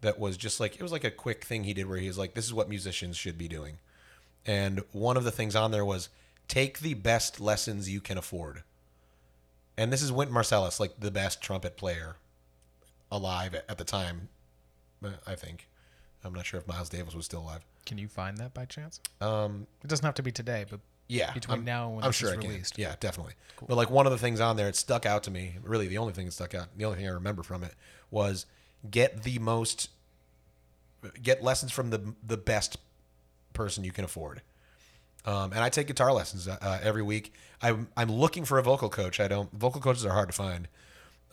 that 0.00 0.18
was 0.18 0.36
just 0.36 0.60
like 0.60 0.76
it 0.76 0.82
was 0.82 0.92
like 0.92 1.04
a 1.04 1.10
quick 1.10 1.44
thing 1.44 1.64
he 1.64 1.74
did 1.74 1.86
where 1.86 1.98
he 1.98 2.06
was 2.06 2.18
like 2.18 2.34
this 2.34 2.44
is 2.44 2.54
what 2.54 2.68
musicians 2.68 3.16
should 3.16 3.36
be 3.36 3.48
doing 3.48 3.78
and 4.46 4.82
one 4.92 5.16
of 5.16 5.24
the 5.24 5.30
things 5.30 5.56
on 5.56 5.70
there 5.70 5.84
was 5.84 6.08
take 6.48 6.80
the 6.80 6.94
best 6.94 7.40
lessons 7.40 7.88
you 7.88 8.00
can 8.00 8.18
afford. 8.18 8.62
And 9.76 9.92
this 9.92 10.02
is 10.02 10.12
Wynton 10.12 10.36
Marsalis, 10.36 10.78
like 10.78 11.00
the 11.00 11.10
best 11.10 11.42
trumpet 11.42 11.76
player 11.76 12.16
alive 13.10 13.54
at, 13.54 13.78
the 13.78 13.84
time, 13.84 14.28
uh, 15.04 15.10
I 15.26 15.34
think. 15.34 15.68
I'm 16.24 16.32
not 16.32 16.46
sure 16.46 16.58
if 16.58 16.66
Miles 16.66 16.88
Davis 16.88 17.14
was 17.14 17.24
still 17.26 17.40
alive. 17.40 17.64
Can 17.86 17.98
you 17.98 18.08
find 18.08 18.38
that 18.38 18.54
by 18.54 18.64
chance? 18.64 19.00
Um, 19.20 19.66
It 19.82 19.88
doesn't 19.88 20.04
have 20.04 20.14
to 20.14 20.22
be 20.22 20.32
today, 20.32 20.64
but 20.70 20.80
yeah, 21.06 21.32
Between 21.34 21.58
I'm, 21.58 21.64
now 21.64 21.86
and 21.88 21.96
when 21.96 22.04
I'm 22.04 22.12
sure 22.12 22.30
I 22.30 22.36
can. 22.36 22.48
released. 22.48 22.78
Yeah, 22.78 22.94
definitely. 22.98 23.34
But 23.66 23.76
like 23.76 23.90
one 23.90 24.06
of 24.06 24.12
the 24.12 24.18
things 24.18 24.40
on 24.40 24.56
there, 24.56 24.68
it 24.68 24.76
stuck 24.76 25.04
out 25.04 25.22
to 25.24 25.30
me. 25.30 25.56
Really, 25.62 25.86
the 25.86 25.98
only 25.98 26.14
thing 26.14 26.24
that 26.24 26.32
stuck 26.32 26.54
out, 26.54 26.68
the 26.76 26.84
only 26.86 26.96
thing 26.96 27.06
I 27.06 27.10
remember 27.12 27.42
from 27.42 27.62
it 27.62 27.74
was 28.10 28.46
get 28.90 29.22
the 29.22 29.38
most, 29.38 29.90
get 31.22 31.42
lessons 31.42 31.72
from 31.72 31.90
the 31.90 32.14
the 32.26 32.38
best 32.38 32.78
person 33.52 33.84
you 33.84 33.92
can 33.92 34.04
afford. 34.04 34.40
Um, 35.26 35.52
and 35.52 35.60
I 35.60 35.68
take 35.68 35.86
guitar 35.86 36.12
lessons 36.12 36.48
uh, 36.48 36.80
every 36.82 37.02
week. 37.02 37.34
I'm 37.60 37.88
I'm 37.96 38.10
looking 38.10 38.44
for 38.46 38.58
a 38.58 38.62
vocal 38.62 38.88
coach. 38.88 39.20
I 39.20 39.28
don't. 39.28 39.52
Vocal 39.52 39.80
coaches 39.82 40.04
are 40.06 40.12
hard 40.12 40.28
to 40.30 40.34
find. 40.34 40.68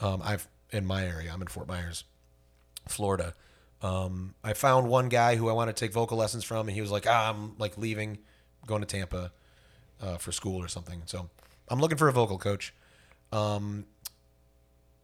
Um, 0.02 0.22
I've 0.24 0.48
in 0.72 0.86
my 0.86 1.06
area. 1.06 1.32
I'm 1.34 1.42
in 1.42 1.48
Fort 1.48 1.68
Myers, 1.68 2.04
Florida. 2.90 3.36
Um, 3.82 4.36
I 4.44 4.54
found 4.54 4.88
one 4.90 5.10
guy 5.10 5.36
who 5.36 5.50
I 5.50 5.54
want 5.54 5.70
to 5.70 5.74
take 5.74 5.92
vocal 5.92 6.18
lessons 6.18 6.44
from, 6.44 6.68
and 6.68 6.76
he 6.76 6.82
was 6.82 6.92
like, 6.92 7.06
ah, 7.08 7.30
"I'm 7.30 7.58
like 7.58 7.78
leaving, 7.78 8.20
going 8.68 8.82
to 8.82 8.88
Tampa 8.88 9.32
uh, 10.02 10.18
for 10.18 10.32
school 10.32 10.62
or 10.62 10.68
something." 10.68 11.02
So 11.06 11.30
I'm 11.68 11.80
looking 11.80 11.98
for 11.98 12.08
a 12.08 12.14
vocal 12.14 12.38
coach. 12.38 12.74
Um, 13.32 13.86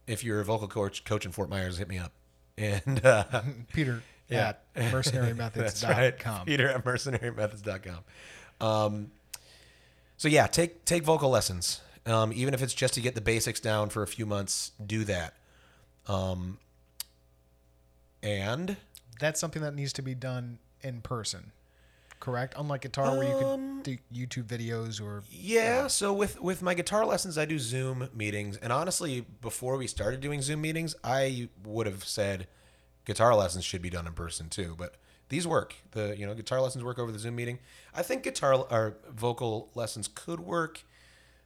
if 0.06 0.22
you're 0.24 0.40
a 0.40 0.44
vocal 0.44 0.68
coach 0.68 1.04
coach 1.04 1.24
in 1.26 1.32
Fort 1.32 1.48
Myers, 1.50 1.78
hit 1.78 1.88
me 1.88 1.98
up. 1.98 2.12
And 2.58 3.04
uh, 3.06 3.24
Peter, 3.72 4.02
Yeah. 4.28 4.48
at 4.48 4.74
mercenarymethods.com. 4.92 6.36
Right. 6.38 6.46
Peter 6.46 6.68
at 6.68 6.84
mercenarymethods.com. 6.84 7.98
Um, 8.60 9.10
so 10.16 10.26
yeah, 10.28 10.46
take 10.48 10.84
take 10.84 11.04
vocal 11.04 11.30
lessons. 11.30 11.80
Um, 12.04 12.32
even 12.34 12.54
if 12.54 12.62
it's 12.62 12.74
just 12.74 12.94
to 12.94 13.00
get 13.00 13.14
the 13.14 13.20
basics 13.20 13.60
down 13.60 13.90
for 13.90 14.02
a 14.02 14.06
few 14.08 14.26
months, 14.26 14.72
do 14.84 15.04
that. 15.04 15.34
Um, 16.08 16.58
and 18.22 18.76
That's 19.20 19.40
something 19.40 19.62
that 19.62 19.74
needs 19.74 19.92
to 19.94 20.02
be 20.02 20.14
done 20.14 20.58
in 20.82 21.00
person, 21.00 21.52
correct? 22.20 22.54
Unlike 22.56 22.82
guitar, 22.82 23.16
where 23.16 23.28
you 23.28 23.46
Um, 23.46 23.82
could 23.82 24.00
do 24.12 24.16
YouTube 24.26 24.44
videos 24.46 25.00
or 25.02 25.22
yeah, 25.30 25.86
so 25.88 26.12
with 26.12 26.40
with 26.40 26.62
my 26.62 26.74
guitar 26.74 27.04
lessons, 27.04 27.36
I 27.38 27.44
do 27.44 27.58
Zoom 27.58 28.08
meetings, 28.14 28.56
and 28.56 28.72
honestly, 28.72 29.26
before 29.40 29.76
we 29.76 29.86
started 29.86 30.20
doing 30.20 30.40
Zoom 30.42 30.60
meetings, 30.60 30.94
I 31.02 31.48
would 31.64 31.86
have 31.86 32.04
said 32.04 32.46
guitar 33.04 33.34
lessons 33.34 33.64
should 33.64 33.82
be 33.82 33.90
done 33.90 34.06
in 34.06 34.12
person 34.12 34.48
too. 34.48 34.74
But 34.78 34.96
these 35.30 35.46
work. 35.46 35.74
The 35.92 36.16
you 36.16 36.26
know 36.26 36.34
guitar 36.34 36.60
lessons 36.60 36.84
work 36.84 36.98
over 36.98 37.10
the 37.12 37.18
Zoom 37.18 37.36
meeting. 37.36 37.58
I 37.94 38.02
think 38.02 38.22
guitar 38.22 38.54
or 38.54 38.96
vocal 39.10 39.70
lessons 39.74 40.08
could 40.08 40.40
work 40.40 40.82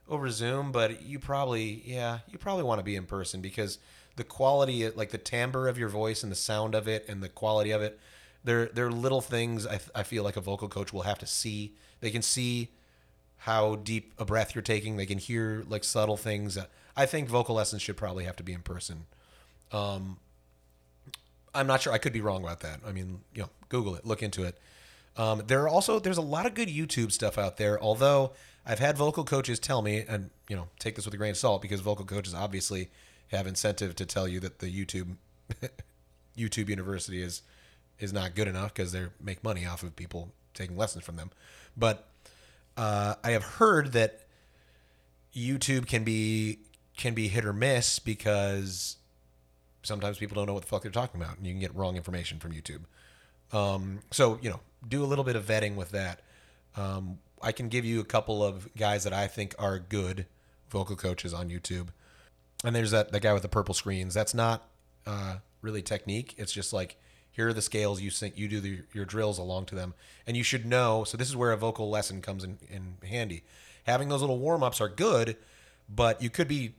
over 0.08 0.28
Zoom, 0.30 0.72
but 0.72 1.02
you 1.02 1.18
probably 1.18 1.82
yeah 1.86 2.18
you 2.28 2.38
probably 2.38 2.64
want 2.64 2.80
to 2.80 2.84
be 2.84 2.96
in 2.96 3.06
person 3.06 3.40
because 3.40 3.78
the 4.16 4.24
quality 4.24 4.88
like 4.90 5.10
the 5.10 5.18
timbre 5.18 5.68
of 5.68 5.78
your 5.78 5.88
voice 5.88 6.22
and 6.22 6.30
the 6.30 6.36
sound 6.36 6.74
of 6.74 6.86
it 6.86 7.04
and 7.08 7.22
the 7.22 7.28
quality 7.28 7.70
of 7.70 7.82
it 7.82 7.98
they're 8.44 8.66
they're 8.66 8.90
little 8.90 9.20
things 9.20 9.66
I, 9.66 9.80
I 9.94 10.02
feel 10.02 10.24
like 10.24 10.36
a 10.36 10.40
vocal 10.40 10.68
coach 10.68 10.92
will 10.92 11.02
have 11.02 11.18
to 11.20 11.26
see. 11.26 11.72
They 12.00 12.10
can 12.10 12.22
see 12.22 12.68
how 13.38 13.76
deep 13.76 14.12
a 14.18 14.24
breath 14.24 14.54
you're 14.54 14.62
taking. 14.62 14.96
They 14.96 15.06
can 15.06 15.18
hear 15.18 15.64
like 15.68 15.84
subtle 15.84 16.16
things. 16.16 16.58
I 16.96 17.06
think 17.06 17.28
vocal 17.28 17.54
lessons 17.54 17.82
should 17.82 17.96
probably 17.96 18.24
have 18.24 18.36
to 18.36 18.42
be 18.42 18.52
in 18.52 18.62
person. 18.62 19.06
Um 19.70 20.18
i'm 21.54 21.66
not 21.66 21.82
sure 21.82 21.92
i 21.92 21.98
could 21.98 22.12
be 22.12 22.20
wrong 22.20 22.42
about 22.42 22.60
that. 22.60 22.80
I 22.86 22.92
mean 22.92 23.20
you 23.34 23.42
know 23.42 23.50
google 23.68 23.94
it 23.94 24.04
look 24.04 24.22
into 24.22 24.44
it. 24.44 24.58
Um, 25.16 25.42
there 25.46 25.62
are 25.62 25.68
also 25.68 25.98
there's 25.98 26.18
a 26.18 26.22
lot 26.22 26.46
of 26.46 26.54
good 26.54 26.68
YouTube 26.68 27.12
stuff 27.12 27.36
out 27.36 27.58
there. 27.58 27.80
Although 27.80 28.32
I've 28.64 28.78
had 28.78 28.96
vocal 28.96 29.24
coaches 29.24 29.58
tell 29.58 29.82
me, 29.82 30.04
and 30.08 30.30
you 30.48 30.56
know, 30.56 30.68
take 30.78 30.96
this 30.96 31.04
with 31.04 31.12
a 31.12 31.18
grain 31.18 31.32
of 31.32 31.36
salt 31.36 31.60
because 31.60 31.80
vocal 31.80 32.06
coaches 32.06 32.32
obviously 32.32 32.88
have 33.33 33.47
incentive 33.47 33.97
to 33.97 34.07
tell 34.07 34.28
you 34.28 34.41
that 34.41 34.59
the 34.59 34.66
YouTube 34.66 35.16
YouTube 36.37 36.68
University 36.68 37.22
is 37.22 37.43
is 37.99 38.12
not 38.12 38.35
good 38.35 38.49
enough 38.49 38.74
because 38.74 38.93
they 38.93 39.07
make 39.20 39.45
money 39.45 39.66
off 39.66 39.83
of 39.83 39.95
people 39.97 40.33
taking 40.55 40.76
lessons 40.76 41.05
from 41.05 41.16
them. 41.16 41.30
But 41.76 42.09
uh, 42.76 43.14
I 43.22 43.30
have 43.30 43.45
heard 43.45 43.93
that 43.93 44.26
YouTube 45.35 45.87
can 45.87 46.05
be 46.05 46.59
can 46.97 47.14
be 47.14 47.28
hit 47.28 47.45
or 47.45 47.53
miss 47.53 47.99
because 47.99 48.97
sometimes 49.83 50.18
people 50.18 50.35
don't 50.35 50.47
know 50.47 50.55
what 50.55 50.62
the 50.62 50.68
fuck 50.68 50.83
they're 50.83 50.91
talking 50.91 51.20
about, 51.20 51.37
and 51.39 51.47
you 51.47 51.53
can 51.53 51.61
get 51.61 51.74
wrong 51.74 51.97
information 51.97 52.39
from 52.39 52.53
YouTube. 52.53 52.83
Um, 53.53 54.01
so 54.11 54.39
you 54.43 54.51
know, 54.51 54.61
do 54.87 55.05
a 55.05 55.07
little 55.07 55.24
bit 55.24 55.37
of 55.37 55.45
vetting 55.45 55.74
with 55.74 55.91
that. 55.91 56.20
Um, 56.76 57.18
I 57.43 57.53
can 57.53 57.68
give 57.68 57.85
you 57.85 58.01
a 58.01 58.05
couple 58.05 58.45
of 58.45 58.72
guys 58.76 59.05
that 59.05 59.12
I 59.12 59.26
think 59.26 59.55
are 59.59 59.78
good 59.78 60.26
vocal 60.70 60.97
coaches 60.97 61.35
on 61.35 61.51
YouTube. 61.51 61.89
And 62.64 62.74
there's 62.74 62.90
that 62.92 63.12
that 63.12 63.20
guy 63.20 63.32
with 63.32 63.42
the 63.42 63.48
purple 63.48 63.74
screens. 63.74 64.14
That's 64.14 64.34
not 64.34 64.68
uh, 65.06 65.36
really 65.62 65.82
technique. 65.82 66.34
It's 66.36 66.52
just 66.52 66.72
like 66.72 66.96
here 67.32 67.48
are 67.48 67.52
the 67.52 67.62
scales 67.62 68.00
you 68.00 68.10
sing, 68.10 68.32
you 68.36 68.46
do 68.46 68.60
the, 68.60 68.80
your 68.92 69.06
drills 69.06 69.38
along 69.38 69.64
to 69.66 69.74
them, 69.74 69.94
and 70.26 70.36
you 70.36 70.42
should 70.42 70.66
know. 70.66 71.02
So 71.04 71.16
this 71.16 71.28
is 71.28 71.34
where 71.34 71.52
a 71.52 71.56
vocal 71.56 71.88
lesson 71.88 72.20
comes 72.20 72.44
in, 72.44 72.58
in 72.68 72.96
handy. 73.08 73.42
Having 73.84 74.10
those 74.10 74.20
little 74.20 74.38
warm 74.38 74.62
ups 74.62 74.80
are 74.80 74.88
good, 74.88 75.36
but 75.88 76.22
you 76.22 76.28
could 76.30 76.46
be 76.46 76.74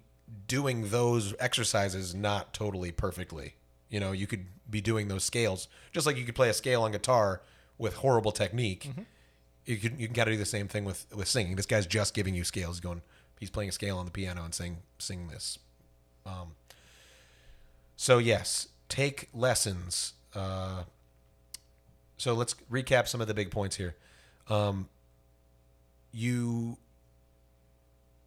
doing 0.47 0.89
those 0.89 1.33
exercises 1.39 2.13
not 2.13 2.53
totally 2.53 2.91
perfectly. 2.91 3.55
You 3.89 3.99
know, 3.99 4.11
you 4.11 4.27
could 4.27 4.45
be 4.69 4.79
doing 4.79 5.07
those 5.07 5.23
scales 5.23 5.67
just 5.91 6.05
like 6.05 6.17
you 6.17 6.23
could 6.23 6.35
play 6.35 6.49
a 6.49 6.53
scale 6.53 6.83
on 6.83 6.91
guitar 6.91 7.41
with 7.77 7.95
horrible 7.95 8.31
technique. 8.31 8.89
You 9.65 9.77
can 9.77 9.99
you 9.99 10.07
got 10.07 10.25
to 10.25 10.31
do 10.31 10.37
the 10.37 10.45
same 10.45 10.67
thing 10.67 10.85
with 10.85 11.05
with 11.15 11.27
singing. 11.27 11.55
This 11.55 11.65
guy's 11.65 11.87
just 11.87 12.13
giving 12.13 12.35
you 12.35 12.43
scales. 12.43 12.75
He's 12.75 12.81
going, 12.81 13.01
he's 13.39 13.49
playing 13.49 13.69
a 13.69 13.73
scale 13.73 13.97
on 13.97 14.05
the 14.05 14.11
piano 14.11 14.43
and 14.43 14.53
saying, 14.53 14.77
sing 14.99 15.27
this. 15.27 15.57
Um, 16.25 16.53
so 17.95 18.17
yes, 18.17 18.67
take 18.89 19.29
lessons. 19.33 20.13
Uh, 20.33 20.83
so 22.17 22.33
let's 22.33 22.55
recap 22.71 23.07
some 23.07 23.21
of 23.21 23.27
the 23.27 23.33
big 23.33 23.51
points 23.51 23.75
here. 23.75 23.95
Um, 24.49 24.89
you, 26.11 26.77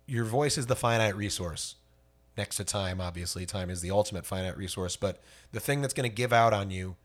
your 0.06 0.24
voice 0.24 0.58
is 0.58 0.66
the 0.66 0.76
finite 0.76 1.16
resource. 1.16 1.76
Next 2.36 2.56
to 2.56 2.64
time, 2.64 3.00
obviously, 3.00 3.46
time 3.46 3.70
is 3.70 3.80
the 3.80 3.90
ultimate 3.90 4.26
finite 4.26 4.56
resource. 4.58 4.96
But 4.96 5.22
the 5.52 5.60
thing 5.60 5.80
that's 5.80 5.94
going 5.94 6.08
to 6.08 6.14
give 6.14 6.32
out 6.32 6.52
on 6.52 6.70
you 6.70 6.96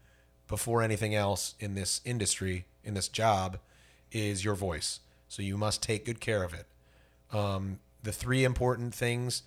before 0.48 0.82
anything 0.82 1.16
else 1.16 1.56
in 1.60 1.76
this 1.76 2.02
industry, 2.04 2.66
in 2.84 2.94
this 2.94 3.08
job, 3.08 3.58
is 4.12 4.44
your 4.44 4.56
voice. 4.56 5.00
So 5.30 5.42
you 5.42 5.58
must 5.58 5.82
take 5.82 6.06
good 6.06 6.20
care 6.20 6.44
of 6.44 6.54
it. 6.54 6.66
Um, 7.32 7.80
the 8.04 8.12
three 8.12 8.44
important 8.44 8.94
things 8.94 9.44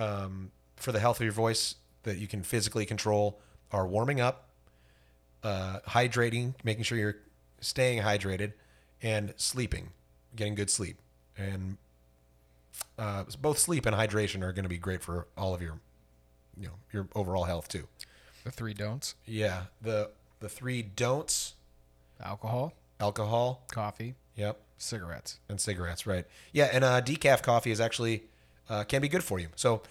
um, 0.00 0.50
for 0.76 0.92
the 0.92 0.98
health 0.98 1.18
of 1.20 1.24
your 1.24 1.32
voice 1.32 1.74
that 2.04 2.16
you 2.16 2.26
can 2.26 2.42
physically 2.42 2.86
control 2.86 3.38
are 3.70 3.86
warming 3.86 4.20
up, 4.20 4.48
uh, 5.44 5.80
hydrating, 5.88 6.54
making 6.64 6.84
sure 6.84 6.96
you're 6.98 7.16
staying 7.60 8.02
hydrated, 8.02 8.52
and 9.02 9.34
sleeping, 9.36 9.90
getting 10.34 10.54
good 10.54 10.70
sleep. 10.70 10.96
And 11.36 11.76
uh, 12.98 13.24
both 13.40 13.58
sleep 13.58 13.84
and 13.86 13.94
hydration 13.94 14.42
are 14.42 14.52
going 14.52 14.64
to 14.64 14.68
be 14.70 14.78
great 14.78 15.02
for 15.02 15.26
all 15.36 15.54
of 15.54 15.60
your, 15.60 15.78
you 16.58 16.68
know, 16.68 16.74
your 16.92 17.06
overall 17.14 17.44
health 17.44 17.68
too. 17.68 17.86
the 18.44 18.50
three 18.50 18.74
don'ts: 18.74 19.14
Yeah, 19.26 19.64
the 19.82 20.10
the 20.40 20.48
three 20.48 20.82
don'ts: 20.82 21.54
alcohol, 22.22 22.72
alcohol, 22.98 23.62
coffee, 23.70 24.14
yep, 24.34 24.60
cigarettes. 24.78 25.38
and 25.48 25.60
cigarettes. 25.60 26.06
Right. 26.06 26.24
Yeah, 26.52 26.70
and 26.72 26.84
uh, 26.84 27.02
decaf 27.02 27.42
coffee 27.42 27.70
is 27.70 27.80
actually 27.80 28.24
uh, 28.70 28.84
can 28.84 29.02
be 29.02 29.08
good 29.08 29.22
for 29.24 29.38
you. 29.38 29.48
So 29.56 29.82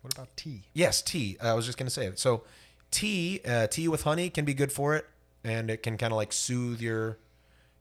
What 0.00 0.14
about 0.14 0.28
tea? 0.36 0.62
Yes, 0.72 1.02
tea. 1.02 1.36
I 1.42 1.52
was 1.52 1.66
just 1.66 1.76
going 1.76 1.88
to 1.88 1.92
say 1.92 2.06
it. 2.06 2.18
So, 2.18 2.44
tea, 2.90 3.40
uh, 3.46 3.66
tea 3.66 3.88
with 3.88 4.04
honey 4.04 4.30
can 4.30 4.44
be 4.46 4.54
good 4.54 4.72
for 4.72 4.94
it, 4.96 5.04
and 5.44 5.70
it 5.70 5.82
can 5.82 5.98
kind 5.98 6.12
of 6.12 6.16
like 6.16 6.32
soothe 6.32 6.80
your 6.80 7.18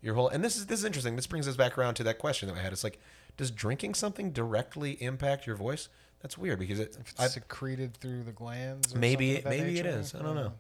your 0.02 0.16
whole. 0.16 0.28
And 0.28 0.44
this 0.44 0.58
is 0.58 0.66
this 0.66 0.80
is 0.80 0.86
interesting. 0.86 1.16
This 1.16 1.28
brings 1.28 1.48
us 1.48 1.56
back 1.56 1.78
around 1.78 1.94
to 1.96 2.04
that 2.04 2.18
question 2.18 2.48
that 2.50 2.56
we 2.56 2.60
had. 2.62 2.74
It's 2.74 2.84
like, 2.84 3.00
does 3.38 3.52
drinking 3.52 3.94
something 3.94 4.32
directly 4.32 4.92
impact 5.02 5.46
your 5.48 5.56
voice? 5.56 5.90
That's 6.22 6.38
weird 6.38 6.58
because 6.60 6.80
it. 6.80 6.98
If 7.00 7.12
it's 7.12 7.20
I, 7.20 7.28
secreted 7.28 7.96
through 7.96 8.24
the 8.24 8.32
glands. 8.32 8.94
Or 8.94 8.98
maybe 8.98 9.36
something 9.36 9.38
of 9.38 9.44
that 9.44 9.64
maybe 9.64 9.80
it 9.80 9.86
nature? 9.86 10.00
is. 10.00 10.16
I 10.16 10.22
don't 10.24 10.36
know. 10.36 10.54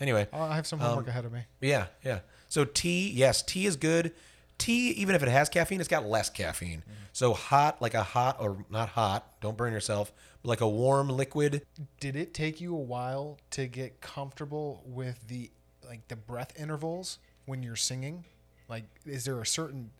Anyway, 0.00 0.26
I 0.32 0.56
have 0.56 0.66
some 0.66 0.80
homework 0.80 1.06
ahead 1.06 1.24
of 1.24 1.32
me. 1.32 1.42
yeah, 1.60 1.86
yeah. 2.02 2.20
So 2.48 2.64
tea, 2.64 3.10
yes, 3.10 3.42
tea 3.42 3.66
is 3.66 3.76
good. 3.76 4.12
Tea, 4.58 4.90
even 4.90 5.14
if 5.14 5.22
it 5.22 5.28
has 5.28 5.48
caffeine, 5.48 5.80
it's 5.80 5.88
got 5.88 6.06
less 6.06 6.30
caffeine. 6.30 6.82
So 7.12 7.32
hot, 7.32 7.80
like 7.80 7.94
a 7.94 8.02
hot 8.02 8.38
or 8.40 8.64
not 8.70 8.90
hot, 8.90 9.40
don't 9.40 9.56
burn 9.56 9.72
yourself, 9.72 10.12
but 10.42 10.48
like 10.48 10.60
a 10.60 10.68
warm 10.68 11.08
liquid. 11.08 11.62
Did 12.00 12.16
it 12.16 12.34
take 12.34 12.60
you 12.60 12.74
a 12.74 12.80
while 12.80 13.38
to 13.50 13.66
get 13.66 14.00
comfortable 14.00 14.82
with 14.84 15.28
the 15.28 15.50
like 15.86 16.08
the 16.08 16.16
breath 16.16 16.52
intervals 16.58 17.18
when 17.46 17.62
you're 17.62 17.76
singing? 17.76 18.24
Like, 18.68 18.84
is 19.06 19.24
there 19.24 19.40
a 19.40 19.46
certain 19.46 19.90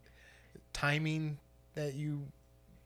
timing 0.72 1.38
that 1.74 1.94
you 1.94 2.26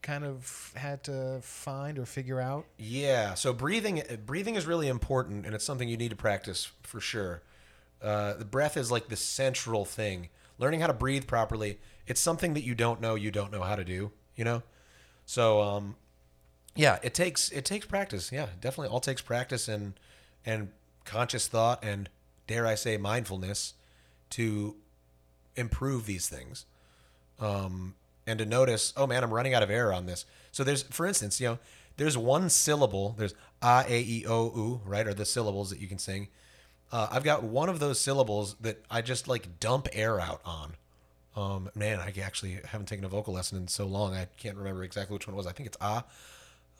kind 0.02 0.24
of 0.24 0.72
had 0.76 1.04
to 1.04 1.40
find 1.42 1.98
or 1.98 2.06
figure 2.06 2.40
out? 2.40 2.66
Yeah. 2.76 3.34
So 3.34 3.52
breathing 3.52 4.02
breathing 4.26 4.56
is 4.56 4.66
really 4.66 4.88
important, 4.88 5.46
and 5.46 5.54
it's 5.54 5.64
something 5.64 5.88
you 5.88 5.96
need 5.96 6.10
to 6.10 6.16
practice 6.16 6.70
for 6.82 7.00
sure. 7.00 7.42
Uh, 8.02 8.34
the 8.34 8.44
breath 8.44 8.76
is 8.76 8.90
like 8.90 9.08
the 9.08 9.16
central 9.16 9.84
thing. 9.84 10.28
Learning 10.58 10.80
how 10.80 10.88
to 10.88 10.92
breathe 10.92 11.26
properly. 11.26 11.78
It's 12.06 12.20
something 12.20 12.54
that 12.54 12.64
you 12.64 12.74
don't 12.74 13.00
know. 13.00 13.14
You 13.14 13.30
don't 13.30 13.52
know 13.52 13.62
how 13.62 13.76
to 13.76 13.84
do. 13.84 14.12
You 14.36 14.44
know. 14.44 14.62
So 15.24 15.60
um, 15.62 15.96
yeah, 16.74 16.98
it 17.02 17.14
takes 17.14 17.50
it 17.50 17.64
takes 17.64 17.86
practice. 17.86 18.30
Yeah, 18.32 18.46
definitely 18.60 18.88
all 18.88 19.00
takes 19.00 19.22
practice 19.22 19.68
and 19.68 19.94
and 20.44 20.70
conscious 21.04 21.48
thought 21.48 21.84
and 21.84 22.08
dare 22.46 22.66
I 22.66 22.74
say 22.74 22.96
mindfulness 22.96 23.74
to 24.30 24.76
improve 25.56 26.06
these 26.06 26.28
things 26.28 26.66
um, 27.40 27.94
and 28.26 28.38
to 28.38 28.46
notice, 28.46 28.92
oh 28.96 29.06
man, 29.06 29.22
I'm 29.22 29.32
running 29.32 29.54
out 29.54 29.62
of 29.62 29.70
air 29.70 29.92
on 29.92 30.06
this. 30.06 30.24
So 30.52 30.64
there's, 30.64 30.82
for 30.82 31.06
instance, 31.06 31.40
you 31.40 31.48
know, 31.48 31.58
there's 31.96 32.16
one 32.16 32.48
syllable. 32.48 33.14
There's 33.18 33.34
a, 33.62 33.84
a, 33.88 34.00
e, 34.00 34.24
o, 34.26 34.44
u, 34.54 34.80
right? 34.84 35.06
Are 35.06 35.14
the 35.14 35.24
syllables 35.24 35.70
that 35.70 35.80
you 35.80 35.88
can 35.88 35.98
sing. 35.98 36.28
Uh, 36.90 37.08
I've 37.10 37.24
got 37.24 37.42
one 37.42 37.68
of 37.68 37.80
those 37.80 38.00
syllables 38.00 38.56
that 38.60 38.82
I 38.90 39.02
just 39.02 39.28
like 39.28 39.60
dump 39.60 39.88
air 39.92 40.20
out 40.20 40.40
on. 40.44 40.74
Um, 41.36 41.70
man, 41.74 42.00
I 42.00 42.12
actually 42.20 42.58
haven't 42.64 42.86
taken 42.86 43.04
a 43.04 43.08
vocal 43.08 43.34
lesson 43.34 43.58
in 43.58 43.68
so 43.68 43.86
long. 43.86 44.14
I 44.14 44.26
can't 44.38 44.56
remember 44.56 44.82
exactly 44.82 45.14
which 45.14 45.26
one 45.26 45.34
it 45.34 45.36
was. 45.36 45.46
I 45.46 45.52
think 45.52 45.68
it's 45.68 45.76
a, 45.80 46.04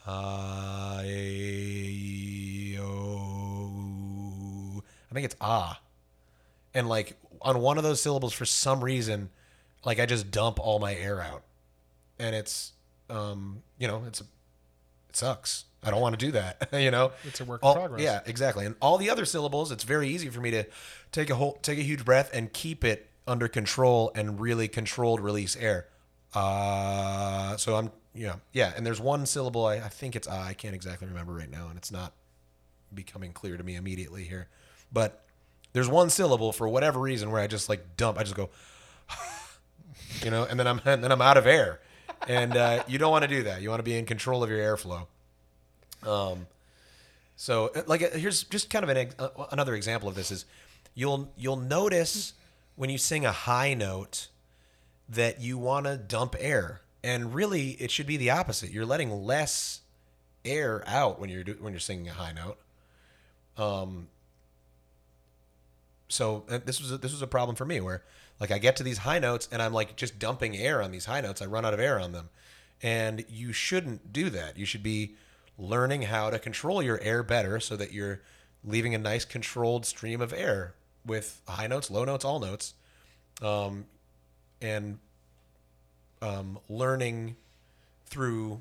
a, 0.07 1.05
e, 1.07 2.79
o. 2.81 4.83
I 5.11 5.15
think 5.15 5.25
it's 5.25 5.37
ah 5.41 5.81
and 6.75 6.89
like 6.89 7.17
on 7.41 7.61
one 7.61 7.79
of 7.79 7.85
those 7.85 8.01
syllables 8.01 8.33
for 8.33 8.45
some 8.45 8.85
reason 8.85 9.31
like 9.85 9.99
i 9.99 10.07
just 10.07 10.31
dump 10.31 10.61
all 10.61 10.79
my 10.79 10.95
air 10.95 11.21
out 11.21 11.43
and 12.19 12.35
it's 12.35 12.73
um 13.09 13.63
you 13.79 13.89
know 13.89 14.05
it's 14.07 14.23
it 15.09 15.17
sucks. 15.17 15.65
I 15.83 15.91
don't 15.91 16.01
want 16.01 16.19
to 16.19 16.27
do 16.27 16.33
that. 16.33 16.69
you 16.73 16.91
know, 16.91 17.13
It's 17.25 17.41
a 17.41 17.45
work 17.45 17.63
in 17.63 17.69
All- 17.69 17.75
progress. 17.75 18.03
Yeah, 18.03 18.21
exactly. 18.27 18.67
And 18.67 18.75
all 18.81 18.99
the 18.99 19.11
other 19.11 19.25
syllables, 19.25 19.71
it's 19.71 19.85
very 19.85 20.09
easy 20.09 20.29
for 20.29 20.41
me 20.41 20.51
to 20.51 20.65
take 21.13 21.31
a 21.31 21.35
whole, 21.37 21.59
take 21.63 21.79
a 21.79 21.83
huge 21.83 22.05
breath 22.05 22.31
and 22.33 22.53
keep 22.53 22.85
it 22.85 23.09
under 23.27 23.47
control 23.47 24.11
and 24.15 24.41
really 24.41 24.69
controlled 24.69 25.21
release 25.21 25.55
air. 25.57 25.87
Uh, 26.35 27.57
so 27.57 27.77
I'm, 27.77 27.91
you 28.15 28.27
know, 28.27 28.41
yeah. 28.53 28.73
And 28.77 28.85
there's 28.85 29.01
one 29.01 29.27
syllable. 29.27 29.67
I, 29.67 29.77
I 29.77 29.89
think 29.89 30.17
it's 30.17 30.27
uh, 30.27 30.33
I 30.47 30.55
can't 30.55 30.75
exactly 30.75 31.07
remember 31.09 31.33
right 31.33 31.51
now, 31.51 31.69
and 31.69 31.77
it's 31.79 31.93
not 31.93 32.13
becoming 32.93 33.33
clear 33.33 33.57
to 33.57 33.63
me 33.63 33.77
immediately 33.77 34.25
here. 34.25 34.49
But 34.93 35.25
there's 35.73 35.89
one 35.89 36.11
syllable 36.11 36.53
for 36.53 36.69
whatever 36.69 36.99
reason 36.99 37.31
where 37.31 37.41
I 37.41 37.47
just 37.47 37.69
like 37.69 37.97
dump. 37.97 38.19
I 38.19 38.23
just 38.25 38.35
go, 38.35 38.51
you 40.25 40.31
know, 40.31 40.45
and 40.45 40.59
then 40.59 40.67
I'm 40.67 40.81
and 40.85 41.03
then 41.05 41.13
I'm 41.13 41.23
out 41.23 41.37
of 41.37 41.47
air, 41.47 41.81
and 42.27 42.57
uh, 42.57 42.83
you 42.89 42.99
don't 42.99 43.11
want 43.11 43.23
to 43.23 43.29
do 43.29 43.45
that. 43.45 43.63
You 43.63 43.71
want 43.71 43.81
to 43.81 43.85
be 43.85 43.97
in 43.97 44.05
control 44.07 44.43
of 44.43 44.51
your 44.51 44.59
airflow. 44.59 45.07
Um, 46.07 46.47
so 47.37 47.71
uh, 47.75 47.83
like 47.87 48.03
uh, 48.03 48.11
here's 48.11 48.45
just 48.45 48.71
kind 48.71 48.83
of 48.83 48.89
an 48.89 49.11
uh, 49.19 49.29
another 49.53 49.75
example 49.75 50.09
of 50.09 50.15
this 50.15 50.31
is 50.31 50.45
you'll 50.95 51.31
you'll 51.37 51.57
notice 51.57 52.35
when 52.77 52.91
you 52.91 52.99
sing 52.99 53.25
a 53.25 53.33
high 53.33 53.75
note 53.75 54.29
that 55.09 55.41
you 55.41 55.57
want 55.57 55.87
to 55.87 55.97
dump 55.97 56.37
air, 56.39 56.81
and 57.03 57.35
really 57.35 57.71
it 57.73 57.91
should 57.91 58.07
be 58.07 58.17
the 58.17 58.31
opposite. 58.31 58.71
You're 58.71 58.87
letting 58.87 59.11
less 59.11 59.81
air 60.45 60.83
out 60.87 61.19
when 61.21 61.31
you're 61.31 61.45
do, 61.45 61.57
when 61.61 61.73
you're 61.73 61.81
singing 61.81 62.09
a 62.09 62.13
high 62.13 62.33
note. 62.33 62.59
Um. 63.57 64.09
So 66.11 66.45
uh, 66.49 66.59
this 66.65 66.81
was 66.81 66.91
a, 66.91 66.99
this 66.99 67.13
was 67.13 67.21
a 67.21 67.27
problem 67.27 67.55
for 67.55 67.67
me 67.67 67.81
where 67.81 68.03
like 68.41 68.51
I 68.51 68.59
get 68.59 68.77
to 68.77 68.83
these 68.83 68.99
high 68.99 69.19
notes 69.19 69.47
and 69.53 69.61
I'm 69.61 69.73
like 69.73 69.95
just 69.95 70.19
dumping 70.19 70.57
air 70.57 70.83
on 70.83 70.91
these 70.91 71.05
high 71.05 71.21
notes. 71.21 71.43
I 71.43 71.47
run 71.47 71.65
out 71.65 71.75
of 71.75 71.81
air 71.81 72.01
on 72.01 72.13
them, 72.13 72.31
and 72.83 73.25
you 73.29 73.53
shouldn't 73.53 74.13
do 74.13 74.31
that. 74.31 74.57
You 74.57 74.65
should 74.65 74.83
be 74.83 75.15
learning 75.59 76.03
how 76.03 76.31
to 76.31 76.39
control 76.39 76.83
your 76.83 77.01
air 77.01 77.23
better 77.23 77.59
so 77.59 77.77
that 77.77 77.93
you're 77.93 78.21
leaving 78.65 78.95
a 78.95 78.99
nice 78.99 79.25
controlled 79.25 79.85
stream 79.85 80.21
of 80.21 80.33
air 80.33 80.75
with 81.05 81.41
high 81.49 81.67
notes, 81.67 81.91
low 81.91 82.05
notes, 82.05 82.25
all 82.25 82.39
notes, 82.39 82.75
um, 83.43 83.85
and 84.61 84.99
um, 86.23 86.59
learning 86.69 87.37
through 88.07 88.61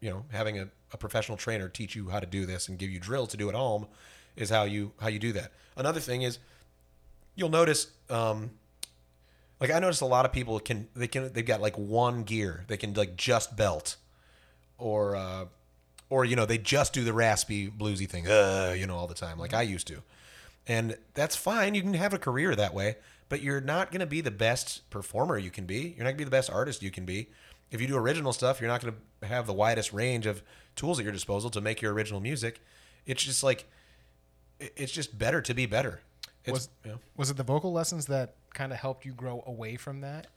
you 0.00 0.10
know 0.10 0.24
having 0.30 0.58
a, 0.58 0.68
a 0.92 0.96
professional 0.96 1.36
trainer 1.36 1.68
teach 1.68 1.94
you 1.96 2.08
how 2.08 2.20
to 2.20 2.26
do 2.26 2.46
this 2.46 2.68
and 2.68 2.78
give 2.78 2.90
you 2.90 3.00
drills 3.00 3.28
to 3.28 3.36
do 3.36 3.48
at 3.48 3.54
home 3.54 3.86
is 4.36 4.50
how 4.50 4.64
you 4.64 4.92
how 5.00 5.08
you 5.08 5.18
do 5.18 5.32
that. 5.32 5.52
Another 5.76 6.00
thing 6.00 6.22
is 6.22 6.38
you'll 7.38 7.48
notice 7.48 7.86
um 8.10 8.50
like 9.60 9.70
i 9.70 9.78
notice 9.78 10.00
a 10.00 10.06
lot 10.06 10.26
of 10.26 10.32
people 10.32 10.58
can 10.58 10.88
they 10.94 11.06
can 11.06 11.32
they've 11.32 11.46
got 11.46 11.60
like 11.60 11.76
one 11.76 12.24
gear 12.24 12.64
they 12.66 12.76
can 12.76 12.92
like 12.94 13.16
just 13.16 13.56
belt 13.56 13.96
or 14.78 15.16
uh 15.16 15.44
or 16.10 16.24
you 16.24 16.36
know 16.36 16.46
they 16.46 16.58
just 16.58 16.92
do 16.92 17.04
the 17.04 17.12
raspy 17.12 17.68
bluesy 17.68 18.08
thing 18.08 18.26
uh 18.28 18.74
you 18.76 18.86
know 18.86 18.96
all 18.96 19.06
the 19.06 19.14
time 19.14 19.38
like 19.38 19.52
i 19.54 19.62
used 19.62 19.86
to. 19.88 20.02
And 20.70 20.98
that's 21.14 21.34
fine. 21.34 21.74
You 21.74 21.80
can 21.80 21.94
have 21.94 22.12
a 22.12 22.18
career 22.18 22.54
that 22.54 22.74
way 22.74 22.96
but 23.28 23.42
you're 23.42 23.60
not 23.60 23.90
going 23.90 24.00
to 24.00 24.06
be 24.06 24.22
the 24.22 24.30
best 24.30 24.88
performer 24.88 25.36
you 25.36 25.50
can 25.50 25.66
be. 25.66 25.94
You're 25.96 26.04
not 26.04 26.10
going 26.10 26.14
to 26.14 26.18
be 26.18 26.24
the 26.24 26.30
best 26.30 26.50
artist 26.50 26.82
you 26.82 26.90
can 26.90 27.04
be. 27.04 27.28
If 27.70 27.80
you 27.80 27.86
do 27.86 27.96
original 27.96 28.32
stuff 28.32 28.60
you're 28.60 28.70
not 28.70 28.80
going 28.80 28.94
to 29.20 29.26
have 29.26 29.46
the 29.46 29.52
widest 29.52 29.92
range 29.92 30.24
of 30.26 30.42
tools 30.76 30.98
at 30.98 31.04
your 31.04 31.12
disposal 31.12 31.50
to 31.50 31.60
make 31.60 31.82
your 31.82 31.92
original 31.92 32.20
music. 32.20 32.60
It's 33.06 33.22
just 33.22 33.42
like 33.42 33.66
it's 34.60 34.92
just 34.92 35.18
better 35.18 35.40
to 35.42 35.54
be 35.54 35.66
better. 35.66 36.00
It's, 36.44 36.52
Was- 36.52 36.68
you 36.84 36.92
know, 36.92 36.98
Was 37.16 37.30
it 37.30 37.36
the 37.36 37.42
vocal 37.42 37.72
lessons 37.72 38.06
that 38.06 38.34
kind 38.54 38.72
of 38.72 38.78
helped 38.78 39.04
you 39.04 39.12
grow 39.12 39.42
away 39.46 39.76
from 39.76 40.00
that? 40.00 40.28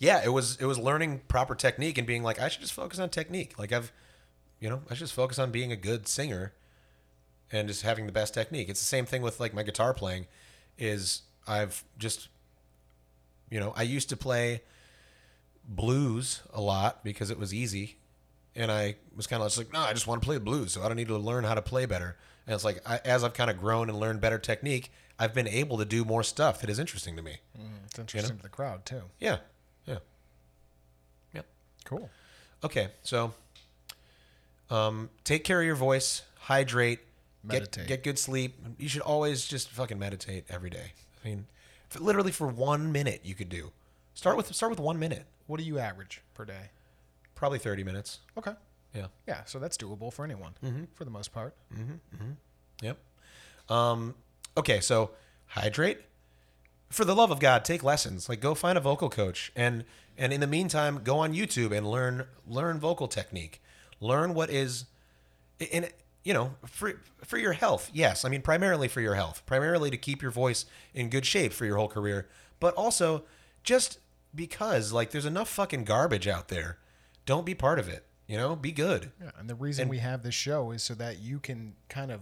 Yeah 0.00 0.20
it 0.24 0.30
was 0.30 0.56
it 0.56 0.64
was 0.64 0.78
learning 0.78 1.20
proper 1.28 1.54
technique 1.54 1.96
and 1.98 2.06
being 2.06 2.24
like 2.24 2.40
i 2.40 2.48
should 2.48 2.62
just 2.62 2.72
focus 2.72 2.98
on 2.98 3.08
technique. 3.08 3.56
Like 3.58 3.70
i've 3.72 3.92
you 4.58 4.68
know 4.68 4.82
i 4.90 4.94
should 4.94 5.04
just 5.04 5.14
focus 5.14 5.38
on 5.38 5.52
being 5.52 5.70
a 5.70 5.76
good 5.76 6.08
singer 6.08 6.52
and 7.52 7.68
just 7.68 7.82
having 7.82 8.06
the 8.06 8.12
best 8.12 8.32
technique. 8.32 8.68
It's 8.68 8.78
the 8.80 8.86
same 8.86 9.06
thing 9.06 9.22
with 9.22 9.38
like 9.40 9.54
my 9.54 9.62
guitar 9.62 9.94
playing 9.94 10.26
is 10.78 11.22
i've 11.46 11.84
just 11.98 12.28
you 13.50 13.60
know 13.60 13.72
i 13.76 13.82
used 13.82 14.08
to 14.08 14.16
play 14.16 14.62
blues 15.68 16.42
a 16.52 16.60
lot 16.60 17.04
because 17.04 17.30
it 17.30 17.38
was 17.38 17.54
easy. 17.54 17.98
And 18.56 18.72
i 18.72 18.96
was 19.14 19.26
kind 19.26 19.42
of 19.42 19.48
just 19.48 19.58
like 19.58 19.72
no 19.72 19.80
i 19.80 19.92
just 19.92 20.06
want 20.06 20.22
to 20.22 20.26
play 20.26 20.36
the 20.36 20.40
blues 20.44 20.72
so 20.72 20.82
i 20.82 20.88
don't 20.88 20.96
need 20.96 21.08
to 21.08 21.18
learn 21.18 21.44
how 21.44 21.54
to 21.54 21.62
play 21.62 21.86
better. 21.86 22.16
And 22.46 22.54
it's 22.54 22.64
like 22.64 22.80
I, 22.86 23.00
as 23.04 23.22
i've 23.22 23.34
kind 23.34 23.50
of 23.50 23.60
grown 23.60 23.88
and 23.90 24.00
learned 24.00 24.20
better 24.22 24.38
technique 24.38 24.90
i've 25.18 25.34
been 25.34 25.46
able 25.46 25.76
to 25.78 25.84
do 25.84 26.04
more 26.04 26.22
stuff 26.22 26.62
that 26.62 26.70
is 26.70 26.78
interesting 26.78 27.16
to 27.16 27.22
me. 27.22 27.36
Mm-hmm. 27.56 27.84
It's 27.84 27.98
interesting 27.98 28.36
to 28.38 28.42
the 28.42 28.48
crowd 28.48 28.86
too. 28.86 29.02
yeah 29.18 29.38
Cool. 31.84 32.08
Okay, 32.62 32.88
so 33.02 33.32
um, 34.70 35.10
take 35.24 35.44
care 35.44 35.60
of 35.60 35.66
your 35.66 35.74
voice, 35.76 36.22
hydrate, 36.38 37.00
Meditate. 37.42 37.86
get 37.88 37.98
get 37.98 38.04
good 38.04 38.18
sleep. 38.18 38.54
You 38.78 38.88
should 38.88 39.02
always 39.02 39.46
just 39.46 39.70
fucking 39.70 39.98
meditate 39.98 40.44
every 40.50 40.70
day. 40.70 40.92
I 41.24 41.28
mean, 41.28 41.46
f 41.92 42.00
literally 42.00 42.32
for 42.32 42.46
one 42.46 42.92
minute 42.92 43.20
you 43.24 43.34
could 43.34 43.48
do. 43.48 43.72
Start 44.14 44.36
with 44.36 44.54
start 44.54 44.70
with 44.70 44.80
one 44.80 44.98
minute, 44.98 45.24
What 45.46 45.58
do 45.58 45.64
you 45.64 45.78
average 45.78 46.20
per 46.34 46.44
day? 46.44 46.70
probably 47.34 47.58
thirty 47.58 47.82
minutes. 47.82 48.18
Okay. 48.36 48.52
Yeah. 48.94 49.06
Yeah, 49.26 49.44
so 49.44 49.58
that's 49.58 49.76
doable 49.78 50.12
for 50.12 50.24
anyone, 50.24 50.52
for 50.94 51.04
the 51.04 51.10
most 51.10 51.32
part. 51.32 51.54
Yep. 52.82 52.98
Um, 53.70 54.14
okay, 54.56 54.80
so 54.80 55.12
hydrate. 55.46 55.98
For 56.90 57.04
the 57.04 57.14
love 57.14 57.30
of 57.30 57.38
God, 57.38 57.64
take 57.64 57.84
lessons. 57.84 58.28
Like 58.28 58.40
go 58.40 58.54
find 58.54 58.76
a 58.76 58.80
vocal 58.80 59.08
coach, 59.08 59.52
and 59.56 59.84
and 60.20 60.34
in 60.34 60.40
the 60.40 60.46
meantime, 60.46 61.00
go 61.02 61.18
on 61.18 61.32
YouTube 61.32 61.76
and 61.76 61.90
learn 61.90 62.26
learn 62.46 62.78
vocal 62.78 63.08
technique. 63.08 63.62
Learn 64.00 64.34
what 64.34 64.50
is, 64.50 64.84
and 65.72 65.90
you 66.22 66.34
know, 66.34 66.54
for 66.66 67.00
for 67.24 67.38
your 67.38 67.54
health. 67.54 67.90
Yes, 67.92 68.24
I 68.24 68.28
mean 68.28 68.42
primarily 68.42 68.86
for 68.86 69.00
your 69.00 69.14
health, 69.14 69.42
primarily 69.46 69.90
to 69.90 69.96
keep 69.96 70.20
your 70.20 70.30
voice 70.30 70.66
in 70.94 71.08
good 71.08 71.24
shape 71.24 71.54
for 71.54 71.64
your 71.64 71.78
whole 71.78 71.88
career, 71.88 72.28
but 72.60 72.74
also 72.74 73.24
just 73.64 73.98
because 74.34 74.92
like 74.92 75.10
there's 75.10 75.24
enough 75.24 75.48
fucking 75.48 75.84
garbage 75.84 76.28
out 76.28 76.48
there. 76.48 76.78
Don't 77.24 77.46
be 77.46 77.54
part 77.54 77.78
of 77.78 77.88
it. 77.88 78.04
You 78.26 78.36
know, 78.36 78.54
be 78.54 78.72
good. 78.72 79.12
Yeah, 79.20 79.30
and 79.38 79.48
the 79.48 79.54
reason 79.54 79.88
we 79.88 79.98
have 79.98 80.22
this 80.22 80.34
show 80.34 80.70
is 80.70 80.82
so 80.82 80.94
that 80.94 81.18
you 81.18 81.38
can 81.40 81.74
kind 81.88 82.12
of 82.12 82.20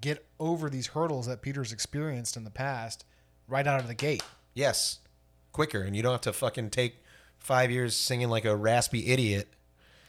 get 0.00 0.24
over 0.38 0.70
these 0.70 0.88
hurdles 0.88 1.26
that 1.26 1.42
Peter's 1.42 1.72
experienced 1.72 2.36
in 2.36 2.44
the 2.44 2.50
past 2.50 3.04
right 3.48 3.66
out 3.66 3.80
of 3.80 3.88
the 3.88 3.94
gate. 3.94 4.22
Yes, 4.54 5.00
quicker, 5.56 5.80
and 5.82 5.96
you 5.96 6.02
don't 6.02 6.12
have 6.12 6.20
to 6.22 6.32
fucking 6.34 6.68
take 6.70 6.96
five 7.38 7.70
years 7.70 7.96
singing 7.96 8.28
like 8.28 8.44
a 8.44 8.54
raspy 8.54 9.06
idiot. 9.08 9.48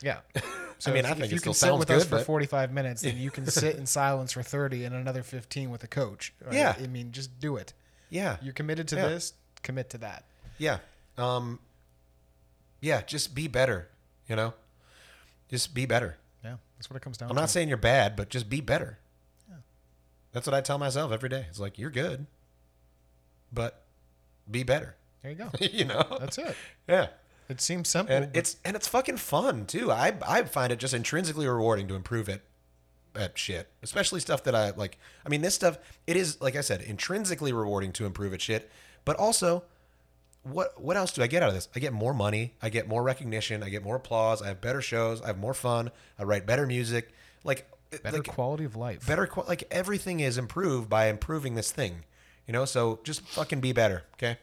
Yeah. 0.02 0.20
So 0.80 0.92
I 0.92 0.94
mean, 0.94 1.06
if, 1.06 1.12
I 1.12 1.14
think 1.16 1.26
if 1.26 1.32
you 1.32 1.40
can 1.40 1.56
sit 1.56 1.76
with 1.76 1.90
us 1.90 2.04
for 2.04 2.18
but- 2.18 2.26
45 2.28 2.72
minutes, 2.72 3.02
then 3.02 3.18
you 3.18 3.32
can 3.32 3.48
sit 3.48 3.78
in 3.78 3.88
silence 3.88 4.32
for 4.34 4.44
30 4.44 4.84
and 4.86 4.94
another 4.94 5.24
15 5.24 5.72
with 5.72 5.84
a 5.84 5.88
coach. 5.88 6.36
right? 6.46 6.54
Yeah. 6.54 6.76
I 6.80 6.86
mean, 6.86 7.12
just 7.12 7.40
do 7.40 7.56
it. 7.56 7.74
Yeah, 8.12 8.38
You're 8.44 8.54
committed 8.54 8.88
to 8.90 8.96
Yeah. 8.96 9.08
this, 9.08 9.34
commit 9.64 9.90
to 9.90 9.98
that. 9.98 10.26
yeah, 10.60 10.78
um, 11.18 11.58
yeah. 12.80 13.02
Just 13.02 13.34
be 13.34 13.48
better. 13.48 13.90
You 14.30 14.36
know, 14.36 14.54
just 15.50 15.74
be 15.74 15.88
better. 15.88 16.18
Yeah, 16.44 16.58
that's 16.78 16.92
what 16.92 16.98
it 16.98 17.02
comes 17.02 17.18
down 17.18 17.30
I'm 17.32 17.36
to. 17.36 17.42
not 17.42 17.50
saying 17.50 17.70
you're 17.70 17.78
bad, 17.78 18.16
but 18.16 18.30
just 18.30 18.48
be 18.48 18.62
better. 18.62 19.00
Yeah. 19.50 19.56
That's 20.32 20.46
what 20.46 20.54
I 20.54 20.62
tell 20.62 20.78
myself 20.78 21.12
every 21.12 21.30
day. 21.30 21.48
It's 21.50 21.60
like 21.60 21.80
you're 21.80 21.90
good, 21.90 22.28
but 23.52 23.82
be 24.52 24.62
better. 24.62 24.96
There 25.22 25.32
you 25.32 25.38
go. 25.38 25.50
you 25.60 25.86
know, 25.86 26.18
That's 26.20 26.38
it. 26.38 26.56
yeah. 26.88 27.08
It 27.50 27.62
seems 27.62 27.88
simple. 27.88 28.14
and 28.14 28.32
but 28.32 28.38
it's 28.38 28.58
and 28.66 28.76
it's 28.76 28.88
fucking 28.88 29.18
fun 29.18 29.66
too. 29.66 29.92
I 29.92 30.14
I 30.28 30.44
find 30.44 30.72
it 30.74 30.80
just 30.80 30.94
intrinsically 30.94 31.48
rewarding 31.48 31.88
to 31.88 31.96
improve 31.96 32.28
it 32.28 32.44
at 33.16 33.38
shit, 33.38 33.70
especially 33.82 34.20
stuff 34.20 34.44
that 34.44 34.54
I 34.54 34.72
like. 34.72 34.98
I 35.26 35.30
mean, 35.30 35.42
this 35.42 35.56
stuff 35.56 35.78
it 36.06 36.18
is 36.18 36.42
like 36.42 36.56
I 36.58 36.62
said, 36.62 36.82
intrinsically 36.82 37.54
rewarding 37.54 37.94
to 37.94 38.06
improve 38.06 38.34
at 38.34 38.42
shit, 38.42 38.70
but 39.06 39.16
also. 39.18 39.64
What 40.44 40.82
what 40.82 40.96
else 40.96 41.12
do 41.12 41.22
I 41.22 41.28
get 41.28 41.44
out 41.44 41.50
of 41.50 41.56
this? 41.56 41.68
I 41.76 41.80
get 41.82 41.92
more 41.92 42.14
money, 42.14 42.54
I 42.62 42.70
get 42.70 42.88
more 42.88 43.04
recognition, 43.04 43.64
I 43.64 43.70
get 43.70 43.84
more 43.84 43.98
applause, 43.98 44.42
I 44.42 44.48
have 44.48 44.62
better 44.62 44.82
shows, 44.82 45.22
I 45.22 45.28
have 45.28 45.38
more 45.38 45.54
fun, 45.54 45.92
I 46.18 46.24
write 46.24 46.46
better 46.46 46.66
music, 46.66 47.12
like 47.44 47.70
better 48.02 48.18
like, 48.18 48.28
quality 48.28 48.64
of 48.64 48.78
life. 48.78 49.06
better 49.06 49.30
like 49.46 49.66
everything 49.72 50.22
is 50.22 50.38
improved 50.38 50.90
by 50.90 51.08
improving 51.08 51.56
this 51.56 51.74
thing, 51.74 52.06
you 52.46 52.54
know. 52.54 52.64
So 52.64 53.02
just 53.04 53.28
fucking 53.28 53.60
be 53.60 53.74
better, 53.74 54.04
okay? 54.14 54.38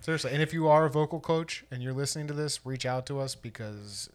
Seriously. 0.00 0.32
And 0.32 0.42
if 0.42 0.52
you 0.52 0.68
are 0.68 0.84
a 0.86 0.90
vocal 0.90 1.20
coach 1.20 1.64
and 1.70 1.82
you're 1.82 1.92
listening 1.92 2.26
to 2.28 2.34
this, 2.34 2.64
reach 2.64 2.86
out 2.86 3.06
to 3.06 3.18
us 3.20 3.34
because 3.34 4.08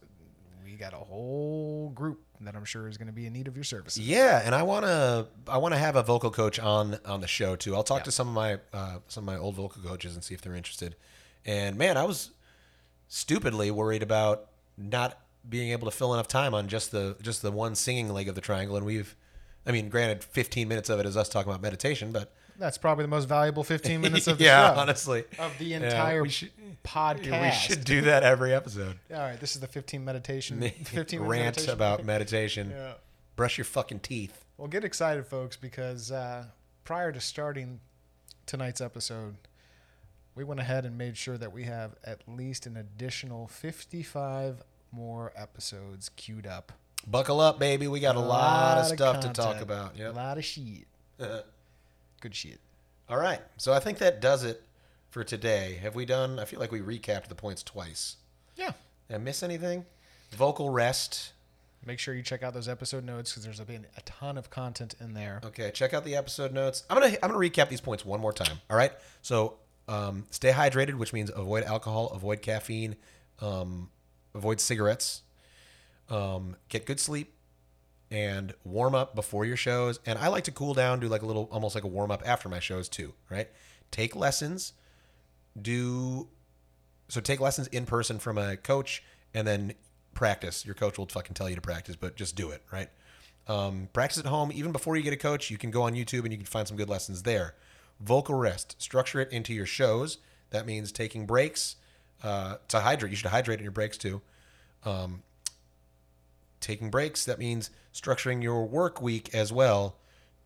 we 0.64 0.72
got 0.72 0.92
a 0.92 0.96
whole 0.96 1.90
group 1.90 2.20
that 2.40 2.56
I'm 2.56 2.64
sure 2.64 2.88
is 2.88 2.96
going 2.98 3.06
to 3.06 3.12
be 3.12 3.26
in 3.26 3.32
need 3.32 3.46
of 3.46 3.54
your 3.56 3.62
services. 3.64 4.06
Yeah, 4.06 4.42
and 4.44 4.54
I 4.54 4.62
want 4.64 4.84
to 4.84 5.28
I 5.46 5.58
want 5.58 5.74
to 5.74 5.78
have 5.78 5.94
a 5.96 6.02
vocal 6.02 6.30
coach 6.30 6.58
on 6.58 6.98
on 7.04 7.20
the 7.20 7.28
show 7.28 7.54
too. 7.56 7.74
I'll 7.76 7.84
talk 7.84 8.00
Yeah. 8.00 8.04
to 8.04 8.12
some 8.12 8.28
of 8.28 8.34
my 8.34 8.58
uh, 8.72 8.98
some 9.08 9.22
of 9.28 9.34
my 9.34 9.38
old 9.38 9.54
vocal 9.54 9.82
coaches 9.82 10.14
and 10.14 10.24
see 10.24 10.34
if 10.34 10.40
they're 10.42 10.56
interested. 10.56 10.96
And 11.44 11.76
man, 11.76 11.96
I 11.96 12.04
was 12.04 12.30
stupidly 13.08 13.70
worried 13.70 14.02
about 14.02 14.46
not 14.76 15.18
being 15.48 15.70
able 15.70 15.90
to 15.90 15.96
fill 15.96 16.14
enough 16.14 16.28
time 16.28 16.54
on 16.54 16.68
just 16.68 16.90
the 16.92 17.16
just 17.22 17.42
the 17.42 17.52
one 17.52 17.74
singing 17.74 18.08
leg 18.08 18.28
of 18.28 18.34
the 18.34 18.40
triangle 18.40 18.76
and 18.76 18.86
we've 18.86 19.14
I 19.64 19.70
mean, 19.70 19.88
granted 19.90 20.24
15 20.24 20.66
minutes 20.66 20.88
of 20.88 20.98
it 20.98 21.06
is 21.06 21.16
us 21.16 21.28
talking 21.28 21.48
about 21.48 21.62
meditation, 21.62 22.10
but 22.10 22.32
That's 22.58 22.78
probably 22.78 23.04
the 23.04 23.08
most 23.08 23.28
valuable 23.28 23.64
15 23.64 24.00
minutes 24.02 24.26
of 24.26 24.38
the 24.38 24.44
yeah, 24.44 24.74
show. 24.74 24.80
honestly. 24.80 25.24
Of 25.38 25.56
the 25.58 25.64
Yeah, 25.66 25.78
entire 25.78 26.22
we 26.22 26.28
should, 26.28 26.50
podcast. 26.84 27.42
we 27.42 27.50
should 27.52 27.84
do 27.84 28.02
that 28.02 28.22
every 28.22 28.54
episode. 28.54 28.98
All 29.12 29.18
right, 29.18 29.40
this 29.40 29.54
is 29.54 29.60
the 29.60 29.66
15 29.66 30.04
meditation. 30.04 30.60
15 30.60 31.20
minute 31.20 31.30
Rant 31.30 31.44
meditation. 31.44 31.72
about 31.72 32.04
meditation. 32.04 32.70
Yeah. 32.70 32.92
Brush 33.36 33.58
your 33.58 33.64
fucking 33.64 34.00
teeth. 34.00 34.44
Well, 34.56 34.68
get 34.68 34.84
excited, 34.84 35.26
folks, 35.26 35.56
because 35.56 36.12
uh, 36.12 36.46
prior 36.84 37.10
to 37.12 37.20
starting 37.20 37.80
tonight's 38.46 38.80
episode, 38.80 39.36
we 40.34 40.44
went 40.44 40.60
ahead 40.60 40.84
and 40.84 40.96
made 40.96 41.16
sure 41.16 41.38
that 41.38 41.52
we 41.52 41.64
have 41.64 41.94
at 42.04 42.20
least 42.26 42.66
an 42.66 42.76
additional 42.76 43.48
55 43.48 44.62
more 44.92 45.32
episodes 45.34 46.10
queued 46.16 46.46
up. 46.46 46.72
Buckle 47.06 47.40
up, 47.40 47.58
baby. 47.58 47.88
We 47.88 47.98
got 48.00 48.16
a, 48.16 48.20
lot, 48.20 48.78
of 48.78 48.86
stuff 48.86 49.20
to 49.20 49.30
talk 49.30 49.60
about. 49.60 49.98
A 49.98 50.10
lot 50.12 50.38
of 50.38 50.44
shit. 50.44 50.86
Good 52.22 52.36
shit. 52.36 52.60
All 53.08 53.18
right. 53.18 53.40
So 53.56 53.72
I 53.72 53.80
think 53.80 53.98
that 53.98 54.20
does 54.20 54.44
it 54.44 54.62
for 55.10 55.24
today. 55.24 55.80
Have 55.82 55.96
we 55.96 56.04
done? 56.04 56.38
I 56.38 56.44
feel 56.44 56.60
like 56.60 56.70
we 56.70 56.78
recapped 56.78 57.26
the 57.26 57.34
points 57.34 57.64
twice. 57.64 58.14
Yeah. 58.54 58.70
Did 59.08 59.16
I 59.16 59.18
miss 59.18 59.42
anything? 59.42 59.84
Vocal 60.30 60.70
rest. 60.70 61.32
Make 61.84 61.98
sure 61.98 62.14
you 62.14 62.22
check 62.22 62.44
out 62.44 62.54
those 62.54 62.68
episode 62.68 63.04
notes 63.04 63.32
because 63.32 63.42
there's 63.44 63.58
been 63.58 63.86
a 63.96 64.00
ton 64.02 64.38
of 64.38 64.50
content 64.50 64.94
in 65.00 65.14
there. 65.14 65.40
Okay, 65.44 65.72
check 65.72 65.92
out 65.94 66.04
the 66.04 66.14
episode 66.14 66.52
notes. 66.52 66.84
I'm 66.88 66.96
gonna 67.00 67.16
I'm 67.24 67.32
gonna 67.32 67.34
recap 67.34 67.68
these 67.68 67.80
points 67.80 68.04
one 68.04 68.20
more 68.20 68.32
time. 68.32 68.60
All 68.70 68.76
right. 68.76 68.92
So 69.20 69.56
um, 69.88 70.24
stay 70.30 70.52
hydrated, 70.52 70.94
which 70.94 71.12
means 71.12 71.28
avoid 71.34 71.64
alcohol, 71.64 72.06
avoid 72.14 72.40
caffeine, 72.40 72.94
um, 73.40 73.90
avoid 74.32 74.60
cigarettes, 74.60 75.22
um, 76.08 76.54
get 76.68 76.86
good 76.86 77.00
sleep, 77.00 77.34
and 78.12 78.52
warm 78.62 78.94
up 78.94 79.14
before 79.14 79.46
your 79.46 79.56
shows. 79.56 79.98
And 80.04 80.18
I 80.18 80.28
like 80.28 80.44
to 80.44 80.52
cool 80.52 80.74
down, 80.74 81.00
do 81.00 81.08
like 81.08 81.22
a 81.22 81.26
little, 81.26 81.48
almost 81.50 81.74
like 81.74 81.82
a 81.82 81.88
warm 81.88 82.10
up 82.10 82.22
after 82.26 82.48
my 82.48 82.60
shows 82.60 82.88
too. 82.88 83.14
Right. 83.30 83.48
Take 83.90 84.14
lessons. 84.14 84.74
Do 85.60 86.28
so. 87.08 87.20
Take 87.20 87.40
lessons 87.40 87.66
in 87.68 87.84
person 87.84 88.18
from 88.18 88.38
a 88.38 88.56
coach, 88.56 89.02
and 89.34 89.46
then 89.46 89.74
practice. 90.14 90.64
Your 90.64 90.74
coach 90.74 90.98
will 90.98 91.06
fucking 91.06 91.34
tell 91.34 91.48
you 91.48 91.56
to 91.56 91.60
practice, 91.60 91.96
but 91.96 92.16
just 92.16 92.36
do 92.36 92.50
it. 92.50 92.62
Right. 92.70 92.88
Um, 93.48 93.88
practice 93.92 94.18
at 94.18 94.26
home. 94.26 94.50
Even 94.54 94.72
before 94.72 94.96
you 94.96 95.02
get 95.02 95.12
a 95.12 95.18
coach, 95.18 95.50
you 95.50 95.58
can 95.58 95.70
go 95.70 95.82
on 95.82 95.94
YouTube 95.94 96.22
and 96.22 96.32
you 96.32 96.38
can 96.38 96.46
find 96.46 96.66
some 96.68 96.76
good 96.76 96.88
lessons 96.88 97.24
there. 97.24 97.54
Vocal 98.00 98.34
rest. 98.34 98.80
Structure 98.80 99.20
it 99.20 99.30
into 99.30 99.52
your 99.52 99.66
shows. 99.66 100.18
That 100.50 100.64
means 100.64 100.92
taking 100.92 101.26
breaks 101.26 101.76
uh, 102.22 102.56
to 102.68 102.80
hydrate. 102.80 103.10
You 103.10 103.16
should 103.16 103.30
hydrate 103.30 103.58
in 103.58 103.64
your 103.64 103.72
breaks 103.72 103.98
too. 103.98 104.22
Um, 104.84 105.22
taking 106.62 106.90
breaks. 106.90 107.24
That 107.26 107.38
means 107.38 107.70
structuring 107.92 108.42
your 108.42 108.64
work 108.64 109.02
week 109.02 109.34
as 109.34 109.52
well 109.52 109.96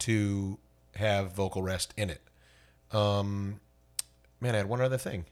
to 0.00 0.58
have 0.96 1.32
vocal 1.32 1.62
rest 1.62 1.94
in 1.96 2.10
it. 2.10 2.20
Um, 2.92 3.60
man, 4.40 4.54
I 4.54 4.58
had 4.58 4.68
one 4.68 4.80
other 4.80 4.98
thing. 4.98 5.24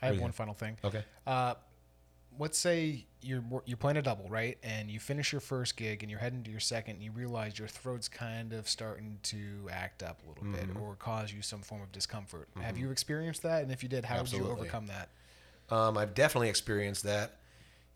I 0.00 0.06
have 0.06 0.18
one 0.20 0.32
final 0.32 0.54
thing. 0.54 0.78
Okay. 0.82 1.04
Uh, 1.26 1.54
let's 2.38 2.56
say 2.56 3.04
you're 3.20 3.42
you're 3.66 3.76
playing 3.76 3.98
a 3.98 4.02
double, 4.02 4.26
right? 4.30 4.56
And 4.62 4.90
you 4.90 4.98
finish 4.98 5.30
your 5.30 5.42
first 5.42 5.76
gig, 5.76 6.02
and 6.02 6.10
you're 6.10 6.20
heading 6.20 6.42
to 6.44 6.50
your 6.50 6.60
second, 6.60 6.94
and 6.94 7.02
you 7.04 7.10
realize 7.12 7.58
your 7.58 7.68
throat's 7.68 8.08
kind 8.08 8.54
of 8.54 8.66
starting 8.66 9.18
to 9.24 9.68
act 9.70 10.02
up 10.02 10.20
a 10.24 10.28
little 10.28 10.44
Mm-hmm. 10.44 10.72
bit, 10.72 10.80
or 10.80 10.94
cause 10.96 11.32
you 11.32 11.42
some 11.42 11.60
form 11.60 11.82
of 11.82 11.92
discomfort. 11.92 12.48
Have 12.60 12.78
you 12.78 12.90
experienced 12.90 13.42
that? 13.42 13.62
And 13.62 13.70
if 13.70 13.82
you 13.82 13.90
did, 13.90 14.06
how 14.06 14.22
did 14.22 14.32
you 14.32 14.48
overcome 14.48 14.86
that? 14.86 15.10
Um, 15.68 15.98
I've 15.98 16.14
definitely 16.14 16.48
experienced 16.48 17.02
that. 17.04 17.36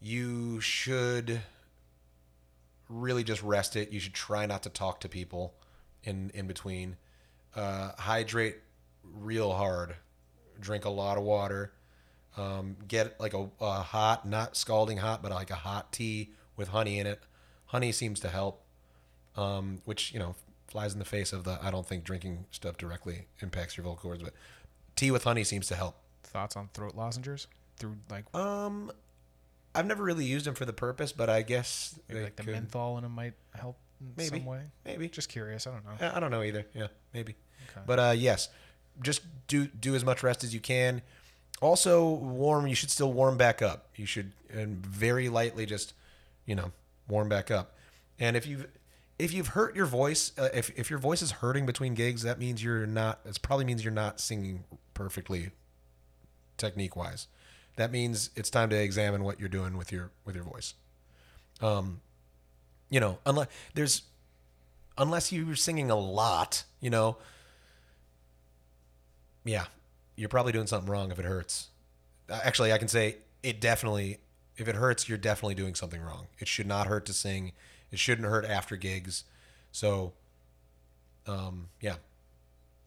You 0.02 0.60
should 0.60 1.40
really 2.94 3.24
just 3.24 3.42
rest 3.42 3.76
it. 3.76 3.92
You 3.92 4.00
should 4.00 4.14
try 4.14 4.46
not 4.46 4.62
to 4.64 4.70
talk 4.70 5.00
to 5.00 5.08
people 5.08 5.54
in 6.02 6.30
in 6.34 6.46
between. 6.46 6.96
Uh, 7.54 7.92
hydrate 7.98 8.56
real 9.02 9.52
hard. 9.52 9.96
Drink 10.60 10.84
a 10.84 10.90
lot 10.90 11.18
of 11.18 11.24
water. 11.24 11.72
Um, 12.36 12.76
get 12.88 13.18
like 13.20 13.34
a, 13.34 13.48
a 13.60 13.82
hot, 13.82 14.26
not 14.26 14.56
scalding 14.56 14.98
hot, 14.98 15.22
but 15.22 15.30
like 15.30 15.50
a 15.50 15.56
hot 15.56 15.92
tea 15.92 16.30
with 16.56 16.68
honey 16.68 16.98
in 16.98 17.06
it. 17.06 17.20
Honey 17.66 17.92
seems 17.92 18.20
to 18.20 18.28
help, 18.28 18.62
um, 19.36 19.80
which 19.84 20.12
you 20.12 20.18
know 20.18 20.34
flies 20.66 20.92
in 20.92 20.98
the 20.98 21.04
face 21.04 21.32
of 21.32 21.44
the. 21.44 21.58
I 21.62 21.70
don't 21.70 21.86
think 21.86 22.04
drinking 22.04 22.46
stuff 22.50 22.76
directly 22.76 23.26
impacts 23.40 23.76
your 23.76 23.84
vocal 23.84 24.10
cords, 24.10 24.22
but 24.22 24.34
tea 24.96 25.10
with 25.10 25.24
honey 25.24 25.44
seems 25.44 25.68
to 25.68 25.76
help. 25.76 25.96
Thoughts 26.24 26.56
on 26.56 26.68
throat 26.74 26.94
lozenges 26.96 27.46
through 27.76 27.96
like 28.10 28.24
Um, 28.34 28.90
I've 29.74 29.86
never 29.86 30.02
really 30.04 30.24
used 30.24 30.46
them 30.46 30.54
for 30.54 30.64
the 30.64 30.72
purpose, 30.72 31.12
but 31.12 31.28
I 31.28 31.42
guess 31.42 31.98
maybe 32.08 32.22
like 32.22 32.36
the 32.36 32.44
could- 32.44 32.52
menthol 32.52 32.96
in 32.98 33.02
them 33.02 33.12
might 33.12 33.34
help 33.54 33.76
in 34.00 34.12
Maybe. 34.16 34.38
some 34.38 34.46
way. 34.46 34.60
Maybe. 34.84 35.08
Just 35.08 35.28
curious. 35.28 35.66
I 35.66 35.70
don't 35.72 35.84
know. 35.84 36.06
I 36.12 36.16
I 36.16 36.20
don't 36.20 36.30
know 36.30 36.42
either. 36.42 36.66
Yeah, 36.74 36.88
maybe. 37.12 37.34
Okay. 37.70 37.80
But 37.86 37.98
uh, 37.98 38.14
yes, 38.16 38.48
just 39.02 39.22
do 39.48 39.66
do 39.66 39.94
as 39.94 40.04
much 40.04 40.22
rest 40.22 40.44
as 40.44 40.52
you 40.54 40.60
can. 40.60 41.02
Also, 41.60 42.08
warm. 42.10 42.66
You 42.66 42.74
should 42.74 42.90
still 42.90 43.12
warm 43.12 43.36
back 43.36 43.62
up. 43.62 43.88
You 43.96 44.06
should 44.06 44.32
and 44.52 44.84
very 44.86 45.28
lightly 45.28 45.66
just, 45.66 45.94
you 46.46 46.54
know, 46.54 46.72
warm 47.08 47.28
back 47.28 47.50
up. 47.50 47.74
And 48.18 48.36
if 48.36 48.46
you've 48.46 48.66
if 49.18 49.32
you've 49.32 49.48
hurt 49.48 49.74
your 49.76 49.86
voice, 49.86 50.32
uh, 50.38 50.48
if 50.52 50.70
if 50.78 50.90
your 50.90 50.98
voice 50.98 51.22
is 51.22 51.30
hurting 51.30 51.64
between 51.66 51.94
gigs, 51.94 52.22
that 52.22 52.38
means 52.38 52.62
you're 52.62 52.86
not. 52.86 53.20
It 53.24 53.40
probably 53.42 53.64
means 53.64 53.82
you're 53.84 53.92
not 53.92 54.20
singing 54.20 54.64
perfectly, 54.92 55.50
technique 56.56 56.96
wise. 56.96 57.26
That 57.76 57.90
means 57.90 58.30
it's 58.36 58.50
time 58.50 58.70
to 58.70 58.76
examine 58.76 59.24
what 59.24 59.40
you're 59.40 59.48
doing 59.48 59.76
with 59.76 59.90
your 59.92 60.10
with 60.24 60.34
your 60.36 60.44
voice. 60.44 60.74
Um, 61.60 62.00
you 62.90 63.00
know, 63.00 63.18
unless 63.26 63.48
there's 63.74 64.02
unless 64.96 65.32
you're 65.32 65.56
singing 65.56 65.90
a 65.90 65.96
lot, 65.96 66.64
you 66.80 66.90
know, 66.90 67.16
yeah, 69.44 69.64
you're 70.16 70.28
probably 70.28 70.52
doing 70.52 70.66
something 70.66 70.90
wrong 70.90 71.10
if 71.10 71.18
it 71.18 71.24
hurts. 71.24 71.68
Uh, 72.30 72.40
Actually, 72.44 72.72
I 72.72 72.78
can 72.78 72.88
say 72.88 73.16
it 73.42 73.60
definitely, 73.60 74.18
if 74.56 74.68
it 74.68 74.76
hurts, 74.76 75.08
you're 75.08 75.18
definitely 75.18 75.54
doing 75.54 75.74
something 75.74 76.00
wrong. 76.00 76.26
It 76.38 76.48
should 76.48 76.66
not 76.66 76.86
hurt 76.86 77.06
to 77.06 77.12
sing. 77.12 77.52
It 77.90 77.98
shouldn't 77.98 78.28
hurt 78.28 78.44
after 78.44 78.76
gigs. 78.76 79.24
So, 79.72 80.12
um, 81.26 81.68
yeah, 81.80 81.96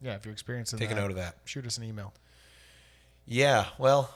Yeah, 0.00 0.14
if 0.14 0.24
you're 0.24 0.32
experiencing 0.32 0.78
take 0.78 0.90
a 0.90 0.94
note 0.94 1.10
of 1.10 1.16
that. 1.16 1.36
shoot 1.44 1.66
us 1.66 1.76
an 1.78 1.84
email. 1.84 2.12
Yeah, 3.26 3.66
well, 3.78 4.14